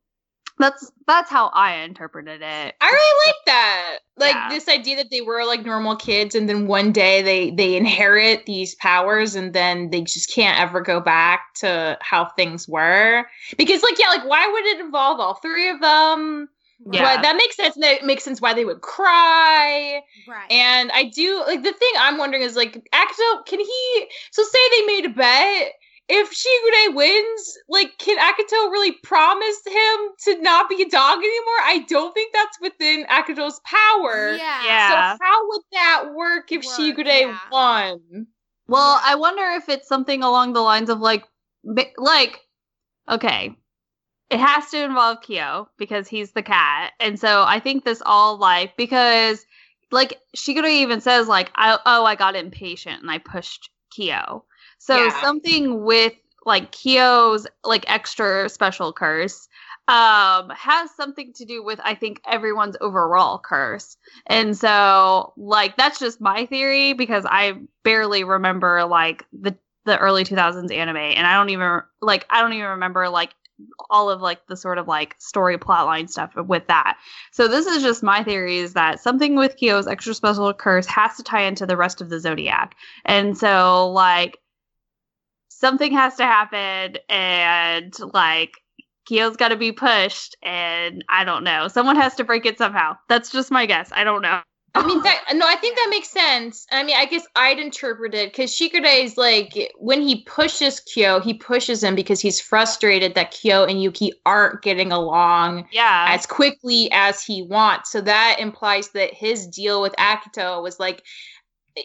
that's 0.59 0.91
that's 1.07 1.31
how 1.31 1.51
i 1.55 1.77
interpreted 1.77 2.43
it 2.43 2.75
I 2.81 2.87
really 2.87 3.27
like 3.27 3.45
that. 3.47 3.99
Like 4.17 4.35
Yeah. 4.35 4.49
this 4.51 4.69
idea 4.69 4.97
that 4.97 5.11
they 5.11 5.21
were 5.21 5.45
like 5.45 5.65
normal 5.65 5.97
kids 5.97 6.35
and 6.35 6.49
then 6.49 6.67
one 6.67 6.93
day 6.93 7.23
they 7.23 7.51
they 7.51 7.77
inherit 7.77 8.47
these 8.47 8.75
powers 8.75 9.35
and 9.35 9.53
then 9.53 9.91
they 9.91 10.01
just 10.03 10.33
can't 10.33 10.59
ever 10.61 10.81
go 10.81 11.01
back 11.01 11.55
to 11.57 11.97
how 12.01 12.27
things 12.37 12.69
were. 12.69 13.25
Because 13.57 13.83
like 13.83 13.99
yeah, 13.99 14.09
like 14.09 14.27
why 14.27 14.47
would 14.53 14.65
it 14.67 14.81
involve 14.81 15.21
all 15.21 15.35
three 15.35 15.69
of 15.71 15.81
them? 15.81 16.49
Yeah. 16.91 17.17
But 17.17 17.23
that 17.23 17.37
makes 17.37 17.57
sense. 17.57 17.75
and 17.75 17.83
That 17.83 18.05
makes 18.05 18.23
sense 18.25 18.41
why 18.41 18.55
they 18.55 18.65
would 18.65 18.81
cry. 18.81 20.01
Right. 20.29 20.51
And 20.51 20.91
I 20.93 21.05
do 21.05 21.43
like 21.47 21.63
the 21.63 21.73
thing 21.73 21.91
I'm 21.99 22.19
wondering 22.19 22.43
is 22.43 22.57
like 22.57 22.75
Akito, 22.93 23.47
can 23.47 23.61
he 23.61 24.07
so 24.31 24.43
say 24.45 24.59
they 24.73 24.87
made 24.87 25.05
a 25.07 25.11
bet? 25.11 25.73
If 26.11 26.31
Shigure 26.31 26.95
wins, 26.95 27.59
like 27.69 27.99
can 27.99 28.17
Akito 28.19 28.71
really 28.73 28.93
promise 29.03 29.61
him 29.67 30.09
to 30.25 30.43
not 30.43 30.69
be 30.69 30.83
a 30.83 30.89
dog 30.89 31.19
anymore? 31.19 31.61
I 31.63 31.85
don't 31.87 32.15
think 32.15 32.33
that's 32.33 32.59
within 32.61 33.05
Akito's 33.07 33.61
power. 33.65 34.33
yeah. 34.33 34.65
Yeah. 34.65 35.13
So 35.13 35.19
how 35.23 35.49
would 35.49 35.63
that 35.73 36.05
work 36.15 36.51
if 36.51 36.65
Work, 36.65 36.79
Shigure 36.79 37.07
yeah. 37.07 37.39
won? 37.53 38.27
Well, 38.69 39.01
I 39.03 39.15
wonder 39.17 39.43
if 39.57 39.69
it's 39.69 39.89
something 39.89 40.23
along 40.23 40.53
the 40.53 40.61
lines 40.61 40.91
of 40.91 41.01
like, 41.01 41.25
like, 41.97 42.41
okay, 43.09 43.57
it 44.31 44.39
has 44.39 44.71
to 44.71 44.85
involve 44.85 45.23
Kyo 45.23 45.69
because 45.79 46.07
he's 46.07 46.33
the 46.33 46.43
cat, 46.43 46.93
and 47.01 47.19
so 47.19 47.45
I 47.47 47.61
think 47.61 47.85
this 47.85 48.03
all 48.05 48.37
life 48.37 48.71
because, 48.77 49.45
like, 49.91 50.19
Shigure 50.37 50.69
even 50.69 51.01
says 51.01 51.29
like, 51.29 51.51
I, 51.55 51.79
oh, 51.87 52.05
I 52.05 52.15
got 52.15 52.37
impatient 52.37 53.01
and 53.01 53.11
I 53.11 53.19
pushed 53.19 53.71
Kyo. 53.91 54.45
So 54.79 54.97
Yeah. 54.97 55.21
something 55.23 55.85
with 55.85 56.15
like 56.47 56.73
Kyo's 56.73 57.47
like 57.65 57.85
extra 57.91 58.49
special 58.49 58.93
curse 58.93 59.49
um 59.89 60.51
has 60.51 60.91
something 60.95 61.33
to 61.33 61.47
do 61.47 61.65
with 61.65 61.81
I 61.83 61.95
think 61.95 62.21
everyone's 62.27 62.77
overall 62.81 63.39
curse. 63.39 63.97
And 64.27 64.57
so 64.57 65.33
like 65.37 65.77
that's 65.77 65.99
just 65.99 66.21
my 66.21 66.47
theory 66.47 66.93
because 66.93 67.25
I 67.27 67.55
barely 67.85 68.25
remember 68.25 68.85
like 68.85 69.25
the 69.33 69.57
the 69.87 69.99
early 69.99 70.25
2000s 70.25 70.71
anime 70.71 70.97
and 70.97 71.27
I 71.27 71.35
don't 71.35 71.49
even 71.51 71.81
like 72.03 72.27
I 72.29 72.43
don't 72.43 72.53
even 72.53 72.69
remember 72.69 73.09
like 73.09 73.35
all 73.91 74.11
of 74.11 74.21
like 74.21 74.47
the 74.47 74.57
sort 74.57 74.79
of 74.79 74.87
like 74.87 75.17
story 75.19 75.59
plotline 75.59 76.09
stuff 76.09 76.35
with 76.37 76.67
that. 76.69 76.99
So 77.33 77.49
this 77.49 77.67
is 77.67 77.83
just 77.83 78.03
my 78.03 78.23
theory 78.23 78.59
is 78.59 78.75
that 78.75 79.01
something 79.01 79.35
with 79.37 79.57
Kyo's 79.57 79.89
extra 79.89 80.15
special 80.15 80.53
curse 80.55 80.87
has 80.87 81.17
to 81.17 81.23
tie 81.23 81.43
into 81.43 81.67
the 81.67 81.77
rest 81.77 82.01
of 82.01 82.11
the 82.11 82.21
zodiac. 82.21 82.77
And 83.05 83.37
so 83.37 83.91
like 83.91 84.39
something 85.59 85.93
has 85.93 86.15
to 86.17 86.25
happen 86.25 86.99
and 87.09 87.95
like 88.15 88.53
Kyo's 89.07 89.37
got 89.37 89.49
to 89.49 89.57
be 89.57 89.73
pushed 89.73 90.37
and 90.43 91.05
I 91.09 91.25
don't 91.25 91.43
know. 91.43 91.69
Someone 91.69 91.97
has 91.97 92.15
to 92.17 92.25
break 92.25 92.47
it 92.47 92.59
somehow. 92.59 92.97
That's 93.09 93.31
just 93.31 93.51
my 93.51 93.67
guess. 93.67 93.91
I 93.93 94.05
don't 94.05 94.23
know. 94.23 94.41
I 94.75 94.87
mean, 94.87 95.03
that, 95.03 95.25
no, 95.33 95.47
I 95.47 95.57
think 95.57 95.77
that 95.77 95.89
makes 95.91 96.11
sense. 96.11 96.67
I 96.71 96.85
mean, 96.85 96.95
I 96.97 97.07
guess 97.07 97.27
I'd 97.35 97.59
interpret 97.59 98.15
it 98.15 98.31
because 98.31 98.53
Shigure 98.53 99.03
is 99.03 99.17
like 99.17 99.73
when 99.79 100.03
he 100.03 100.23
pushes 100.25 100.79
Kyo, 100.81 101.21
he 101.21 101.35
pushes 101.35 101.83
him 101.83 101.97
because 101.97 102.21
he's 102.21 102.41
frustrated 102.41 103.15
that 103.15 103.33
Kyo 103.33 103.65
and 103.65 103.83
Yuki 103.83 104.13
aren't 104.27 104.63
getting 104.63 104.93
along 104.93 105.67
Yeah. 105.73 106.07
as 106.11 106.27
quickly 106.27 106.89
as 106.93 107.25
he 107.25 107.43
wants. 107.43 107.91
So 107.91 108.01
that 108.03 108.37
implies 108.39 108.91
that 108.91 109.13
his 109.15 109.47
deal 109.49 109.83
with 109.83 109.95
Akito 109.97 110.63
was 110.63 110.79
like 110.79 111.03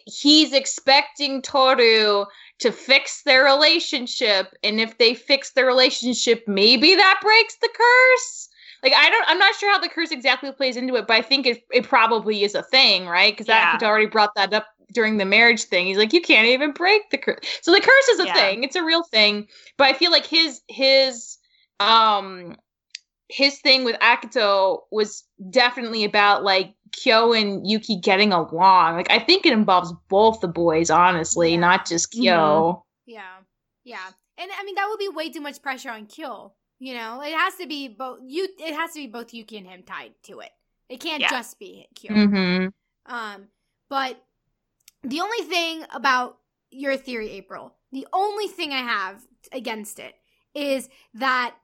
he's 0.06 0.54
expecting 0.54 1.42
Toru 1.42 2.26
to 2.60 2.72
fix 2.72 3.24
their 3.24 3.44
relationship, 3.44 4.54
and 4.64 4.80
if 4.80 4.98
they 4.98 5.14
fix 5.14 5.52
their 5.52 5.66
relationship, 5.66 6.44
maybe 6.48 6.96
that 6.96 7.20
breaks 7.22 7.56
the 7.62 7.70
curse. 7.76 8.50
like 8.84 8.94
I 8.94 9.10
don't 9.10 9.26
I'm 9.28 9.40
not 9.40 9.56
sure 9.56 9.72
how 9.72 9.80
the 9.80 9.90
curse 9.90 10.12
exactly 10.12 10.52
plays 10.52 10.78
into 10.78 10.96
it, 10.96 11.08
but 11.08 11.16
I 11.18 11.22
think 11.22 11.46
it 11.46 11.64
it 11.72 11.84
probably 11.86 12.44
is 12.44 12.56
a 12.56 12.64
thing, 12.64 13.08
right? 13.08 13.34
Because 13.34 13.48
Yeah. 13.48 13.78
Akito 13.78 13.84
already 13.84 14.06
brought 14.08 14.36
that 14.36 14.54
up 14.54 14.68
during 14.94 15.18
the 15.18 15.26
marriage 15.26 15.64
thing. 15.64 15.88
He's 15.88 15.98
like, 15.98 16.14
you 16.14 16.22
can't 16.22 16.48
even 16.48 16.72
break 16.72 17.10
the 17.10 17.18
curse. 17.18 17.40
So 17.62 17.72
the 17.72 17.82
curse 17.82 18.08
is 18.10 18.20
a 18.20 18.26
Yeah. 18.28 18.34
thing. 18.34 18.64
It's 18.64 18.76
a 18.76 18.84
real 18.84 19.04
thing. 19.04 19.48
But 19.78 19.88
I 19.88 19.94
feel 19.94 20.12
like 20.12 20.26
his 20.26 20.62
his 20.68 21.38
um 21.80 22.56
his 23.30 23.60
thing 23.62 23.84
with 23.84 23.98
Akito 24.00 24.82
was 24.92 25.24
definitely 25.50 26.04
about 26.04 26.44
like 26.44 26.74
Kyo 26.92 27.34
and 27.34 27.68
Yuki 27.68 27.96
getting 28.00 28.32
along. 28.32 28.96
Like 28.96 29.10
I 29.12 29.20
think 29.20 29.46
it 29.46 29.54
involves 29.54 29.94
both 30.10 30.40
the 30.42 30.48
boys, 30.48 30.90
honestly, 30.90 31.52
Yeah. 31.54 31.60
not 31.60 31.86
just 31.88 32.12
Kyo. 32.12 32.86
Yeah. 33.06 33.38
Yeah. 33.84 34.06
And 34.38 34.52
I 34.60 34.64
mean 34.64 34.76
that 34.76 34.88
would 34.90 35.00
be 35.00 35.10
way 35.10 35.30
too 35.30 35.42
much 35.42 35.62
pressure 35.62 35.90
on 35.90 36.06
Kyo. 36.06 36.54
You 36.80 36.96
know, 36.96 37.22
it 37.22 37.34
has 37.34 37.56
to 37.56 37.68
be 37.68 37.88
both 37.88 38.20
you 38.26 38.48
it 38.60 38.76
has 38.76 38.92
to 38.94 39.00
be 39.00 39.08
both 39.08 39.34
Yuki 39.34 39.58
and 39.58 39.68
him 39.68 39.84
tied 39.84 40.14
to 40.24 40.40
it. 40.42 40.52
It 40.90 41.00
can't 41.00 41.22
Yeah. 41.22 41.30
just 41.30 41.58
be 41.60 41.88
Kyo. 41.96 42.12
Mm-hmm. 42.12 43.14
Um, 43.14 43.48
but 43.90 44.22
the 45.04 45.22
only 45.22 45.46
thing 45.48 45.86
about 45.94 46.38
your 46.72 46.98
theory, 46.98 47.30
April, 47.32 47.74
the 47.92 48.08
only 48.14 48.48
thing 48.48 48.72
I 48.72 48.80
have 48.82 49.22
against 49.52 50.00
it 50.00 50.16
is 50.56 50.90
that 51.16 51.56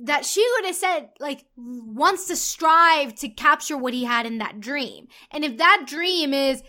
that 0.00 0.22
Shigure 0.22 0.72
said 0.72 1.10
like 1.18 1.44
wants 1.56 2.26
to 2.28 2.36
strive 2.36 3.14
to 3.16 3.28
capture 3.28 3.76
what 3.76 3.94
he 3.94 4.04
had 4.04 4.26
in 4.26 4.38
that 4.38 4.60
dream. 4.60 5.08
And 5.30 5.44
if 5.44 5.58
that 5.58 5.84
dream 5.86 6.32
is 6.32 6.62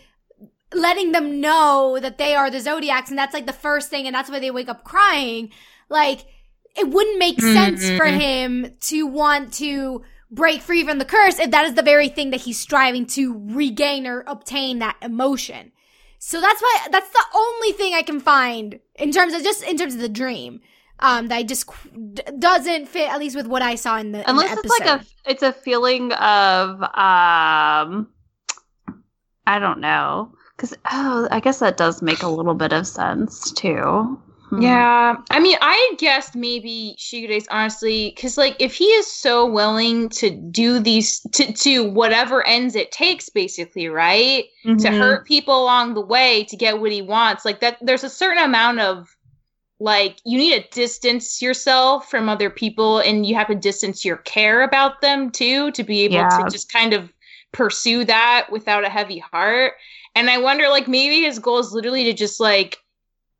letting 0.72 1.12
them 1.12 1.40
know 1.40 1.98
that 2.00 2.18
they 2.18 2.34
are 2.34 2.50
the 2.50 2.60
zodiacs 2.60 3.10
and 3.10 3.18
that's 3.18 3.34
like 3.34 3.46
the 3.46 3.52
first 3.52 3.90
thing 3.90 4.06
and 4.06 4.14
that's 4.14 4.30
why 4.30 4.38
they 4.38 4.50
wake 4.50 4.68
up 4.68 4.84
crying, 4.84 5.50
like 5.88 6.24
it 6.76 6.88
wouldn't 6.88 7.18
make 7.18 7.40
sense 7.40 7.88
for 7.90 8.06
Mhm. 8.06 8.20
him 8.20 8.76
to 8.80 9.06
want 9.06 9.52
to 9.54 10.02
break 10.30 10.62
free 10.62 10.84
from 10.84 10.98
the 10.98 11.04
curse 11.04 11.40
if 11.40 11.50
that 11.50 11.66
is 11.66 11.74
the 11.74 11.82
very 11.82 12.08
thing 12.08 12.30
that 12.30 12.42
he's 12.42 12.58
striving 12.58 13.04
to 13.04 13.42
regain 13.48 14.06
or 14.06 14.22
obtain 14.28 14.78
that 14.78 14.96
emotion. 15.02 15.72
So 16.18 16.40
that's 16.40 16.60
why 16.60 16.86
that's 16.90 17.10
the 17.10 17.24
only 17.34 17.72
thing 17.72 17.94
I 17.94 18.02
can 18.02 18.20
find 18.20 18.78
in 18.96 19.10
terms 19.10 19.32
of 19.34 19.42
just 19.42 19.62
in 19.64 19.76
terms 19.76 19.94
of 19.94 20.00
the 20.00 20.08
dream 20.08 20.60
um 21.00 21.28
that 21.28 21.36
I 21.36 21.42
just 21.42 21.68
d- 22.14 22.22
doesn't 22.38 22.86
fit 22.88 23.08
at 23.10 23.18
least 23.18 23.36
with 23.36 23.46
what 23.46 23.62
I 23.62 23.74
saw 23.74 23.98
in 23.98 24.12
the 24.12 24.18
in 24.20 24.24
the 24.24 24.30
Unless 24.30 24.58
it's 24.58 24.80
like 24.80 24.88
a 24.88 25.04
it's 25.30 25.42
a 25.42 25.52
feeling 25.52 26.12
of 26.12 26.82
um 26.82 28.08
I 29.46 29.58
don't 29.58 29.80
know. 29.80 30.32
Cuz 30.58 30.74
oh, 30.92 31.26
I 31.30 31.40
guess 31.40 31.58
that 31.60 31.76
does 31.76 32.02
make 32.02 32.22
a 32.22 32.28
little 32.28 32.54
bit 32.54 32.72
of 32.72 32.86
sense 32.86 33.50
too. 33.52 34.20
Hmm. 34.50 34.62
Yeah, 34.62 35.16
I 35.30 35.38
mean, 35.38 35.56
I 35.60 35.94
guessed 35.96 36.34
maybe 36.34 36.96
Shigure's 36.98 37.46
honestly 37.52 38.12
because, 38.14 38.36
like, 38.36 38.56
if 38.58 38.74
he 38.74 38.84
is 38.86 39.06
so 39.06 39.46
willing 39.46 40.08
to 40.10 40.28
do 40.30 40.80
these 40.80 41.20
to 41.32 41.52
to 41.52 41.88
whatever 41.88 42.44
ends 42.44 42.74
it 42.74 42.90
takes, 42.90 43.28
basically, 43.28 43.88
right, 43.88 44.46
to 44.64 44.68
Mhm. 44.74 44.98
hurt 44.98 45.24
people 45.24 45.62
along 45.62 45.94
the 45.94 46.00
way 46.00 46.42
to 46.44 46.56
get 46.56 46.80
what 46.80 46.90
he 46.90 47.00
wants, 47.00 47.44
like 47.44 47.60
that. 47.60 47.78
There's 47.80 48.02
a 48.02 48.10
certain 48.10 48.42
amount 48.42 48.80
of 48.80 49.16
like 49.80 50.20
you 50.24 50.38
need 50.38 50.62
to 50.62 50.68
distance 50.70 51.42
yourself 51.42 52.10
from 52.10 52.28
other 52.28 52.50
people, 52.50 52.98
and 53.00 53.26
you 53.26 53.34
have 53.34 53.48
to 53.48 53.54
distance 53.54 54.04
your 54.04 54.18
care 54.18 54.62
about 54.62 55.00
them 55.00 55.30
too 55.30 55.70
to 55.72 55.82
be 55.84 56.02
able 56.02 56.14
Yeah. 56.14 56.28
to 56.28 56.44
just 56.44 56.72
kind 56.72 56.92
of 56.92 57.12
pursue 57.52 58.04
that 58.04 58.48
without 58.52 58.84
a 58.84 58.90
heavy 58.90 59.18
heart. 59.18 59.74
And 60.14 60.30
I 60.30 60.38
wonder, 60.38 60.68
like, 60.68 60.88
maybe 60.88 61.22
his 61.22 61.38
goal 61.38 61.58
is 61.58 61.72
literally 61.72 62.04
to 62.04 62.12
just 62.12 62.40
like 62.40 62.78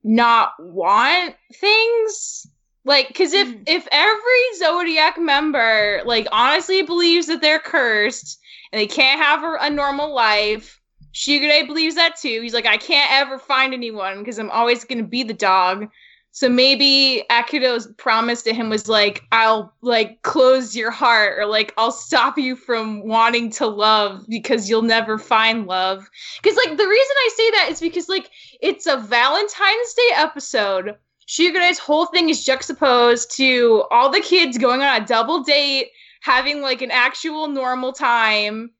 not 0.02 0.52
want 0.58 1.34
things 1.54 2.46
like 2.84 3.08
because 3.08 3.32
if 3.34 3.48
Mhm. 3.48 3.64
if 3.66 3.86
every 3.92 4.56
zodiac 4.58 5.18
member 5.18 6.00
like 6.06 6.26
honestly 6.32 6.82
believes 6.82 7.26
that 7.26 7.42
they're 7.42 7.58
cursed 7.58 8.38
and 8.72 8.80
they 8.80 8.86
can't 8.86 9.20
have 9.20 9.42
a, 9.44 9.58
a 9.60 9.70
normal 9.70 10.14
life 10.14 10.80
shigure 11.14 11.66
believes 11.66 11.96
that 11.96 12.16
too 12.16 12.40
he's 12.40 12.54
like 12.54 12.66
i 12.66 12.78
can't 12.78 13.12
ever 13.12 13.38
find 13.38 13.74
anyone 13.74 14.18
because 14.20 14.38
i'm 14.38 14.50
always 14.50 14.84
going 14.84 14.98
to 14.98 15.04
be 15.04 15.22
the 15.22 15.34
dog 15.34 15.88
so 16.32 16.48
maybe 16.48 17.24
akito's 17.30 17.86
promise 17.98 18.42
to 18.42 18.54
him 18.54 18.68
was 18.70 18.88
like 18.88 19.24
i'll 19.32 19.74
like 19.82 20.22
close 20.22 20.76
your 20.76 20.90
heart 20.90 21.38
or 21.38 21.46
like 21.46 21.72
i'll 21.76 21.92
stop 21.92 22.38
you 22.38 22.54
from 22.54 23.06
wanting 23.06 23.50
to 23.50 23.66
love 23.66 24.24
because 24.28 24.68
you'll 24.68 24.82
never 24.82 25.18
find 25.18 25.66
love 25.66 26.08
because 26.42 26.56
like 26.56 26.76
the 26.76 26.86
reason 26.86 27.16
i 27.16 27.30
say 27.36 27.50
that 27.50 27.68
is 27.70 27.80
because 27.80 28.08
like 28.08 28.30
it's 28.60 28.86
a 28.86 28.96
Valentine's 28.96 29.94
Day 29.94 30.10
episode. 30.14 30.96
Shigure's 31.26 31.78
whole 31.78 32.06
thing 32.06 32.28
is 32.28 32.44
juxtaposed 32.44 33.36
to 33.36 33.84
all 33.90 34.10
the 34.10 34.20
kids 34.20 34.58
going 34.58 34.82
on 34.82 35.02
a 35.02 35.06
double 35.06 35.42
date, 35.42 35.88
having 36.22 36.60
like 36.60 36.82
an 36.82 36.90
actual 36.90 37.48
normal 37.48 37.92
time. 37.92 38.70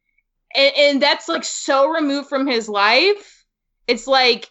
And, 0.55 0.73
and 0.77 1.03
that's 1.03 1.29
like 1.29 1.45
so 1.45 1.89
removed 1.89 2.29
from 2.29 2.47
his 2.47 2.69
life. 2.69 3.45
It's 3.87 4.07
like 4.07 4.51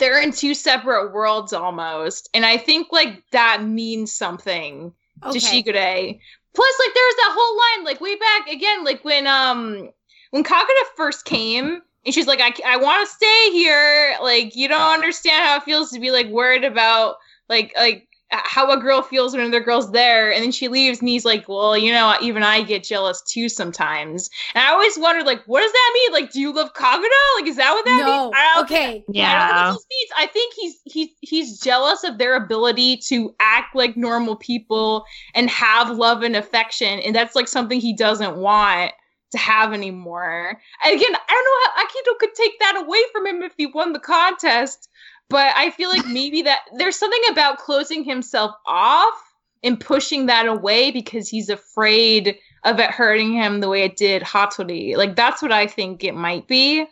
they're 0.00 0.20
in 0.20 0.32
two 0.32 0.54
separate 0.54 1.12
worlds 1.12 1.52
almost. 1.52 2.28
And 2.34 2.44
I 2.44 2.56
think 2.56 2.88
like 2.90 3.22
that 3.30 3.62
means 3.64 4.12
something 4.12 4.92
okay. 5.24 5.38
to 5.38 5.44
Shigure. 5.44 6.18
Plus, 6.52 6.74
like 6.80 6.94
there's 6.94 7.14
that 7.14 7.36
whole 7.36 7.56
line, 7.56 7.84
like 7.84 8.00
way 8.00 8.16
back 8.16 8.48
again, 8.48 8.84
like 8.84 9.04
when 9.04 9.26
um 9.28 9.90
when 10.30 10.42
Kagura 10.42 10.84
first 10.96 11.24
came, 11.24 11.82
and 12.04 12.14
she's 12.14 12.26
like, 12.26 12.40
I, 12.40 12.52
I 12.66 12.76
want 12.76 13.06
to 13.06 13.14
stay 13.14 13.50
here. 13.52 14.16
Like 14.20 14.56
you 14.56 14.66
don't 14.66 14.94
understand 14.94 15.44
how 15.44 15.58
it 15.58 15.62
feels 15.62 15.90
to 15.90 16.00
be 16.00 16.10
like 16.10 16.26
worried 16.26 16.64
about 16.64 17.16
like 17.48 17.72
like 17.76 18.08
how 18.30 18.70
a 18.70 18.80
girl 18.80 19.02
feels 19.02 19.32
when 19.32 19.40
another 19.40 19.60
girl's 19.60 19.90
there, 19.92 20.32
and 20.32 20.42
then 20.42 20.52
she 20.52 20.68
leaves, 20.68 21.00
and 21.00 21.08
he's 21.08 21.24
like, 21.24 21.48
well, 21.48 21.76
you 21.76 21.92
know, 21.92 22.14
even 22.22 22.42
I 22.42 22.62
get 22.62 22.84
jealous 22.84 23.22
too 23.22 23.48
sometimes. 23.48 24.30
And 24.54 24.64
I 24.64 24.70
always 24.70 24.98
wondered, 24.98 25.26
like, 25.26 25.42
what 25.46 25.62
does 25.62 25.72
that 25.72 25.90
mean? 25.94 26.12
Like, 26.12 26.32
do 26.32 26.40
you 26.40 26.52
love 26.52 26.72
Kagura? 26.74 27.08
Like, 27.36 27.48
is 27.48 27.56
that 27.56 27.72
what 27.72 27.84
that 27.84 28.04
no. 28.04 28.24
means? 28.24 28.34
I 28.36 28.54
don't 28.54 28.64
okay. 28.64 28.84
I 28.84 28.90
don't 28.90 29.14
know 29.14 29.20
Yeah. 29.20 29.68
what 29.68 29.74
this 29.74 29.86
means. 29.90 30.10
I 30.18 30.26
think 30.26 30.54
he's 30.54 30.80
he's 30.84 31.08
he's 31.20 31.60
jealous 31.60 32.04
of 32.04 32.18
their 32.18 32.36
ability 32.36 32.98
to 33.08 33.34
act 33.40 33.74
like 33.74 33.96
normal 33.96 34.36
people 34.36 35.04
and 35.34 35.50
have 35.50 35.90
love 35.90 36.22
and 36.22 36.36
affection, 36.36 37.00
and 37.00 37.14
that's 37.14 37.34
like 37.34 37.48
something 37.48 37.80
he 37.80 37.94
doesn't 37.96 38.36
want 38.36 38.92
to 39.32 39.38
have 39.38 39.72
anymore. 39.72 40.60
And 40.84 40.94
again, 40.94 41.14
I 41.14 41.28
don't 41.28 41.44
know 41.44 41.70
how 41.74 41.84
Akito 41.84 42.18
could 42.18 42.34
take 42.34 42.58
that 42.58 42.82
away 42.84 42.98
from 43.12 43.26
him 43.26 43.42
if 43.42 43.54
he 43.56 43.66
won 43.66 43.92
the 43.92 44.00
contest, 44.00 44.88
but 45.30 45.54
I 45.56 45.70
feel 45.70 45.88
like 45.88 46.06
maybe 46.06 46.42
that 46.42 46.60
there's 46.76 46.96
something 46.96 47.22
about 47.30 47.58
closing 47.58 48.04
himself 48.04 48.52
off 48.66 49.14
and 49.62 49.78
pushing 49.80 50.26
that 50.26 50.46
away 50.46 50.90
because 50.90 51.28
he's 51.28 51.48
afraid 51.48 52.36
of 52.64 52.78
it 52.78 52.90
hurting 52.90 53.32
him 53.32 53.60
the 53.60 53.68
way 53.68 53.84
it 53.84 53.96
did 53.96 54.22
Hatori. 54.22 54.96
Like 54.96 55.16
that's 55.16 55.40
what 55.40 55.52
I 55.52 55.66
think 55.66 56.04
it 56.04 56.14
might 56.14 56.46
be. 56.46 56.84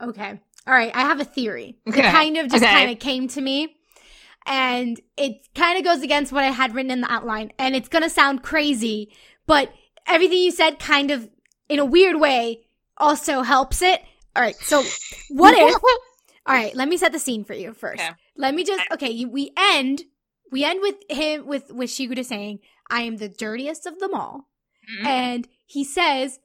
Okay. 0.00 0.40
All 0.66 0.74
right. 0.74 0.92
I 0.94 1.00
have 1.00 1.20
a 1.20 1.24
theory. 1.24 1.76
Okay. 1.88 2.00
It 2.00 2.10
kind 2.10 2.36
of 2.38 2.48
just 2.48 2.62
Okay. 2.62 2.72
kind 2.72 2.90
of 2.90 2.98
came 2.98 3.28
to 3.28 3.40
me. 3.40 3.76
And 4.46 5.00
it 5.16 5.46
kind 5.54 5.78
of 5.78 5.84
goes 5.84 6.02
against 6.02 6.30
what 6.32 6.44
I 6.44 6.50
had 6.50 6.74
written 6.74 6.90
in 6.90 7.00
the 7.00 7.10
outline. 7.10 7.52
And 7.58 7.74
it's 7.74 7.88
going 7.88 8.02
to 8.02 8.10
sound 8.10 8.42
crazy, 8.42 9.10
but 9.46 9.72
everything 10.06 10.38
you 10.38 10.50
said 10.50 10.78
kind 10.78 11.10
of, 11.10 11.28
in 11.68 11.78
a 11.78 11.84
weird 11.84 12.20
way, 12.20 12.60
also 12.98 13.40
helps 13.42 13.80
it. 13.80 14.02
All 14.36 14.42
right. 14.42 14.56
So, 14.56 14.82
what 15.30 15.54
if. 15.56 15.74
All 16.46 16.54
right. 16.54 16.74
Let 16.74 16.88
me 16.88 16.96
set 16.96 17.12
the 17.12 17.18
scene 17.18 17.44
for 17.44 17.54
you 17.54 17.72
first. 17.72 18.02
Okay. 18.02 18.12
Let 18.36 18.54
me 18.54 18.64
just. 18.64 18.82
Okay. 18.92 19.10
You, 19.10 19.28
we 19.28 19.50
end. 19.56 20.02
We 20.52 20.62
end 20.64 20.80
with 20.82 20.96
him, 21.08 21.46
with, 21.46 21.70
with 21.72 21.90
Shigure 21.90 22.24
saying, 22.24 22.60
I 22.90 23.00
am 23.02 23.16
the 23.16 23.28
dirtiest 23.28 23.86
of 23.86 23.98
them 23.98 24.14
all. 24.14 24.48
Mhm. 25.00 25.06
And 25.06 25.48
he 25.66 25.82
says, 25.84 26.38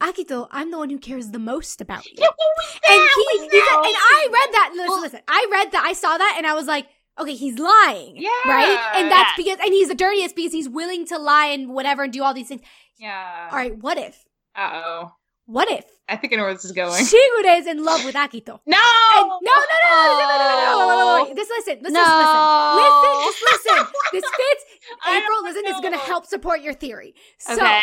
Akito, 0.00 0.46
I'm 0.50 0.70
the 0.70 0.78
one 0.78 0.90
who 0.90 0.98
cares 0.98 1.30
the 1.30 1.38
most 1.38 1.80
about 1.80 2.04
you. 2.06 2.14
Yeah, 2.18 2.26
what 2.26 2.36
was 2.56 2.78
that? 2.82 2.90
And 2.92 3.00
he, 3.00 3.56
he 3.58 3.60
said- 3.64 3.76
and 3.76 3.96
I 3.96 4.28
read 4.32 4.52
that. 4.52 4.70
Listen, 4.74 4.88
Well- 4.88 5.00
listen. 5.02 5.20
I 5.28 5.46
read 5.50 5.72
that. 5.72 5.84
I 5.84 5.92
saw 5.92 6.16
that, 6.18 6.34
and 6.36 6.46
I 6.46 6.54
was 6.54 6.66
like, 6.66 6.86
okay, 7.18 7.34
he's 7.34 7.58
lying. 7.58 8.16
Yeah. 8.16 8.28
Right. 8.46 8.92
And 8.96 9.10
that's 9.10 9.32
because, 9.36 9.58
and 9.60 9.72
he's 9.72 9.88
the 9.88 9.94
dirtiest 9.94 10.36
because 10.36 10.52
he's 10.52 10.68
willing 10.68 11.04
to 11.06 11.18
lie 11.18 11.46
and 11.46 11.70
whatever 11.70 12.04
and 12.04 12.12
do 12.12 12.22
all 12.22 12.34
these 12.34 12.48
things. 12.48 12.62
Yeah. 12.98 13.48
All 13.50 13.56
right. 13.56 13.76
What 13.76 13.98
if? 13.98 14.24
Uh 14.54 14.70
oh. 14.84 15.12
What 15.48 15.70
if 15.70 15.86
I 16.10 16.16
think 16.16 16.34
I 16.34 16.36
know 16.36 16.42
where 16.44 16.52
this 16.52 16.66
is 16.66 16.72
going. 16.72 16.92
Shigure 17.02 17.58
is 17.58 17.66
in 17.66 17.82
love 17.82 18.04
with 18.04 18.14
Akito? 18.14 18.60
No. 18.66 18.76
And 19.16 19.28
no, 19.28 19.52
no, 19.52 19.76
no, 19.82 19.90
no, 19.96 20.18
no, 20.18 20.28
no, 20.28 20.36
no, 20.38 20.88
no, 20.88 20.88
no, 20.88 21.14
wait, 21.22 21.28
wait. 21.28 21.36
Just 21.36 21.50
listen. 21.56 21.78
Listen, 21.82 21.94
listen, 21.94 22.18
listen. 22.20 22.76
Listen, 22.76 23.14
just 23.24 23.42
listen. 23.50 23.86
This 24.12 24.24
fits. 24.36 24.64
April, 25.08 25.42
listen, 25.44 25.62
this 25.64 25.74
is 25.74 25.80
going 25.80 25.94
to 25.94 25.98
help 25.98 26.26
support 26.26 26.60
your 26.60 26.74
theory. 26.74 27.14
So, 27.38 27.54
Okay. 27.54 27.80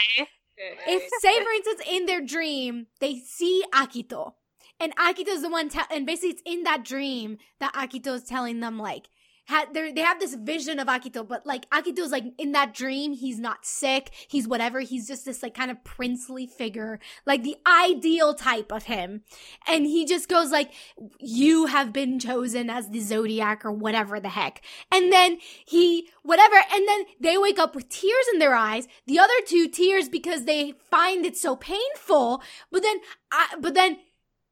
if 0.88 1.10
say 1.22 1.44
for 1.44 1.50
instance 1.50 1.82
in 1.90 2.06
their 2.06 2.22
dream 2.22 2.86
they 3.00 3.16
see 3.18 3.64
Akito 3.74 4.34
and 4.80 4.96
Akito's 4.96 5.42
the 5.42 5.50
one 5.50 5.68
tell 5.68 5.86
and 5.92 6.06
basically 6.06 6.30
it's 6.30 6.42
in 6.46 6.64
that 6.64 6.86
dream 6.86 7.40
that 7.60 7.74
Akito's 7.74 8.24
telling 8.24 8.60
them 8.62 8.78
like 8.80 9.10
had 9.46 9.74
they 9.74 9.92
they 9.92 10.02
have 10.02 10.20
this 10.20 10.36
vision 10.36 10.80
of 10.80 10.88
Akito, 10.88 11.28
but 11.28 11.46
like 11.46 11.70
Akito's 11.70 12.12
like 12.12 12.26
in 12.38 12.52
that 12.54 12.74
dream, 12.74 13.14
he's 13.14 13.40
not 13.40 13.66
sick, 13.66 14.12
he's 14.28 14.48
whatever, 14.48 14.80
he's 14.82 15.08
just 15.08 15.26
this 15.26 15.44
like 15.44 15.54
kind 15.54 15.72
of 15.72 15.84
princely 15.84 16.48
figure, 16.48 17.00
like 17.26 17.44
the 17.44 17.58
ideal 17.68 18.34
type 18.34 18.72
of 18.72 18.84
him. 18.84 19.22
And 19.68 19.86
he 19.86 20.06
just 20.06 20.28
goes 20.28 20.52
like, 20.52 20.72
You 21.20 21.68
have 21.68 21.94
been 21.94 22.20
chosen 22.20 22.70
as 22.70 22.90
the 22.90 23.00
Zodiac 23.00 23.66
or 23.66 23.72
whatever 23.72 24.20
the 24.20 24.30
heck. 24.30 24.62
And 24.92 25.12
then 25.12 25.38
he 25.66 26.10
whatever, 26.24 26.56
and 26.74 26.88
then 26.88 27.06
they 27.20 27.38
wake 27.38 27.60
up 27.60 27.76
with 27.76 27.90
tears 27.90 28.26
in 28.34 28.40
their 28.40 28.56
eyes, 28.56 28.88
the 29.06 29.20
other 29.20 29.34
two 29.46 29.68
tears 29.68 30.10
because 30.10 30.46
they 30.46 30.74
find 30.90 31.26
it 31.26 31.38
so 31.38 31.56
painful, 31.56 32.42
but 32.72 32.82
then 32.82 32.98
I 33.32 33.56
but 33.60 33.74
then 33.74 33.98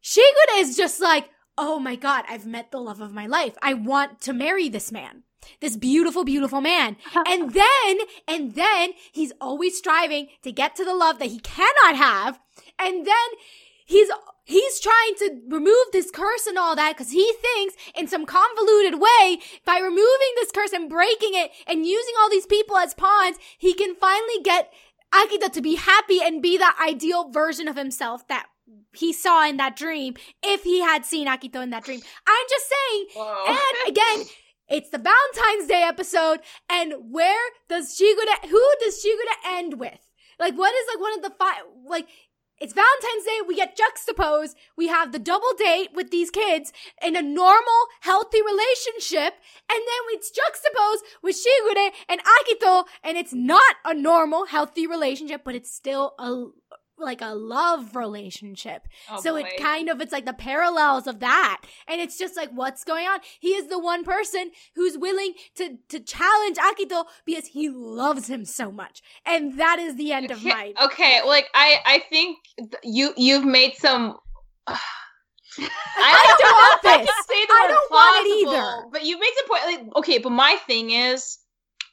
Shigure 0.04 0.60
is 0.60 0.76
just 0.76 1.02
like, 1.02 1.30
oh 1.58 1.80
my 1.80 1.96
God, 1.96 2.26
I've 2.30 2.46
met 2.46 2.72
the 2.72 2.80
love 2.80 3.02
of 3.02 3.14
my 3.14 3.28
life. 3.28 3.56
I 3.62 3.74
want 3.74 4.22
to 4.22 4.34
marry 4.34 4.70
this 4.70 4.92
man. 4.92 5.24
This 5.60 5.76
beautiful, 5.76 6.24
beautiful 6.24 6.62
man. 6.62 6.98
and 7.28 7.54
then, 7.54 7.98
and 8.28 8.56
then 8.56 8.92
he's 9.12 9.34
always 9.42 9.78
striving 9.78 10.30
to 10.44 10.52
get 10.52 10.76
to 10.76 10.86
the 10.86 10.96
love 10.96 11.20
that 11.20 11.30
he 11.30 11.40
cannot 11.40 11.96
have. 11.96 12.40
And 12.80 13.06
then 13.06 13.16
he's, 13.86 14.10
he's 14.46 14.80
trying 14.80 15.16
to 15.20 15.42
remove 15.50 15.86
this 15.92 16.12
curse 16.12 16.48
and 16.48 16.58
all 16.58 16.76
that 16.76 16.96
because 16.96 17.12
he 17.12 17.34
thinks 17.34 17.76
in 17.96 18.08
some 18.08 18.26
convoluted 18.26 19.00
way, 19.00 19.40
by 19.66 19.80
removing 19.80 20.34
this 20.36 20.52
curse 20.52 20.72
and 20.72 20.90
breaking 20.90 21.32
it 21.34 21.52
and 21.68 21.86
using 21.86 22.16
all 22.22 22.30
these 22.30 22.46
people 22.46 22.78
as 22.78 22.94
pawns, 22.94 23.38
he 23.58 23.74
can 23.74 23.96
finally 23.96 24.42
get 24.44 24.72
Akito 25.14 25.52
to 25.52 25.62
be 25.62 25.76
happy 25.76 26.20
and 26.24 26.42
be 26.42 26.58
that 26.58 26.78
ideal 26.84 27.30
version 27.30 27.68
of 27.68 27.76
himself 27.76 28.28
that 28.30 28.48
he 28.94 29.14
saw 29.14 29.48
in 29.48 29.58
that 29.58 29.76
dream 29.76 30.16
if 30.44 30.64
he 30.64 30.82
had 30.82 31.06
seen 31.06 31.28
Akito 31.28 31.62
in 31.62 31.72
that 31.72 31.84
dream. 31.84 32.02
I'm 32.28 32.46
just 32.50 32.66
saying. 32.70 33.06
Whoa. 33.16 33.46
And 33.48 33.88
again, 33.90 34.28
it's 34.70 34.90
the 34.90 34.98
Valentine's 34.98 35.68
Day 35.68 35.84
episode, 35.84 36.40
and 36.70 36.94
where 37.12 37.50
does 37.70 37.98
Shigure? 37.98 38.50
Who 38.50 38.64
does 38.82 39.04
Shigure 39.04 39.58
end 39.58 39.80
with? 39.80 40.00
Like, 40.40 40.56
what 40.56 40.74
is 40.74 40.88
like 40.94 41.02
one 41.02 41.14
of 41.18 41.22
the 41.22 41.36
five? 41.38 41.64
Like, 41.86 42.08
it's 42.60 42.74
Valentine's 42.74 43.26
Day. 43.26 43.40
We 43.46 43.56
get 43.56 43.76
juxtaposed. 43.76 44.56
We 44.78 44.88
have 44.88 45.12
the 45.12 45.20
double 45.20 45.54
date 45.58 45.90
with 45.94 46.12
these 46.12 46.30
kids 46.30 46.72
in 47.04 47.16
a 47.16 47.22
normal, 47.22 47.88
healthy 48.02 48.42
relationship. 48.42 49.34
And 49.70 49.80
then 49.80 50.02
it's 50.12 50.32
juxtaposed 50.32 51.04
with 51.22 51.36
Shigure 51.36 51.90
and 52.08 52.22
Akito. 52.22 52.86
And 53.04 53.18
it's 53.18 53.34
not 53.34 53.76
a 53.84 53.94
normal, 53.94 54.46
healthy 54.46 54.88
relationship, 54.88 55.42
but 55.44 55.56
it's 55.56 55.74
still 55.74 56.14
a 56.18 56.46
like 56.98 57.22
a 57.22 57.34
love 57.34 57.96
relationship. 57.96 58.88
Oh, 59.10 59.20
so 59.20 59.34
boy. 59.34 59.42
it 59.42 59.58
kind 59.58 59.90
of 59.90 60.02
it's 60.02 60.12
like 60.12 60.26
the 60.26 60.34
parallels 60.34 61.08
of 61.08 61.20
that. 61.20 61.62
And 61.88 62.00
it's 62.00 62.18
just 62.18 62.36
like 62.36 62.50
what's 62.52 62.84
going 62.84 63.08
on? 63.08 63.20
He 63.40 63.50
is 63.50 63.68
the 63.68 63.80
one 63.80 64.04
person 64.04 64.52
who's 64.76 64.98
willing 64.98 65.34
to 65.56 65.78
to 65.90 66.00
challenge 66.00 66.58
Akito 66.58 67.06
because 67.26 67.48
he 67.48 67.70
loves 67.70 68.28
him 68.30 68.46
so 68.46 68.72
much. 68.72 69.02
And 69.26 69.60
that 69.60 69.80
is 69.80 69.96
the 69.96 70.12
end 70.12 70.32
okay, 70.32 70.34
of 70.34 70.44
my 70.44 70.74
Okay, 70.84 71.22
like 71.26 71.48
I 71.54 71.80
I 71.86 72.04
think 72.10 72.38
you 72.84 73.14
you've 73.18 73.46
made 73.46 73.76
some 73.76 74.18
uh, 74.68 74.78
I, 75.60 76.36
don't, 76.40 76.52
want 76.52 76.82
this. 76.84 77.10
I, 77.30 77.46
I 77.50 77.68
don't 77.68 77.92
want 77.92 78.26
it 78.26 78.30
either. 78.42 78.90
But 78.92 79.06
you 79.06 79.20
made 79.20 79.32
some 79.38 79.48
point. 79.48 79.66
Like, 79.66 79.96
okay, 79.98 80.18
but 80.18 80.32
my 80.32 80.58
thing 80.66 80.92
is, 80.92 81.38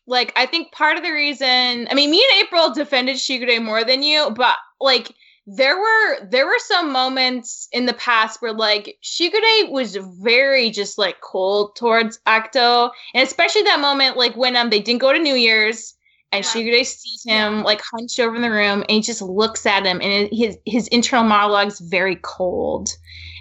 like, 0.07 0.33
I 0.35 0.47
think 0.47 0.73
part 0.73 0.97
of 0.97 1.03
the 1.03 1.11
reason. 1.11 1.89
I 1.91 1.95
mean, 1.95 2.11
me 2.11 2.25
and 2.31 2.47
April 2.47 2.73
defended 2.73 3.17
Shigure 3.17 3.63
more 3.63 3.85
than 3.85 4.03
you, 4.03 4.31
but 4.35 4.57
like 4.81 5.15
there 5.47 5.77
were 5.77 6.27
there 6.27 6.47
were 6.47 6.59
some 6.59 6.93
moments 6.93 7.69
in 7.73 7.87
the 7.87 7.95
past 7.95 8.41
where 8.41 8.53
like 8.53 8.99
Shigure 9.03 9.71
was 9.71 9.97
very 9.97 10.71
just 10.71 10.99
like 10.99 11.21
cold 11.21 11.77
towards 11.77 12.19
Akito, 12.27 12.91
and 13.15 13.27
especially 13.27 13.63
that 13.63 13.81
moment 13.81 14.17
like 14.17 14.37
when 14.37 14.57
um 14.57 14.71
they 14.71 14.81
didn't 14.81 15.01
go 15.01 15.13
to 15.13 15.19
New 15.19 15.35
Year's 15.35 15.95
and 16.33 16.45
yeah. 16.45 16.51
Shigure 16.51 16.87
sees 16.87 17.25
him 17.25 17.59
yeah. 17.59 17.63
like 17.63 17.81
hunched 17.81 18.21
over 18.21 18.37
in 18.37 18.43
the 18.43 18.51
room 18.51 18.83
and 18.83 18.91
he 18.91 19.01
just 19.01 19.23
looks 19.23 19.67
at 19.67 19.85
him 19.85 20.01
and 20.01 20.13
it, 20.13 20.33
his 20.33 20.59
his 20.67 20.89
internal 20.89 21.27
monologue 21.27 21.69
is 21.69 21.81
very 21.81 22.17
cold. 22.23 22.91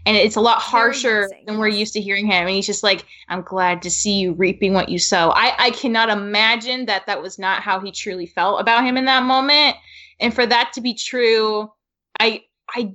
And 0.06 0.16
it's 0.18 0.38
a 0.38 0.42
lot 0.42 0.60
harsher 0.60 1.30
than 1.46 1.60
we're 1.60 1.68
used 1.68 1.94
to 1.94 2.02
hearing 2.02 2.26
him. 2.26 2.48
And 2.48 2.50
he's 2.50 2.66
just 2.66 2.82
like 2.82 3.06
i'm 3.28 3.44
glad 3.44 3.84
to 3.84 3.92
see 3.92 4.14
you 4.14 4.34
reaping 4.34 4.74
what 4.74 4.90
you 4.90 4.98
sow. 4.98 5.32
I 5.36 5.54
i 5.60 5.70
cannot 5.72 6.10
imagine 6.10 6.86
that 6.88 7.06
that 7.06 7.22
was 7.22 7.38
not 7.38 7.62
how 7.62 7.80
he 7.80 7.92
truly 7.92 8.26
felt 8.26 8.62
about 8.62 8.86
him 8.86 8.98
in 8.98 9.06
that 9.06 9.24
moment 9.24 9.76
and 10.20 10.34
for 10.34 10.46
that 10.46 10.72
to 10.74 10.82
be 10.82 10.94
true 10.94 11.72
i 12.20 12.42
i 12.70 12.92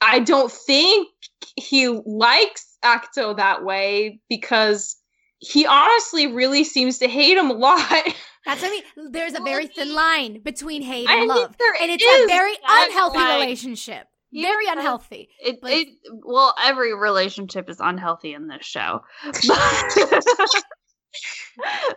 i 0.00 0.18
don't 0.20 0.52
think 0.52 1.08
he 1.56 1.88
likes 1.88 2.76
Akito 2.84 3.36
that 3.36 3.64
way 3.64 4.20
because 4.28 4.96
he 5.38 5.66
honestly 5.66 6.26
really 6.28 6.64
seems 6.64 6.98
to 6.98 7.08
hate 7.08 7.36
him 7.36 7.50
a 7.50 7.54
lot 7.54 8.06
That's 8.46 8.62
what 8.62 8.68
I 8.68 8.70
mean. 8.70 9.10
There's 9.10 9.34
a 9.34 9.40
very 9.44 9.66
thin 9.66 9.92
line 9.92 10.40
between 10.40 10.80
hate 10.80 11.08
and 11.08 11.30
I 11.30 11.34
love, 11.34 11.56
and 11.80 11.90
it's 11.90 12.04
a 12.04 12.26
very 12.28 12.54
unhealthy 12.66 13.18
like, 13.18 13.40
relationship. 13.40 14.06
Very 14.32 14.66
unhealthy. 14.68 15.30
It, 15.40 15.58
but, 15.60 15.72
it 15.72 15.88
well, 16.24 16.54
every 16.62 16.94
relationship 16.94 17.68
is 17.68 17.80
unhealthy 17.80 18.34
in 18.34 18.46
this 18.48 18.64
show. 18.64 19.00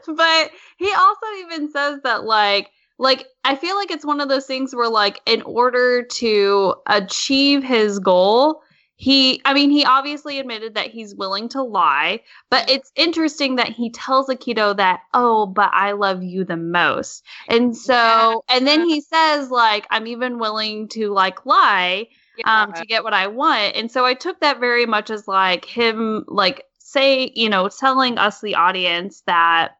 but 0.08 0.52
he 0.78 0.92
also 0.94 1.26
even 1.42 1.72
says 1.72 2.00
that 2.04 2.24
like 2.24 2.70
like 3.00 3.26
I 3.46 3.56
feel 3.56 3.76
like 3.76 3.90
it's 3.90 4.06
one 4.06 4.22
of 4.22 4.30
those 4.30 4.46
things 4.46 4.76
where 4.76 4.90
like 4.90 5.22
in 5.26 5.42
order 5.44 6.04
to 6.04 6.76
achieve 6.86 7.64
his 7.64 7.98
goal, 7.98 8.62
he 8.98 9.42
I 9.46 9.54
mean 9.54 9.72
he 9.72 9.86
obviously 9.86 10.38
admitted 10.38 10.76
that 10.76 10.88
he's 10.88 11.16
willing 11.16 11.48
to 11.50 11.64
lie, 11.64 12.20
but 12.50 12.70
it's 12.70 12.92
interesting 12.96 13.56
that 13.56 13.70
he 13.70 13.90
tells 13.90 14.28
Akito 14.28 14.76
that, 14.76 15.00
"Oh, 15.14 15.46
but 15.46 15.72
I 15.74 15.94
love 15.94 16.22
you 16.22 16.44
the 16.44 16.58
most." 16.58 17.24
And 17.48 17.76
so 17.76 18.44
and 18.50 18.68
then 18.68 18.82
he 18.82 19.00
says 19.02 19.50
like, 19.50 19.88
"I'm 19.90 20.06
even 20.06 20.38
willing 20.38 20.90
to 20.90 21.12
like 21.14 21.46
lie 21.46 22.10
um 22.44 22.74
to 22.74 22.86
get 22.86 23.06
what 23.06 23.14
I 23.14 23.28
want." 23.28 23.76
And 23.78 23.90
so 23.90 24.06
I 24.06 24.14
took 24.14 24.42
that 24.42 24.60
very 24.60 24.86
much 24.86 25.10
as 25.10 25.28
like 25.28 25.64
him 25.64 26.26
like 26.28 26.66
say, 26.80 27.32
you 27.36 27.50
know, 27.50 27.70
telling 27.70 28.18
us 28.18 28.42
the 28.42 28.56
audience 28.56 29.22
that 29.28 29.79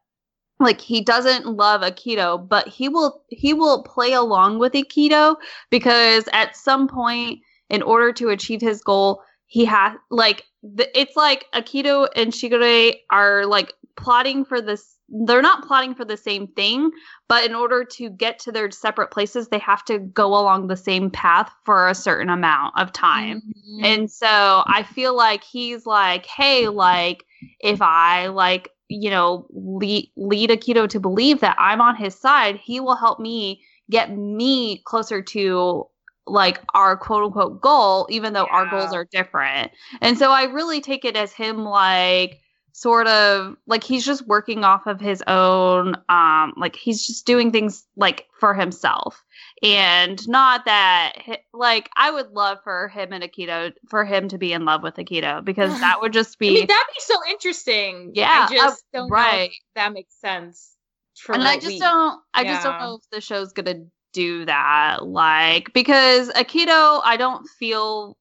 like 0.60 0.80
he 0.80 1.00
doesn't 1.00 1.46
love 1.46 1.80
Akito, 1.80 2.46
but 2.48 2.68
he 2.68 2.88
will 2.88 3.22
he 3.28 3.54
will 3.54 3.82
play 3.82 4.12
along 4.12 4.58
with 4.58 4.72
Akito 4.72 5.36
because 5.70 6.28
at 6.32 6.56
some 6.56 6.86
point 6.86 7.40
in 7.68 7.82
order 7.82 8.12
to 8.12 8.28
achieve 8.28 8.60
his 8.60 8.82
goal, 8.82 9.22
he 9.46 9.64
has 9.64 9.96
like 10.10 10.44
the, 10.62 10.98
it's 10.98 11.16
like 11.16 11.46
Akito 11.54 12.08
and 12.14 12.32
Shigure 12.32 12.94
are 13.10 13.46
like 13.46 13.74
plotting 13.96 14.44
for 14.44 14.60
this 14.60 14.96
they're 15.10 15.42
not 15.42 15.66
plotting 15.66 15.94
for 15.94 16.04
the 16.04 16.16
same 16.16 16.46
thing, 16.46 16.90
but 17.28 17.44
in 17.44 17.54
order 17.54 17.84
to 17.84 18.10
get 18.10 18.38
to 18.40 18.52
their 18.52 18.70
separate 18.70 19.10
places, 19.10 19.48
they 19.48 19.58
have 19.58 19.84
to 19.86 19.98
go 19.98 20.28
along 20.28 20.68
the 20.68 20.76
same 20.76 21.10
path 21.10 21.52
for 21.64 21.88
a 21.88 21.94
certain 21.94 22.30
amount 22.30 22.78
of 22.78 22.92
time. 22.92 23.40
Mm-hmm. 23.40 23.84
And 23.84 24.10
so 24.10 24.62
I 24.66 24.84
feel 24.84 25.16
like 25.16 25.42
he's 25.42 25.84
like, 25.84 26.26
hey, 26.26 26.68
like 26.68 27.24
if 27.58 27.82
I 27.82 28.28
like 28.28 28.70
you 28.90 29.08
know, 29.08 29.46
lead, 29.50 30.10
lead 30.16 30.50
Akito 30.50 30.88
to 30.88 31.00
believe 31.00 31.40
that 31.40 31.56
I'm 31.58 31.80
on 31.80 31.96
his 31.96 32.14
side, 32.14 32.56
he 32.56 32.80
will 32.80 32.96
help 32.96 33.20
me 33.20 33.62
get 33.90 34.16
me 34.16 34.82
closer 34.84 35.22
to 35.22 35.86
like 36.26 36.60
our 36.74 36.96
quote 36.96 37.24
unquote 37.24 37.60
goal, 37.60 38.06
even 38.10 38.32
though 38.32 38.46
yeah. 38.46 38.56
our 38.56 38.70
goals 38.70 38.92
are 38.92 39.06
different. 39.10 39.70
And 40.00 40.18
so 40.18 40.30
I 40.30 40.44
really 40.44 40.80
take 40.80 41.04
it 41.04 41.16
as 41.16 41.32
him 41.32 41.64
like 41.64 42.40
sort 42.80 43.06
of 43.08 43.56
like 43.66 43.84
he's 43.84 44.06
just 44.06 44.26
working 44.26 44.64
off 44.64 44.86
of 44.86 44.98
his 44.98 45.22
own 45.26 45.94
um 46.08 46.54
like 46.56 46.74
he's 46.74 47.06
just 47.06 47.26
doing 47.26 47.50
things 47.50 47.84
like 47.94 48.26
for 48.38 48.54
himself. 48.54 49.22
And 49.62 50.26
not 50.26 50.64
that 50.64 51.12
like 51.52 51.90
i 51.94 52.10
would 52.10 52.30
love 52.30 52.58
for 52.64 52.88
him 52.88 53.12
and 53.12 53.22
akito 53.22 53.72
for 53.88 54.06
him 54.06 54.28
to 54.28 54.38
be 54.38 54.54
in 54.54 54.64
love 54.64 54.82
with 54.82 54.94
akito 54.94 55.44
because 55.44 55.78
that 55.80 56.00
would 56.00 56.14
just 56.14 56.38
be 56.38 56.48
i 56.48 56.52
mean 56.52 56.66
that'd 56.66 56.86
be 56.94 57.00
so 57.00 57.16
interesting. 57.28 58.12
Yeah 58.14 58.46
i 58.48 58.54
just 58.54 58.84
uh, 58.94 59.00
don't 59.00 59.10
right. 59.10 59.50
that 59.74 59.92
makes 59.92 60.18
sense 60.18 60.76
and 61.28 61.42
i 61.42 61.56
just 61.56 61.66
we, 61.66 61.78
don't 61.78 62.20
i 62.32 62.42
yeah. 62.42 62.54
just 62.54 62.64
don't 62.64 62.80
know 62.80 62.94
if 62.94 63.10
the 63.10 63.20
show's 63.20 63.52
gonna 63.52 63.84
do 64.14 64.46
that 64.46 65.06
like 65.06 65.70
because 65.74 66.30
akito 66.30 67.02
i 67.04 67.16
don't 67.18 67.46
feel 67.58 68.16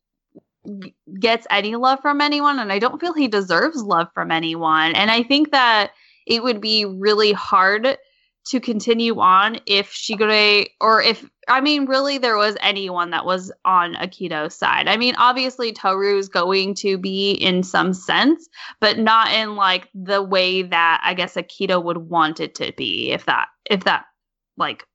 gets 1.19 1.47
any 1.49 1.75
love 1.75 1.99
from 2.01 2.21
anyone 2.21 2.59
and 2.59 2.71
I 2.71 2.79
don't 2.79 2.99
feel 2.99 3.13
he 3.13 3.27
deserves 3.27 3.81
love 3.81 4.07
from 4.13 4.31
anyone. 4.31 4.93
And 4.95 5.09
I 5.09 5.23
think 5.23 5.51
that 5.51 5.91
it 6.27 6.43
would 6.43 6.61
be 6.61 6.85
really 6.85 7.31
hard 7.31 7.97
to 8.47 8.59
continue 8.59 9.19
on 9.19 9.59
if 9.65 9.91
Shigure 9.91 10.65
or 10.81 11.01
if 11.01 11.29
I 11.47 11.61
mean 11.61 11.85
really 11.85 12.17
there 12.17 12.37
was 12.37 12.55
anyone 12.61 13.11
that 13.11 13.25
was 13.25 13.51
on 13.63 13.95
Akito's 13.95 14.55
side. 14.55 14.87
I 14.87 14.97
mean 14.97 15.15
obviously 15.17 15.71
Toru 15.71 16.17
is 16.17 16.29
going 16.29 16.73
to 16.75 16.97
be 16.97 17.31
in 17.31 17.63
some 17.63 17.93
sense, 17.93 18.47
but 18.79 18.97
not 18.97 19.31
in 19.31 19.55
like 19.55 19.87
the 19.93 20.23
way 20.23 20.63
that 20.63 21.01
I 21.03 21.13
guess 21.13 21.35
Akito 21.35 21.83
would 21.83 21.97
want 21.97 22.39
it 22.39 22.55
to 22.55 22.73
be 22.75 23.11
if 23.11 23.25
that 23.25 23.47
if 23.69 23.83
that 23.83 24.05
like 24.57 24.85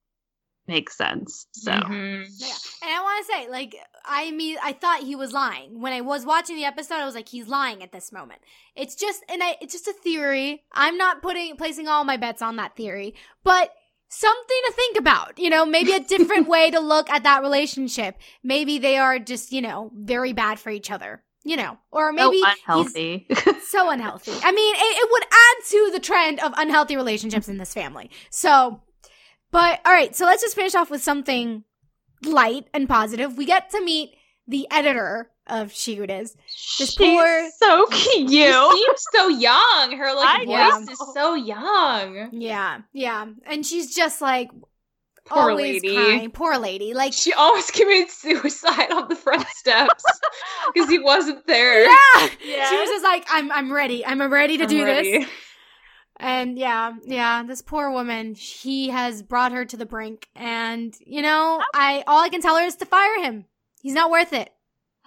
makes 0.66 0.96
sense. 0.96 1.46
So 1.52 1.72
Mhm. 1.72 2.26
Yeah. 2.38 2.54
And 2.82 2.90
I 2.90 3.02
want 3.02 3.26
to 3.26 3.32
say, 3.32 3.48
like, 3.50 3.76
I 4.04 4.30
mean, 4.30 4.56
I 4.62 4.72
thought 4.72 5.02
he 5.02 5.16
was 5.16 5.32
lying 5.32 5.80
when 5.80 5.92
I 5.92 6.00
was 6.00 6.24
watching 6.26 6.56
the 6.56 6.64
episode. 6.64 6.96
I 6.96 7.04
was 7.06 7.14
like, 7.14 7.28
he's 7.28 7.48
lying 7.48 7.82
at 7.82 7.92
this 7.92 8.12
moment. 8.12 8.40
It's 8.74 8.94
just, 8.94 9.22
and 9.28 9.42
I, 9.42 9.56
it's 9.60 9.72
just 9.72 9.88
a 9.88 9.92
theory. 9.92 10.64
I'm 10.72 10.96
not 10.96 11.22
putting 11.22 11.56
placing 11.56 11.88
all 11.88 12.04
my 12.04 12.16
bets 12.16 12.42
on 12.42 12.56
that 12.56 12.76
theory, 12.76 13.14
but 13.42 13.70
something 14.08 14.60
to 14.66 14.72
think 14.72 14.96
about. 14.98 15.38
You 15.38 15.50
know, 15.50 15.64
maybe 15.66 15.92
a 15.92 16.00
different 16.00 16.48
way 16.54 16.70
to 16.70 16.80
look 16.80 17.10
at 17.10 17.24
that 17.24 17.42
relationship. 17.42 18.16
Maybe 18.42 18.78
they 18.78 18.96
are 18.96 19.18
just, 19.18 19.52
you 19.52 19.60
know, 19.62 19.90
very 19.94 20.32
bad 20.32 20.58
for 20.58 20.70
each 20.70 20.90
other. 20.90 21.22
You 21.46 21.58
know, 21.58 21.76
or 21.90 22.10
maybe 22.10 22.40
so 22.40 22.46
he's 22.46 22.56
unhealthy. 22.58 23.26
so 23.68 23.90
unhealthy. 23.90 24.32
I 24.42 24.50
mean, 24.50 24.74
it, 24.76 24.78
it 24.78 25.08
would 25.12 25.24
add 25.24 25.64
to 25.72 25.90
the 25.92 26.00
trend 26.00 26.40
of 26.40 26.54
unhealthy 26.56 26.96
relationships 26.96 27.50
in 27.50 27.58
this 27.58 27.74
family. 27.74 28.10
So, 28.30 28.80
but 29.54 29.80
all 29.86 29.92
right, 29.92 30.14
so 30.14 30.26
let's 30.26 30.42
just 30.42 30.54
finish 30.56 30.74
off 30.74 30.90
with 30.90 31.02
something 31.02 31.64
light 32.24 32.66
and 32.74 32.88
positive. 32.88 33.38
We 33.38 33.46
get 33.46 33.70
to 33.70 33.82
meet 33.84 34.10
the 34.46 34.66
editor 34.70 35.30
of 35.46 35.72
Shigure's. 35.72 36.08
This 36.34 36.36
She's 36.48 36.94
poor- 36.94 37.50
so 37.58 37.86
cute. 37.86 38.30
She 38.30 38.52
seems 38.52 39.04
so 39.14 39.28
young. 39.28 39.96
Her 39.96 40.12
like 40.14 40.40
I 40.40 40.44
voice 40.44 40.86
know. 40.86 40.92
is 40.92 41.14
so 41.14 41.34
young. 41.34 42.28
Yeah, 42.32 42.80
yeah, 42.92 43.26
and 43.46 43.64
she's 43.64 43.94
just 43.94 44.20
like 44.20 44.50
Poor 45.26 45.50
always 45.52 45.82
lady. 45.82 45.94
crying. 45.94 46.30
Poor 46.32 46.58
lady. 46.58 46.92
Like, 46.92 47.14
She 47.14 47.32
almost 47.32 47.72
committed 47.74 48.10
suicide 48.10 48.90
on 48.92 49.08
the 49.08 49.16
front 49.16 49.46
steps 49.48 50.04
because 50.74 50.90
he 50.90 50.98
wasn't 50.98 51.46
there. 51.46 51.84
yeah, 51.84 52.28
Yeah. 52.44 52.68
she 52.68 52.76
was 52.76 52.90
just 52.90 53.02
like, 53.04 53.24
I'm, 53.30 53.50
I'm 53.50 53.72
ready. 53.72 54.04
I'm 54.04 54.20
ready 54.30 54.58
to 54.58 54.64
I'm 54.64 54.68
do 54.68 54.84
ready. 54.84 55.18
this. 55.20 55.28
And 56.20 56.58
yeah, 56.58 56.92
yeah, 57.04 57.42
this 57.42 57.60
poor 57.62 57.90
woman, 57.90 58.34
he 58.34 58.88
has 58.90 59.22
brought 59.22 59.52
her 59.52 59.64
to 59.64 59.76
the 59.76 59.86
brink. 59.86 60.28
And, 60.36 60.96
you 61.04 61.22
know, 61.22 61.60
I 61.74 62.04
all 62.06 62.22
I 62.22 62.28
can 62.28 62.40
tell 62.40 62.56
her 62.56 62.64
is 62.64 62.76
to 62.76 62.86
fire 62.86 63.22
him. 63.22 63.46
He's 63.82 63.94
not 63.94 64.10
worth 64.10 64.32
it. 64.32 64.50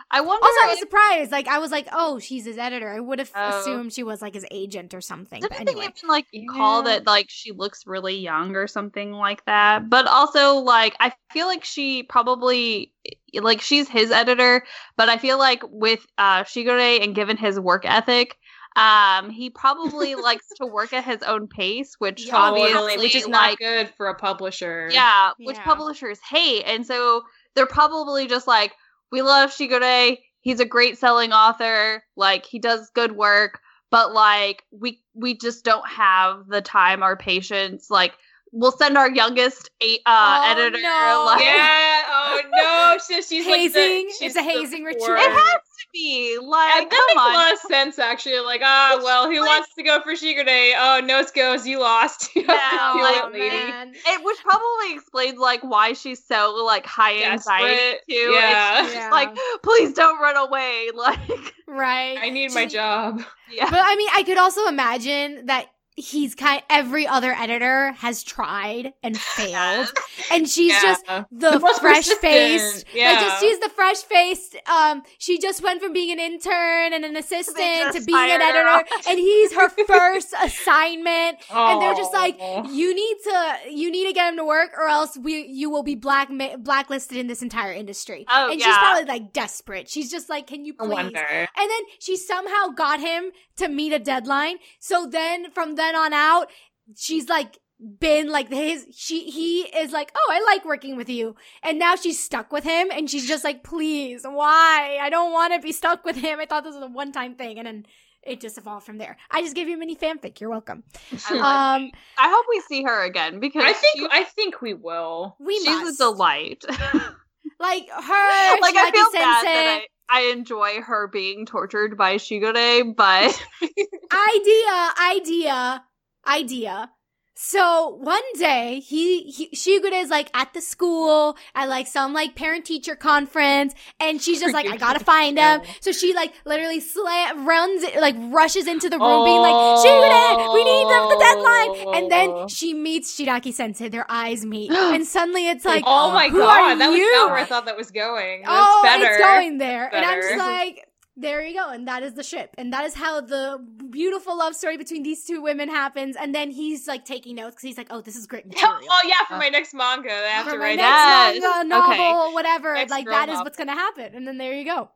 I 0.10 0.22
wonder. 0.22 0.46
Also, 0.46 0.64
I 0.64 0.68
was 0.70 0.80
surprised. 0.80 1.32
Like, 1.34 1.50
I 1.50 1.60
was 1.60 1.70
like, 1.70 1.88
oh, 1.92 2.18
she's 2.20 2.46
his 2.46 2.58
editor. 2.58 2.88
I 2.90 3.00
would 3.02 3.20
have 3.20 3.32
Oh. 3.36 3.60
assumed 3.60 3.92
she 3.92 4.04
was 4.04 4.22
like 4.22 4.36
his 4.36 4.46
agent 4.52 4.94
or 4.94 5.02
something. 5.02 5.42
But 5.42 5.52
Didn't 5.52 5.66
they 5.66 5.72
anyway. 5.74 5.94
even 5.98 6.08
like 6.10 6.26
call 6.56 6.78
Yeah. 6.88 6.94
that 7.00 7.08
like 7.08 7.26
she 7.30 7.52
looks 7.52 7.86
really 7.86 8.16
young 8.18 8.56
or 8.56 8.68
something 8.68 9.12
like 9.12 9.44
that? 9.46 9.90
But 9.90 10.08
also 10.08 10.56
like 10.56 10.96
I 11.02 11.12
feel 11.34 11.48
like 11.48 11.66
she 11.66 12.04
probably 12.04 12.94
like 13.34 13.60
she's 13.60 13.90
his 13.90 14.12
editor, 14.12 14.64
but 14.96 15.10
I 15.10 15.18
feel 15.18 15.38
like 15.40 15.62
with 15.70 16.06
uh 16.18 16.44
Shigure 16.44 17.04
and 17.04 17.14
given 17.16 17.36
his 17.36 17.60
work 17.60 17.84
ethic, 17.86 18.38
um 18.78 19.30
he 19.30 19.50
probably 19.50 20.16
likes 20.30 20.48
to 20.58 20.66
work 20.66 20.94
at 20.94 21.04
his 21.04 21.22
own 21.24 21.48
pace, 21.48 21.96
which 22.00 22.28
Yeah, 22.28 22.36
obviously 22.38 22.74
Totally, 22.74 22.98
which 22.98 23.16
is 23.16 23.28
not 23.28 23.50
like 23.50 23.60
good 23.60 23.90
for 23.98 24.08
a 24.08 24.16
publisher. 24.16 24.90
yeah, 24.92 25.32
which 25.40 25.58
publishers 25.58 26.20
hate. 26.30 26.64
And 26.66 26.86
so 26.86 27.24
they're 27.56 27.66
probably 27.66 28.28
just 28.28 28.48
like, 28.48 28.74
we 29.12 29.22
love 29.22 29.50
Shigure. 29.52 30.18
He's 30.42 30.60
a 30.60 30.66
great 30.66 30.98
selling 30.98 31.34
author. 31.34 32.04
Like 32.16 32.46
he 32.46 32.60
does 32.60 32.90
good 32.94 33.14
work, 33.14 33.60
but 33.90 34.14
like 34.14 34.64
we 34.72 35.02
we 35.14 35.36
just 35.38 35.66
don't 35.66 35.88
have 35.90 36.48
the 36.48 36.62
time 36.62 37.04
or 37.04 37.18
patience. 37.18 37.88
Like 37.90 38.14
we'll 38.52 38.72
send 38.72 38.98
our 38.98 39.10
youngest 39.10 39.70
a- 39.82 39.98
uh, 40.06 40.42
Oh, 40.46 40.52
editor. 40.52 40.82
no. 40.82 41.24
Like, 41.26 41.44
Yeah. 41.44 42.04
Oh 42.10 42.42
no. 42.52 42.98
So 43.00 43.22
she's 43.22 43.46
like 43.46 43.72
the- 43.74 43.80
Hazing? 43.80 44.10
she's 44.20 44.36
It's 44.36 44.36
a 44.36 44.42
hazing 44.44 44.84
ritual. 44.84 45.16
It 45.16 45.20
has 45.32 45.54
to 45.62 45.86
be 45.94 46.38
like 46.42 46.76
And 46.76 46.90
that 46.90 46.92
come 46.92 47.06
makes 47.08 47.20
on. 47.22 47.32
a 47.32 47.38
lot 47.38 47.54
of 47.54 47.60
sense, 47.60 48.00
actually. 48.00 48.40
Like, 48.40 48.62
ah, 48.64 49.00
well, 49.04 49.30
who 49.30 49.40
like- 49.42 49.48
wants 49.50 49.74
to 49.76 49.84
go 49.84 50.02
for 50.02 50.14
Shigure? 50.14 50.74
Oh, 50.78 51.02
nose 51.06 51.30
goes, 51.32 51.68
you 51.68 51.80
lost. 51.80 52.30
You 52.36 52.46
have 52.48 52.96
Yeah, 52.96 53.02
like, 53.02 53.24
it, 53.26 53.34
lady. 53.34 53.56
Oh, 53.56 53.68
man. 53.70 53.94
It 53.96 54.24
would 54.24 54.36
probably 54.38 54.94
explain 54.96 55.38
like 55.38 55.62
why 55.62 55.94
she's 55.94 56.26
so 56.26 56.56
like 56.66 56.86
high 56.86 57.24
anxiety 57.24 57.76
Desperate. 57.76 58.02
too. 58.10 58.16
Yeah. 58.16 58.80
It's 58.84 58.94
just 58.94 58.96
Yeah. 58.96 59.12
like, 59.12 59.38
please 59.64 59.94
don't 59.94 60.20
run 60.20 60.38
away. 60.38 60.90
Like 60.96 61.54
Right. 61.68 62.18
I 62.22 62.30
need 62.30 62.54
my 62.54 62.66
job. 62.66 63.22
yeah. 63.52 63.70
But 63.70 63.80
I 63.84 63.96
mean, 63.96 64.10
I 64.16 64.24
could 64.24 64.38
also 64.38 64.68
imagine 64.68 65.46
that 65.48 65.68
he's 66.00 66.36
kind 66.36 66.62
every 66.70 67.08
other 67.08 67.34
editor 67.34 67.92
has 67.94 68.24
tried 68.24 68.94
and 69.02 69.20
failed. 69.38 69.92
And 70.32 70.48
she's 70.48 70.72
Yeah. 70.72 70.82
just 70.84 71.06
the, 71.32 71.58
The 71.58 71.60
fresh 71.82 72.08
faced. 72.08 72.22
persistent, 72.22 72.86
Like 72.86 72.96
yeah. 72.96 73.20
just 73.22 73.42
she's 73.42 73.60
the 73.60 73.70
fresh 73.70 73.98
faced. 74.04 74.56
Um, 74.68 75.02
she 75.18 75.40
just 75.40 75.64
went 75.64 75.82
from 75.82 75.94
being 75.94 76.12
an 76.12 76.20
intern 76.20 76.94
and 76.94 77.04
an 77.04 77.16
assistant 77.18 77.94
to 77.94 78.02
being 78.06 78.30
an 78.32 78.42
editor, 78.42 78.86
and 79.10 79.18
he's 79.20 79.54
her 79.54 79.70
first 79.88 80.34
assignment. 80.44 81.38
And 81.52 81.82
they're 81.82 81.96
just 81.96 82.14
like, 82.14 82.38
Oh. 82.40 82.70
you 82.72 82.94
need 82.94 83.18
to, 83.24 83.58
you 83.72 83.92
need 83.92 84.08
to 84.08 84.14
get 84.14 84.30
him 84.32 84.38
to 84.38 84.46
work, 84.46 84.72
or 84.78 84.88
else 84.88 85.18
we, 85.18 85.48
you 85.48 85.70
will 85.70 85.84
be 85.84 85.96
black 85.96 86.30
blacklisted 86.60 87.18
in 87.18 87.28
this 87.28 87.42
entire 87.42 87.72
industry. 87.74 88.26
Oh, 88.30 88.52
and 88.52 88.62
she's 88.62 88.78
probably 88.78 89.06
like 89.06 89.34
desperate. 89.34 89.90
She's 89.90 90.12
just 90.12 90.30
like, 90.30 90.46
can 90.48 90.64
you 90.66 90.74
please? 90.74 90.92
And 90.92 91.16
then 91.56 91.82
she 92.00 92.16
somehow 92.18 92.68
got 92.68 93.00
him 93.00 93.32
to 93.58 93.68
meet 93.68 93.94
a 93.94 94.00
deadline. 94.00 94.58
So 94.80 95.08
then 95.08 95.50
from 95.52 95.76
then 95.76 95.87
on 95.96 96.14
out, 96.14 96.50
she's 96.96 97.30
like 97.30 97.58
been 98.00 98.30
like 98.30 98.50
his 98.50 98.88
she 98.92 99.30
he 99.30 99.62
is 99.62 99.92
like, 99.92 100.12
"Oh, 100.16 100.30
I 100.32 100.40
like 100.54 100.66
working 100.66 100.98
with 100.98 101.10
you." 101.10 101.36
And 101.64 101.78
now 101.78 101.96
she's 101.96 102.22
stuck 102.22 102.52
with 102.52 102.64
him 102.64 102.88
and 102.92 103.10
she's 103.10 103.28
just 103.28 103.44
like, 103.44 103.64
"Please, 103.64 104.24
why? 104.26 104.98
I 105.02 105.10
don't 105.10 105.32
want 105.32 105.54
to 105.54 105.60
be 105.60 105.72
stuck 105.72 106.04
with 106.04 106.16
him. 106.16 106.40
I 106.40 106.46
thought 106.46 106.64
this 106.64 106.76
was 106.76 106.84
a 106.84 106.88
one-time 106.88 107.36
thing." 107.36 107.58
And 107.60 107.68
then 107.68 107.86
it 108.24 108.42
just 108.42 108.58
evolved 108.58 108.86
from 108.86 108.98
there. 108.98 109.16
I 109.32 109.42
just 109.42 109.56
gave 109.56 109.68
you 109.70 109.76
a 109.76 109.78
mini 109.78 109.96
fanfic. 109.96 110.40
You're 110.42 110.50
welcome. 110.50 110.84
I 111.30 111.36
Um 111.36 111.92
I 112.18 112.30
hope 112.30 112.46
we 112.50 112.62
see 112.62 112.84
her 112.84 113.04
again 113.04 113.40
because 113.40 113.64
I 113.64 113.74
think 113.74 113.98
she- 113.98 114.08
I 114.12 114.24
think 114.24 114.62
we 114.62 114.74
will. 114.74 115.36
we 115.40 115.56
she's 115.60 115.68
must. 115.68 116.00
a 116.02 116.04
delight. 116.04 116.64
like 117.60 117.88
her 117.90 118.58
like 118.62 118.76
I 118.76 118.90
Shiaki 118.90 118.94
feel 118.94 119.12
bad 119.14 119.46
that 119.46 119.80
I, 119.82 119.88
I 120.10 120.22
enjoy 120.34 120.82
her 120.82 121.08
being 121.08 121.46
tortured 121.46 121.98
by 121.98 122.16
Shigure, 122.16 122.96
but 122.96 123.46
idea, 123.62 124.94
idea, 125.00 125.84
idea. 126.26 126.92
So 127.40 127.90
one 128.02 128.24
day 128.40 128.80
he, 128.80 129.22
he 129.26 129.50
Shigure 129.50 129.94
is 129.94 130.10
like 130.10 130.32
at 130.34 130.56
the 130.56 130.62
school 130.62 131.38
at 131.54 131.70
like 131.70 131.86
some 131.86 132.12
like 132.12 132.34
parent 132.36 132.66
teacher 132.66 132.96
conference 132.96 133.76
and 134.00 134.20
she's 134.20 134.40
just 134.40 134.56
like 134.56 134.66
I 134.66 134.76
gotta 134.76 135.00
find 135.00 135.38
him. 135.38 135.62
So 135.80 135.92
she 135.92 136.16
like 136.16 136.34
literally 136.46 136.80
slam 136.80 137.48
runs 137.48 137.86
like 138.00 138.16
rushes 138.18 138.66
into 138.66 138.90
the 138.90 138.98
room 138.98 139.24
being 139.24 139.40
like 139.42 139.54
oh. 139.54 139.84
Shigure 139.86 140.54
we 140.56 140.64
need 140.64 140.90
them 140.90 141.10
the 141.10 141.20
deadline 141.20 141.96
and 141.96 142.06
Oh. 142.08 142.10
then 142.10 142.48
she 142.48 142.74
meets 142.74 143.16
Shiraki 143.16 143.54
sensei 143.54 143.88
their 143.90 144.08
eyes 144.10 144.44
meet 144.44 144.72
and 144.72 145.06
suddenly 145.06 145.48
it's 145.48 145.64
like 145.64 145.84
oh 145.86 146.12
my 146.12 146.30
god, 146.30 146.76
that 146.76 146.90
was 146.90 147.00
not 147.00 147.30
where 147.30 147.38
I 147.38 147.46
thought 147.46 147.66
that 147.66 147.78
was 147.78 147.92
going. 147.92 148.42
That's 148.42 148.52
oh, 148.52 148.82
better. 148.84 149.06
it's 149.06 149.18
going 149.20 149.60
there. 149.60 149.94
And 149.94 150.04
I'm 150.04 150.22
just 150.22 150.38
like, 150.38 150.88
there 151.20 151.44
you 151.46 151.54
go. 151.56 151.70
And 151.70 151.88
that 151.88 152.04
is 152.04 152.14
the 152.14 152.24
ship. 152.24 152.52
And 152.58 152.72
that 152.74 152.86
is 152.86 152.94
how 152.94 153.20
the 153.22 153.58
beautiful 153.90 154.38
love 154.38 154.56
story 154.56 154.78
between 154.78 155.02
these 155.04 155.26
two 155.26 155.42
women 155.42 155.68
happens. 155.68 156.16
And 156.16 156.34
then 156.34 156.52
he's 156.52 156.88
like 156.88 157.04
taking 157.06 157.36
notes 157.36 157.56
because 157.56 157.64
he's 157.64 157.78
like, 157.78 157.88
oh, 157.90 158.02
this 158.02 158.16
is 158.16 158.28
great 158.28 158.46
material. 158.52 158.78
Oh 158.90 159.02
yeah, 159.06 159.26
for 159.28 159.38
my 159.38 159.50
next 159.50 159.74
manga, 159.74 160.12
I 160.14 160.28
have 160.30 160.46
For 160.46 160.52
to 160.54 160.58
write 160.60 160.78
next 160.78 160.88
that. 160.88 161.32
Yes. 161.36 161.42
manga, 161.44 161.68
novel, 161.76 161.94
Okay. 162.28 162.34
whatever. 162.34 162.74
Next 162.76 162.92
like, 162.92 163.06
girl 163.06 163.14
that 163.16 163.30
is 163.30 163.34
novel. 163.34 163.44
what's 163.46 163.58
going 163.58 163.68
to 163.68 163.74
happen. 163.74 164.14
And 164.16 164.28
then 164.28 164.38
there 164.38 164.54
you 164.54 164.64
go. 164.66 164.90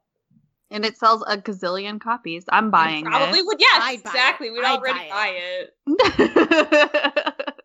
and 0.69 0.85
it 0.85 0.97
sells 0.97 1.23
a 1.27 1.37
gazillion 1.37 1.99
copies. 1.99 2.45
I'm 2.49 2.71
buying 2.71 3.05
Probably 3.05 3.41
would. 3.41 3.59
Yes, 3.59 3.81
I'd 3.83 3.99
exactly. 3.99 4.51
We'd 4.51 4.63
I'd 4.63 4.77
already 4.79 4.99
buy 4.99 5.09
buy 5.09 5.33
it. 5.35 5.73
it. 5.87 7.53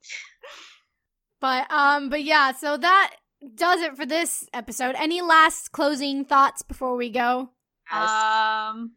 But, 1.41 1.71
um, 1.71 2.09
but 2.09 2.25
yeah, 2.25 2.53
so 2.53 2.77
that 2.79 3.15
does 3.55 3.81
it 3.83 3.97
for 3.97 4.07
this 4.07 4.49
episode. 4.55 4.95
Any 4.99 5.21
last 5.21 5.71
closing 5.71 6.25
thoughts 6.25 6.63
before 6.63 6.97
we 6.97 7.11
go? 7.11 7.51
Yes. 7.93 8.11
um, 8.11 8.93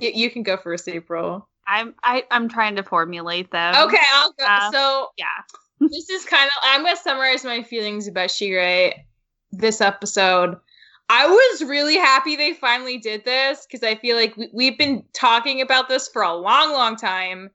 Y- 0.00 0.12
you 0.14 0.30
can 0.30 0.42
go 0.42 0.56
first, 0.56 0.88
April. 0.88 1.48
I'm 1.66 1.94
I, 2.02 2.24
I'm 2.30 2.48
trying 2.48 2.76
to 2.76 2.82
formulate 2.82 3.50
them. 3.50 3.74
Okay, 3.88 3.98
I'll 4.14 4.32
go. 4.38 4.44
Uh, 4.44 4.70
so 4.72 5.08
Yeah. 5.18 5.26
this 5.80 6.08
is 6.08 6.24
kind 6.24 6.46
of 6.46 6.52
I'm 6.62 6.82
gonna 6.84 6.96
summarize 6.96 7.44
my 7.44 7.62
feelings 7.62 8.08
about 8.08 8.30
Shigure 8.30 8.94
this 9.52 9.80
episode. 9.80 10.56
I 11.10 11.26
was 11.26 11.64
really 11.68 11.96
happy 11.96 12.36
they 12.36 12.52
finally 12.52 12.98
did 12.98 13.24
this 13.24 13.66
because 13.66 13.82
I 13.82 13.94
feel 13.96 14.16
like 14.16 14.36
we, 14.36 14.50
we've 14.52 14.78
been 14.78 15.04
talking 15.14 15.60
about 15.60 15.88
this 15.88 16.06
for 16.08 16.22
a 16.22 16.34
long, 16.34 16.72
long 16.72 16.96
time, 16.96 17.50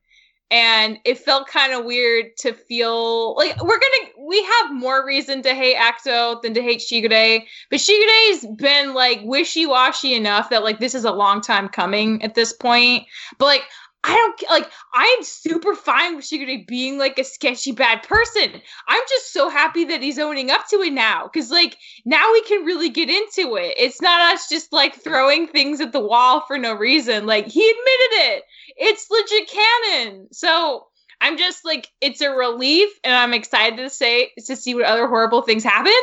and 0.54 1.00
it 1.04 1.18
felt 1.18 1.48
kind 1.48 1.74
of 1.74 1.84
weird 1.84 2.38
to 2.38 2.54
feel 2.54 3.36
like 3.36 3.62
we're 3.64 3.80
gonna 3.80 4.28
we 4.28 4.44
have 4.44 4.74
more 4.74 5.06
reason 5.06 5.42
to 5.42 5.54
hate 5.54 5.76
Akito 5.76 6.42
than 6.44 6.54
to 6.54 6.62
hate 6.62 6.80
Shigure, 6.80 7.44
but 7.72 7.80
Shigure's 7.80 8.46
been 8.56 8.94
like 8.94 9.20
wishy 9.24 9.66
washy 9.66 10.14
enough 10.14 10.52
that 10.52 10.64
like 10.64 10.80
this 10.80 10.94
is 10.94 11.06
a 11.06 11.12
long 11.12 11.42
time 11.42 11.68
coming 11.68 12.22
at 12.24 12.36
this 12.36 12.54
point, 12.54 13.06
but 13.38 13.46
like. 13.46 13.64
I 14.06 14.14
don't 14.14 14.52
like. 14.52 14.70
I'm 14.94 15.24
super 15.24 15.74
fine 15.76 16.18
with 16.18 16.26
Shigure 16.26 16.68
being 16.68 16.98
like 16.98 17.18
a 17.18 17.24
sketchy 17.24 17.72
bad 17.72 18.04
person. 18.04 18.62
I'm 18.90 19.02
just 19.08 19.32
so 19.32 19.48
happy 19.48 19.86
that 19.86 20.04
he's 20.04 20.20
owning 20.20 20.52
up 20.52 20.68
to 20.72 20.82
it 20.82 20.92
now, 20.92 21.30
because 21.32 21.50
like 21.50 21.78
now 22.04 22.30
we 22.34 22.42
can 22.42 22.66
really 22.66 22.90
get 22.90 23.10
into 23.10 23.56
it. 23.56 23.76
It's 23.78 24.02
not 24.02 24.20
us 24.34 24.50
just 24.50 24.74
like 24.74 25.02
throwing 25.02 25.48
things 25.48 25.80
at 25.80 25.94
the 25.94 26.02
wall 26.02 26.44
for 26.48 26.58
no 26.58 26.74
reason. 26.74 27.26
Like 27.26 27.48
he 27.48 27.62
admitted 27.62 28.14
it. 28.34 28.44
It's 28.78 29.08
legit 29.10 29.50
canon. 29.50 30.28
So 30.32 30.88
I'm 31.22 31.38
just 31.38 31.64
like 31.66 31.90
it's 32.02 32.22
a 32.22 32.32
relief, 32.32 32.90
and 33.04 33.14
I'm 33.14 33.34
excited 33.34 33.78
to 33.78 33.90
say 33.90 34.32
to 34.46 34.56
see 34.56 34.76
what 34.76 34.86
other 34.86 35.08
horrible 35.08 35.42
things 35.42 35.64
happen 35.64 35.94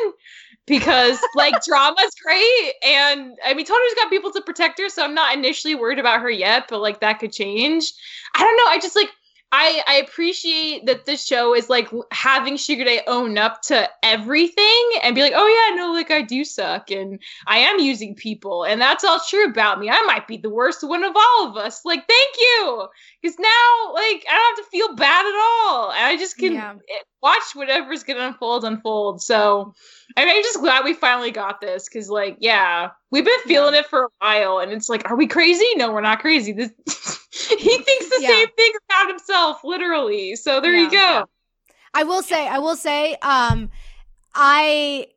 because 0.66 1.18
like 1.34 1.54
drama's 1.64 2.14
great 2.22 2.72
and 2.84 3.36
i 3.44 3.52
mean 3.54 3.66
toru's 3.66 3.94
got 3.96 4.10
people 4.10 4.30
to 4.30 4.40
protect 4.42 4.78
her 4.78 4.88
so 4.88 5.04
i'm 5.04 5.14
not 5.14 5.36
initially 5.36 5.74
worried 5.74 5.98
about 5.98 6.20
her 6.20 6.30
yet 6.30 6.66
but 6.68 6.80
like 6.80 7.00
that 7.00 7.14
could 7.14 7.32
change 7.32 7.92
i 8.34 8.42
don't 8.42 8.56
know 8.56 8.66
i 8.68 8.78
just 8.78 8.94
like 8.94 9.10
I 9.52 9.82
I 9.88 9.94
appreciate 9.96 10.86
that 10.86 11.06
this 11.06 11.26
show 11.26 11.54
is 11.54 11.68
like 11.68 11.88
having 12.12 12.54
Shigure 12.54 13.00
own 13.08 13.36
up 13.36 13.62
to 13.62 13.88
everything 14.02 14.90
and 15.02 15.14
be 15.14 15.22
like, 15.22 15.32
oh 15.34 15.46
yeah, 15.46 15.76
no, 15.76 15.92
like 15.92 16.10
I 16.10 16.22
do 16.22 16.44
suck 16.44 16.90
and 16.90 17.20
I 17.48 17.58
am 17.58 17.80
using 17.80 18.14
people 18.14 18.64
and 18.64 18.80
that's 18.80 19.02
all 19.02 19.20
true 19.28 19.46
about 19.46 19.80
me. 19.80 19.90
I 19.90 20.00
might 20.02 20.28
be 20.28 20.36
the 20.36 20.50
worst 20.50 20.86
one 20.86 21.02
of 21.02 21.16
all 21.16 21.48
of 21.48 21.56
us. 21.56 21.84
Like, 21.84 22.06
thank 22.06 22.36
you, 22.38 22.86
because 23.20 23.38
now 23.40 23.92
like 23.92 24.24
I 24.28 24.34
don't 24.34 24.56
have 24.56 24.64
to 24.64 24.70
feel 24.70 24.94
bad 24.94 25.26
at 25.26 25.34
all. 25.34 25.90
And 25.90 26.06
I 26.06 26.16
just 26.16 26.38
can 26.38 26.52
yeah. 26.54 26.74
Eh, 26.74 27.02
watch 27.20 27.54
whatever's 27.54 28.04
gonna 28.04 28.28
unfold 28.28 28.64
unfold. 28.64 29.20
So 29.20 29.74
I 30.16 30.26
mean, 30.26 30.36
I'm 30.36 30.42
just 30.42 30.60
glad 30.60 30.84
we 30.84 30.94
finally 30.94 31.32
got 31.32 31.60
this 31.60 31.88
because 31.88 32.08
like 32.08 32.36
yeah, 32.38 32.90
we've 33.10 33.24
been 33.24 33.40
feeling 33.46 33.74
yeah. 33.74 33.80
it 33.80 33.86
for 33.86 34.04
a 34.04 34.08
while 34.20 34.60
and 34.60 34.70
it's 34.70 34.88
like, 34.88 35.10
are 35.10 35.16
we 35.16 35.26
crazy? 35.26 35.66
No, 35.74 35.92
we're 35.92 36.00
not 36.02 36.20
crazy. 36.20 36.52
This 36.52 36.70
he 37.48 37.56
thinks 37.56 38.08
the 38.08 38.18
yeah. 38.20 38.28
same 38.28 38.48
thing 38.56 38.72
about 38.88 39.08
himself, 39.08 39.64
literally. 39.64 40.36
So 40.36 40.60
there 40.60 40.74
yeah, 40.74 40.80
you 40.82 40.90
go. 40.90 40.96
Yeah. 40.96 41.24
I 41.92 42.04
will 42.04 42.22
say, 42.22 42.46
I 42.46 42.58
will 42.58 42.76
say, 42.76 43.16
um, 43.22 43.70
I 44.34 45.08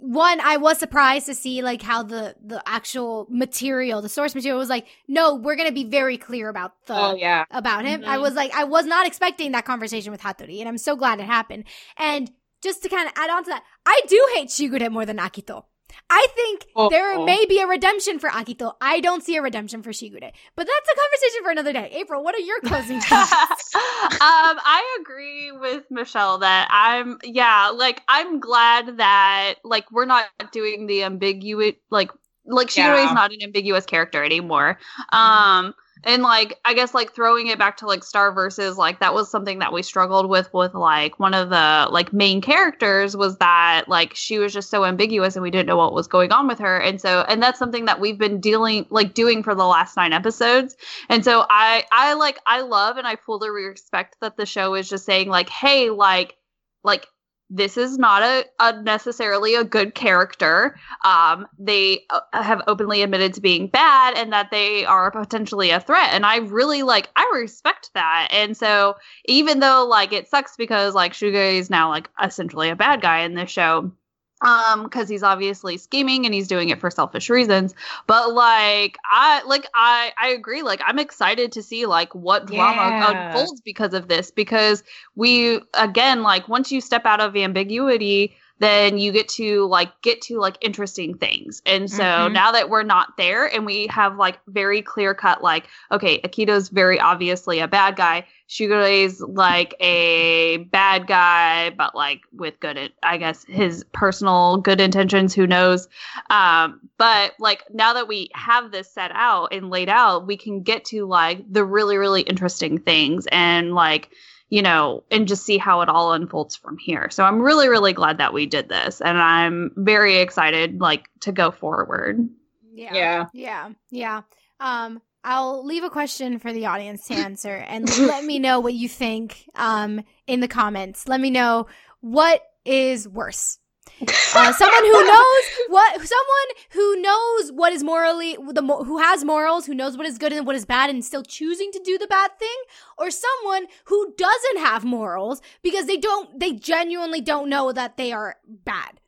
one 0.00 0.40
i 0.40 0.56
was 0.56 0.78
surprised 0.78 1.26
to 1.26 1.34
see 1.34 1.60
like 1.60 1.82
how 1.82 2.04
the 2.04 2.34
the 2.40 2.62
actual 2.66 3.26
material 3.28 4.00
the 4.00 4.08
source 4.08 4.32
material 4.32 4.56
was 4.56 4.68
like 4.68 4.86
no 5.08 5.34
we're 5.34 5.56
gonna 5.56 5.72
be 5.72 5.82
very 5.82 6.16
clear 6.16 6.48
about 6.48 6.72
the 6.86 6.94
oh, 6.96 7.16
yeah. 7.16 7.44
about 7.50 7.84
him 7.84 8.02
mm-hmm. 8.02 8.10
i 8.10 8.16
was 8.16 8.34
like 8.34 8.54
i 8.54 8.62
was 8.62 8.86
not 8.86 9.08
expecting 9.08 9.50
that 9.50 9.64
conversation 9.64 10.12
with 10.12 10.20
hatori 10.20 10.60
and 10.60 10.68
i'm 10.68 10.78
so 10.78 10.94
glad 10.94 11.18
it 11.18 11.24
happened 11.24 11.64
and 11.96 12.30
just 12.62 12.80
to 12.80 12.88
kind 12.88 13.08
of 13.08 13.12
add 13.16 13.28
on 13.28 13.42
to 13.42 13.50
that 13.50 13.64
i 13.86 14.00
do 14.06 14.28
hate 14.34 14.48
shigure 14.48 14.88
more 14.90 15.04
than 15.04 15.16
akito 15.16 15.64
I 16.10 16.26
think 16.34 16.66
oh, 16.74 16.88
there 16.88 17.14
oh. 17.14 17.24
may 17.24 17.44
be 17.46 17.60
a 17.60 17.66
redemption 17.66 18.18
for 18.18 18.30
Akito. 18.30 18.74
I 18.80 19.00
don't 19.00 19.22
see 19.22 19.36
a 19.36 19.42
redemption 19.42 19.82
for 19.82 19.90
Shigure. 19.90 20.20
But 20.56 20.66
that's 20.66 20.88
a 20.90 20.96
conversation 20.96 21.42
for 21.42 21.50
another 21.50 21.72
day. 21.72 21.90
April, 21.92 22.24
what 22.24 22.34
are 22.34 22.40
your 22.40 22.60
closing 22.60 23.00
thoughts? 23.00 23.74
um, 23.74 23.80
I 24.20 24.98
agree 25.00 25.52
with 25.52 25.84
Michelle 25.90 26.38
that 26.38 26.68
I'm 26.70 27.18
yeah, 27.22 27.70
like 27.74 28.02
I'm 28.08 28.40
glad 28.40 28.98
that 28.98 29.56
like 29.64 29.90
we're 29.90 30.06
not 30.06 30.26
doing 30.52 30.86
the 30.86 31.04
ambiguous 31.04 31.74
like 31.90 32.10
like 32.46 32.68
Shigure 32.68 32.96
yeah. 32.96 33.06
is 33.06 33.12
not 33.12 33.32
an 33.32 33.42
ambiguous 33.42 33.84
character 33.84 34.24
anymore. 34.24 34.78
Mm-hmm. 35.12 35.70
And 36.04 36.22
like 36.22 36.58
i 36.64 36.74
guess 36.74 36.94
like 36.94 37.12
throwing 37.14 37.48
it 37.48 37.58
back 37.58 37.76
to 37.78 37.86
like 37.86 38.04
star 38.04 38.32
versus 38.32 38.76
like 38.76 39.00
that 39.00 39.14
was 39.14 39.30
something 39.30 39.58
that 39.58 39.72
we 39.72 39.82
struggled 39.82 40.28
with 40.28 40.52
with 40.52 40.74
like 40.74 41.18
one 41.18 41.34
of 41.34 41.50
the 41.50 41.88
like 41.90 42.12
main 42.12 42.40
characters 42.40 43.16
was 43.16 43.36
that 43.38 43.84
like 43.88 44.14
she 44.14 44.38
was 44.38 44.52
just 44.52 44.70
so 44.70 44.84
ambiguous 44.84 45.36
and 45.36 45.42
we 45.42 45.50
didn't 45.50 45.66
know 45.66 45.76
what 45.76 45.92
was 45.92 46.06
going 46.06 46.32
on 46.32 46.46
with 46.46 46.58
her. 46.58 46.78
And 46.78 47.00
so 47.00 47.24
and 47.28 47.42
that's 47.42 47.58
something 47.58 47.84
that 47.86 48.00
we've 48.00 48.18
been 48.18 48.40
dealing 48.40 48.86
like 48.90 49.14
doing 49.14 49.42
for 49.42 49.54
the 49.54 49.64
last 49.64 49.96
nine 49.96 50.12
episodes. 50.12 50.76
And 51.08 51.24
so 51.24 51.46
i 51.50 51.84
i 51.92 52.14
like 52.14 52.38
i 52.46 52.60
love 52.60 52.96
and 52.96 53.06
i 53.06 53.16
fully 53.16 53.50
respect 53.50 54.16
that 54.20 54.36
the 54.36 54.46
show 54.46 54.74
is 54.74 54.88
just 54.88 55.04
saying 55.04 55.28
like 55.28 55.48
hey 55.48 55.90
like 55.90 56.36
like 56.84 57.06
this 57.50 57.76
is 57.76 57.98
not 57.98 58.22
a, 58.22 58.44
a, 58.60 58.82
necessarily 58.82 59.54
a 59.54 59.64
good 59.64 59.94
character. 59.94 60.78
Um, 61.04 61.46
they 61.58 62.04
uh, 62.10 62.20
have 62.32 62.62
openly 62.66 63.02
admitted 63.02 63.34
to 63.34 63.40
being 63.40 63.68
bad 63.68 64.16
and 64.16 64.32
that 64.32 64.50
they 64.50 64.84
are 64.84 65.10
potentially 65.10 65.70
a 65.70 65.80
threat. 65.80 66.10
And 66.12 66.26
I 66.26 66.38
really 66.38 66.82
like, 66.82 67.08
I 67.16 67.30
respect 67.34 67.90
that. 67.94 68.28
And 68.30 68.56
so 68.56 68.96
even 69.24 69.60
though 69.60 69.86
like 69.88 70.12
it 70.12 70.28
sucks 70.28 70.56
because 70.56 70.94
like 70.94 71.12
Shigure 71.12 71.54
is 71.54 71.70
now 71.70 71.88
like 71.88 72.10
essentially 72.22 72.68
a 72.68 72.76
bad 72.76 73.00
guy 73.00 73.20
in 73.20 73.34
this 73.34 73.50
show, 73.50 73.92
um 74.40 74.84
because 74.84 75.08
he's 75.08 75.22
obviously 75.22 75.76
scheming 75.76 76.24
and 76.24 76.34
he's 76.34 76.48
doing 76.48 76.68
it 76.68 76.80
for 76.80 76.90
selfish 76.90 77.28
reasons. 77.30 77.74
But 78.06 78.32
like 78.34 78.96
i 79.10 79.42
like 79.44 79.66
i 79.74 80.12
i 80.20 80.28
agree. 80.28 80.62
Like 80.62 80.80
i'm 80.86 80.98
excited 80.98 81.52
to 81.52 81.62
see 81.62 81.86
like 81.86 82.14
what 82.14 82.46
drama 82.46 82.82
yeah. 82.82 83.28
unfolds 83.30 83.60
because 83.60 83.94
of 83.94 84.08
this. 84.08 84.30
Because 84.30 84.82
we 85.16 85.60
again 85.74 86.22
like 86.22 86.48
once 86.48 86.70
you 86.70 86.80
step 86.80 87.06
out 87.06 87.20
of 87.20 87.36
ambiguity 87.36 88.36
then 88.58 88.98
you 88.98 89.12
get 89.12 89.28
to 89.28 89.66
like 89.66 90.00
get 90.02 90.20
to 90.22 90.38
like 90.38 90.56
interesting 90.60 91.16
things. 91.16 91.62
And 91.64 91.90
so 91.90 92.02
mm-hmm. 92.02 92.32
now 92.32 92.52
that 92.52 92.68
we're 92.68 92.82
not 92.82 93.16
there 93.16 93.46
and 93.46 93.64
we 93.64 93.86
have 93.88 94.16
like 94.16 94.38
very 94.46 94.82
clear 94.82 95.14
cut 95.14 95.42
like 95.42 95.68
okay, 95.90 96.20
Akito's 96.20 96.68
very 96.68 96.98
obviously 96.98 97.60
a 97.60 97.68
bad 97.68 97.96
guy. 97.96 98.26
Shigure's 98.48 99.20
like 99.20 99.74
a 99.78 100.58
bad 100.70 101.06
guy 101.06 101.70
but 101.70 101.94
like 101.94 102.22
with 102.32 102.58
good 102.60 102.92
I 103.02 103.16
guess 103.16 103.44
his 103.44 103.84
personal 103.92 104.56
good 104.58 104.80
intentions, 104.80 105.34
who 105.34 105.46
knows. 105.46 105.88
Um 106.30 106.80
but 106.96 107.34
like 107.38 107.62
now 107.72 107.92
that 107.92 108.08
we 108.08 108.30
have 108.34 108.72
this 108.72 108.90
set 108.90 109.12
out 109.14 109.52
and 109.52 109.70
laid 109.70 109.88
out, 109.88 110.26
we 110.26 110.36
can 110.36 110.62
get 110.62 110.84
to 110.86 111.06
like 111.06 111.44
the 111.52 111.64
really 111.64 111.96
really 111.96 112.22
interesting 112.22 112.78
things 112.78 113.26
and 113.30 113.74
like 113.74 114.10
you 114.50 114.62
know, 114.62 115.04
and 115.10 115.28
just 115.28 115.44
see 115.44 115.58
how 115.58 115.80
it 115.82 115.88
all 115.88 116.12
unfolds 116.12 116.56
from 116.56 116.78
here. 116.78 117.10
So 117.10 117.24
I'm 117.24 117.40
really, 117.40 117.68
really 117.68 117.92
glad 117.92 118.18
that 118.18 118.32
we 118.32 118.46
did 118.46 118.68
this. 118.68 119.00
And 119.00 119.18
I'm 119.18 119.72
very 119.76 120.18
excited, 120.18 120.80
like, 120.80 121.08
to 121.20 121.32
go 121.32 121.50
forward. 121.50 122.28
Yeah. 122.72 122.94
Yeah. 122.94 123.26
Yeah. 123.32 123.70
Yeah. 123.90 124.22
Um, 124.60 125.02
I'll 125.24 125.64
leave 125.64 125.84
a 125.84 125.90
question 125.90 126.38
for 126.38 126.52
the 126.52 126.66
audience 126.66 127.06
to 127.08 127.14
answer 127.14 127.54
and 127.54 127.86
let 127.98 128.24
me 128.24 128.38
know 128.38 128.60
what 128.60 128.74
you 128.74 128.88
think 128.88 129.48
um, 129.54 130.02
in 130.26 130.40
the 130.40 130.48
comments. 130.48 131.06
Let 131.08 131.20
me 131.20 131.30
know 131.30 131.66
what 132.00 132.42
is 132.64 133.08
worse 133.08 133.58
uh, 134.00 134.52
someone 134.52 134.84
who 134.84 135.06
knows 135.06 135.44
what, 135.68 135.94
someone 135.94 136.48
who 136.70 137.00
knows 137.00 137.52
what 137.52 137.72
is 137.72 137.82
morally, 137.82 138.36
the 138.36 138.62
who 138.62 138.98
has 138.98 139.24
morals, 139.24 139.66
who 139.66 139.74
knows 139.74 139.96
what 139.96 140.06
is 140.06 140.18
good 140.18 140.32
and 140.32 140.46
what 140.46 140.56
is 140.56 140.64
bad, 140.64 140.90
and 140.90 141.04
still 141.04 141.22
choosing 141.22 141.70
to 141.72 141.80
do 141.84 141.98
the 141.98 142.06
bad 142.06 142.38
thing, 142.38 142.56
or 142.96 143.10
someone 143.10 143.66
who 143.86 144.14
doesn't 144.16 144.58
have 144.58 144.84
morals 144.84 145.42
because 145.62 145.86
they 145.86 145.96
don't, 145.96 146.38
they 146.38 146.52
genuinely 146.52 147.20
don't 147.20 147.48
know 147.48 147.72
that 147.72 147.96
they 147.96 148.12
are 148.12 148.36
bad. 148.46 149.00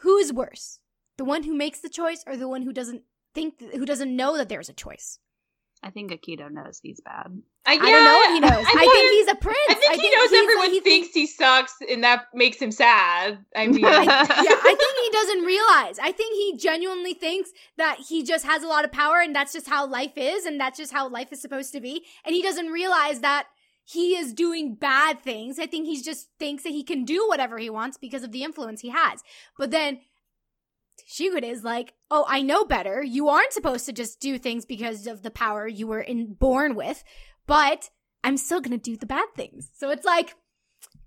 Who 0.00 0.18
is 0.18 0.32
worse, 0.32 0.80
the 1.16 1.24
one 1.24 1.44
who 1.44 1.54
makes 1.54 1.80
the 1.80 1.88
choice, 1.88 2.24
or 2.26 2.36
the 2.36 2.48
one 2.48 2.62
who 2.62 2.72
doesn't 2.72 3.02
think, 3.34 3.60
who 3.60 3.86
doesn't 3.86 4.14
know 4.14 4.36
that 4.36 4.48
there's 4.48 4.68
a 4.68 4.74
choice? 4.74 5.18
I 5.82 5.90
think 5.90 6.10
Akito 6.10 6.50
knows 6.50 6.80
he's 6.82 7.00
bad. 7.00 7.26
Uh, 7.66 7.72
yeah, 7.72 7.78
I 7.82 7.90
don't 7.90 8.04
know 8.04 8.16
what 8.16 8.32
he 8.32 8.40
knows. 8.40 8.66
I, 8.66 8.74
I 8.76 8.86
think 8.92 9.12
he's 9.12 9.28
a 9.28 9.34
prince. 9.36 9.58
I 9.68 9.74
think, 9.74 9.92
I 9.92 9.96
think 9.96 10.02
he 10.02 10.16
knows 10.16 10.32
everyone 10.32 10.70
he 10.70 10.80
thinks, 10.80 11.08
thinks 11.08 11.14
he 11.14 11.26
sucks, 11.26 11.74
and 11.88 12.02
that 12.02 12.26
makes 12.34 12.58
him 12.58 12.70
sad. 12.70 13.38
I 13.54 13.66
mean, 13.68 13.84
I, 13.84 14.02
yeah, 14.02 14.26
I 14.26 14.74
think 14.78 15.04
he 15.04 15.10
doesn't 15.12 15.44
realize. 15.44 15.98
I 15.98 16.12
think 16.12 16.34
he 16.34 16.56
genuinely 16.56 17.14
thinks 17.14 17.50
that 17.76 17.98
he 18.08 18.22
just 18.22 18.44
has 18.46 18.62
a 18.62 18.66
lot 18.66 18.84
of 18.84 18.92
power, 18.92 19.20
and 19.20 19.34
that's 19.34 19.52
just 19.52 19.68
how 19.68 19.86
life 19.86 20.16
is, 20.16 20.44
and 20.44 20.58
that's 20.60 20.78
just 20.78 20.92
how 20.92 21.08
life 21.08 21.32
is 21.32 21.40
supposed 21.40 21.72
to 21.72 21.80
be. 21.80 22.04
And 22.24 22.34
he 22.34 22.42
doesn't 22.42 22.68
realize 22.68 23.20
that 23.20 23.46
he 23.84 24.16
is 24.16 24.32
doing 24.32 24.74
bad 24.74 25.20
things. 25.20 25.58
I 25.58 25.66
think 25.66 25.86
he 25.86 26.02
just 26.02 26.28
thinks 26.38 26.64
that 26.64 26.70
he 26.70 26.82
can 26.82 27.04
do 27.04 27.28
whatever 27.28 27.58
he 27.58 27.70
wants 27.70 27.96
because 27.96 28.24
of 28.24 28.32
the 28.32 28.42
influence 28.42 28.80
he 28.80 28.88
has. 28.88 29.22
But 29.56 29.70
then 29.70 30.00
Shigure 31.08 31.42
is 31.42 31.62
like, 31.62 31.94
oh, 32.10 32.24
I 32.28 32.42
know 32.42 32.64
better. 32.64 33.02
You 33.02 33.28
aren't 33.28 33.52
supposed 33.52 33.86
to 33.86 33.92
just 33.92 34.20
do 34.20 34.38
things 34.38 34.64
because 34.64 35.06
of 35.06 35.22
the 35.22 35.30
power 35.30 35.66
you 35.66 35.86
were 35.86 36.00
in, 36.00 36.34
born 36.34 36.74
with, 36.74 37.02
but 37.46 37.90
I'm 38.22 38.36
still 38.36 38.60
gonna 38.60 38.78
do 38.78 38.96
the 38.96 39.06
bad 39.06 39.26
things. 39.36 39.70
So 39.74 39.90
it's 39.90 40.04
like, 40.04 40.34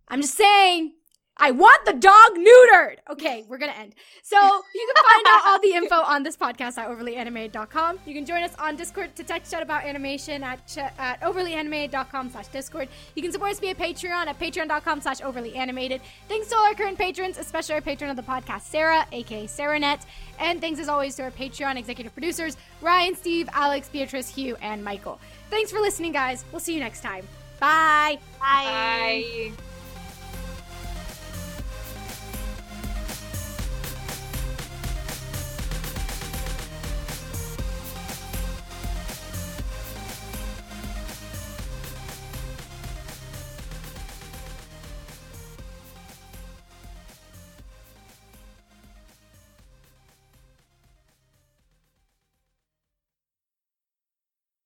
I'm 0.08 0.22
just 0.22 0.36
saying, 0.36 0.94
I 1.42 1.52
want 1.52 1.86
the 1.86 1.94
dog 1.94 2.32
neutered. 2.36 2.98
Okay, 3.10 3.46
we're 3.48 3.58
gonna 3.58 3.72
end. 3.72 3.96
So 4.24 4.38
you 4.38 4.92
can 4.94 5.04
find 5.04 5.26
out 5.28 5.42
all 5.48 5.60
the 5.62 5.72
info 5.74 5.96
on 5.96 6.24
this 6.24 6.36
podcast 6.36 6.78
at 6.78 6.90
overlyanimated.com. 6.90 8.00
You 8.06 8.14
can 8.14 8.26
join 8.26 8.44
us 8.44 8.54
on 8.60 8.76
Discord 8.76 9.16
to 9.16 9.24
text 9.24 9.52
chat 9.52 9.62
about 9.64 9.84
animation 9.86 10.44
at, 10.44 10.68
ch- 10.68 10.80
at 10.80 11.22
overlyanimated.com 11.22 12.30
slash 12.32 12.48
Discord. 12.48 12.90
You 13.16 13.22
can 13.22 13.32
support 13.32 13.52
us 13.52 13.60
via 13.60 13.74
Patreon 13.76 14.28
at 14.28 14.38
patreon.com 14.40 15.02
slash 15.02 15.22
overlyanimated. 15.22 16.02
Thanks 16.28 16.48
to 16.50 16.56
all 16.56 16.66
our 16.66 16.74
current 16.74 16.98
patrons, 16.98 17.38
especially 17.38 17.76
our 17.76 17.82
patron 17.82 18.10
of 18.10 18.18
the 18.18 18.24
podcast, 18.24 18.62
Sarah, 18.64 19.06
aka 19.12 19.46
SarahNet. 19.48 20.02
And 20.40 20.62
thanks 20.62 20.80
as 20.80 20.90
always 20.90 21.16
to 21.16 21.24
our 21.24 21.32
Patreon 21.32 21.78
executive 21.78 22.14
producers, 22.14 22.58
Ryan, 22.82 23.16
Steve, 23.16 23.50
Alex, 23.54 23.90
Beatrice, 23.90 24.30
Hugh, 24.30 24.56
and 24.62 24.84
Michael. 24.84 25.20
Thanks 25.50 25.72
for 25.72 25.80
listening, 25.80 26.12
guys. 26.12 26.46
We'll 26.52 26.60
see 26.60 26.74
you 26.74 26.80
next 26.80 27.02
time. 27.02 27.28
Bye. 27.60 28.20
Bye. 28.40 29.52
Bye. 29.52 29.69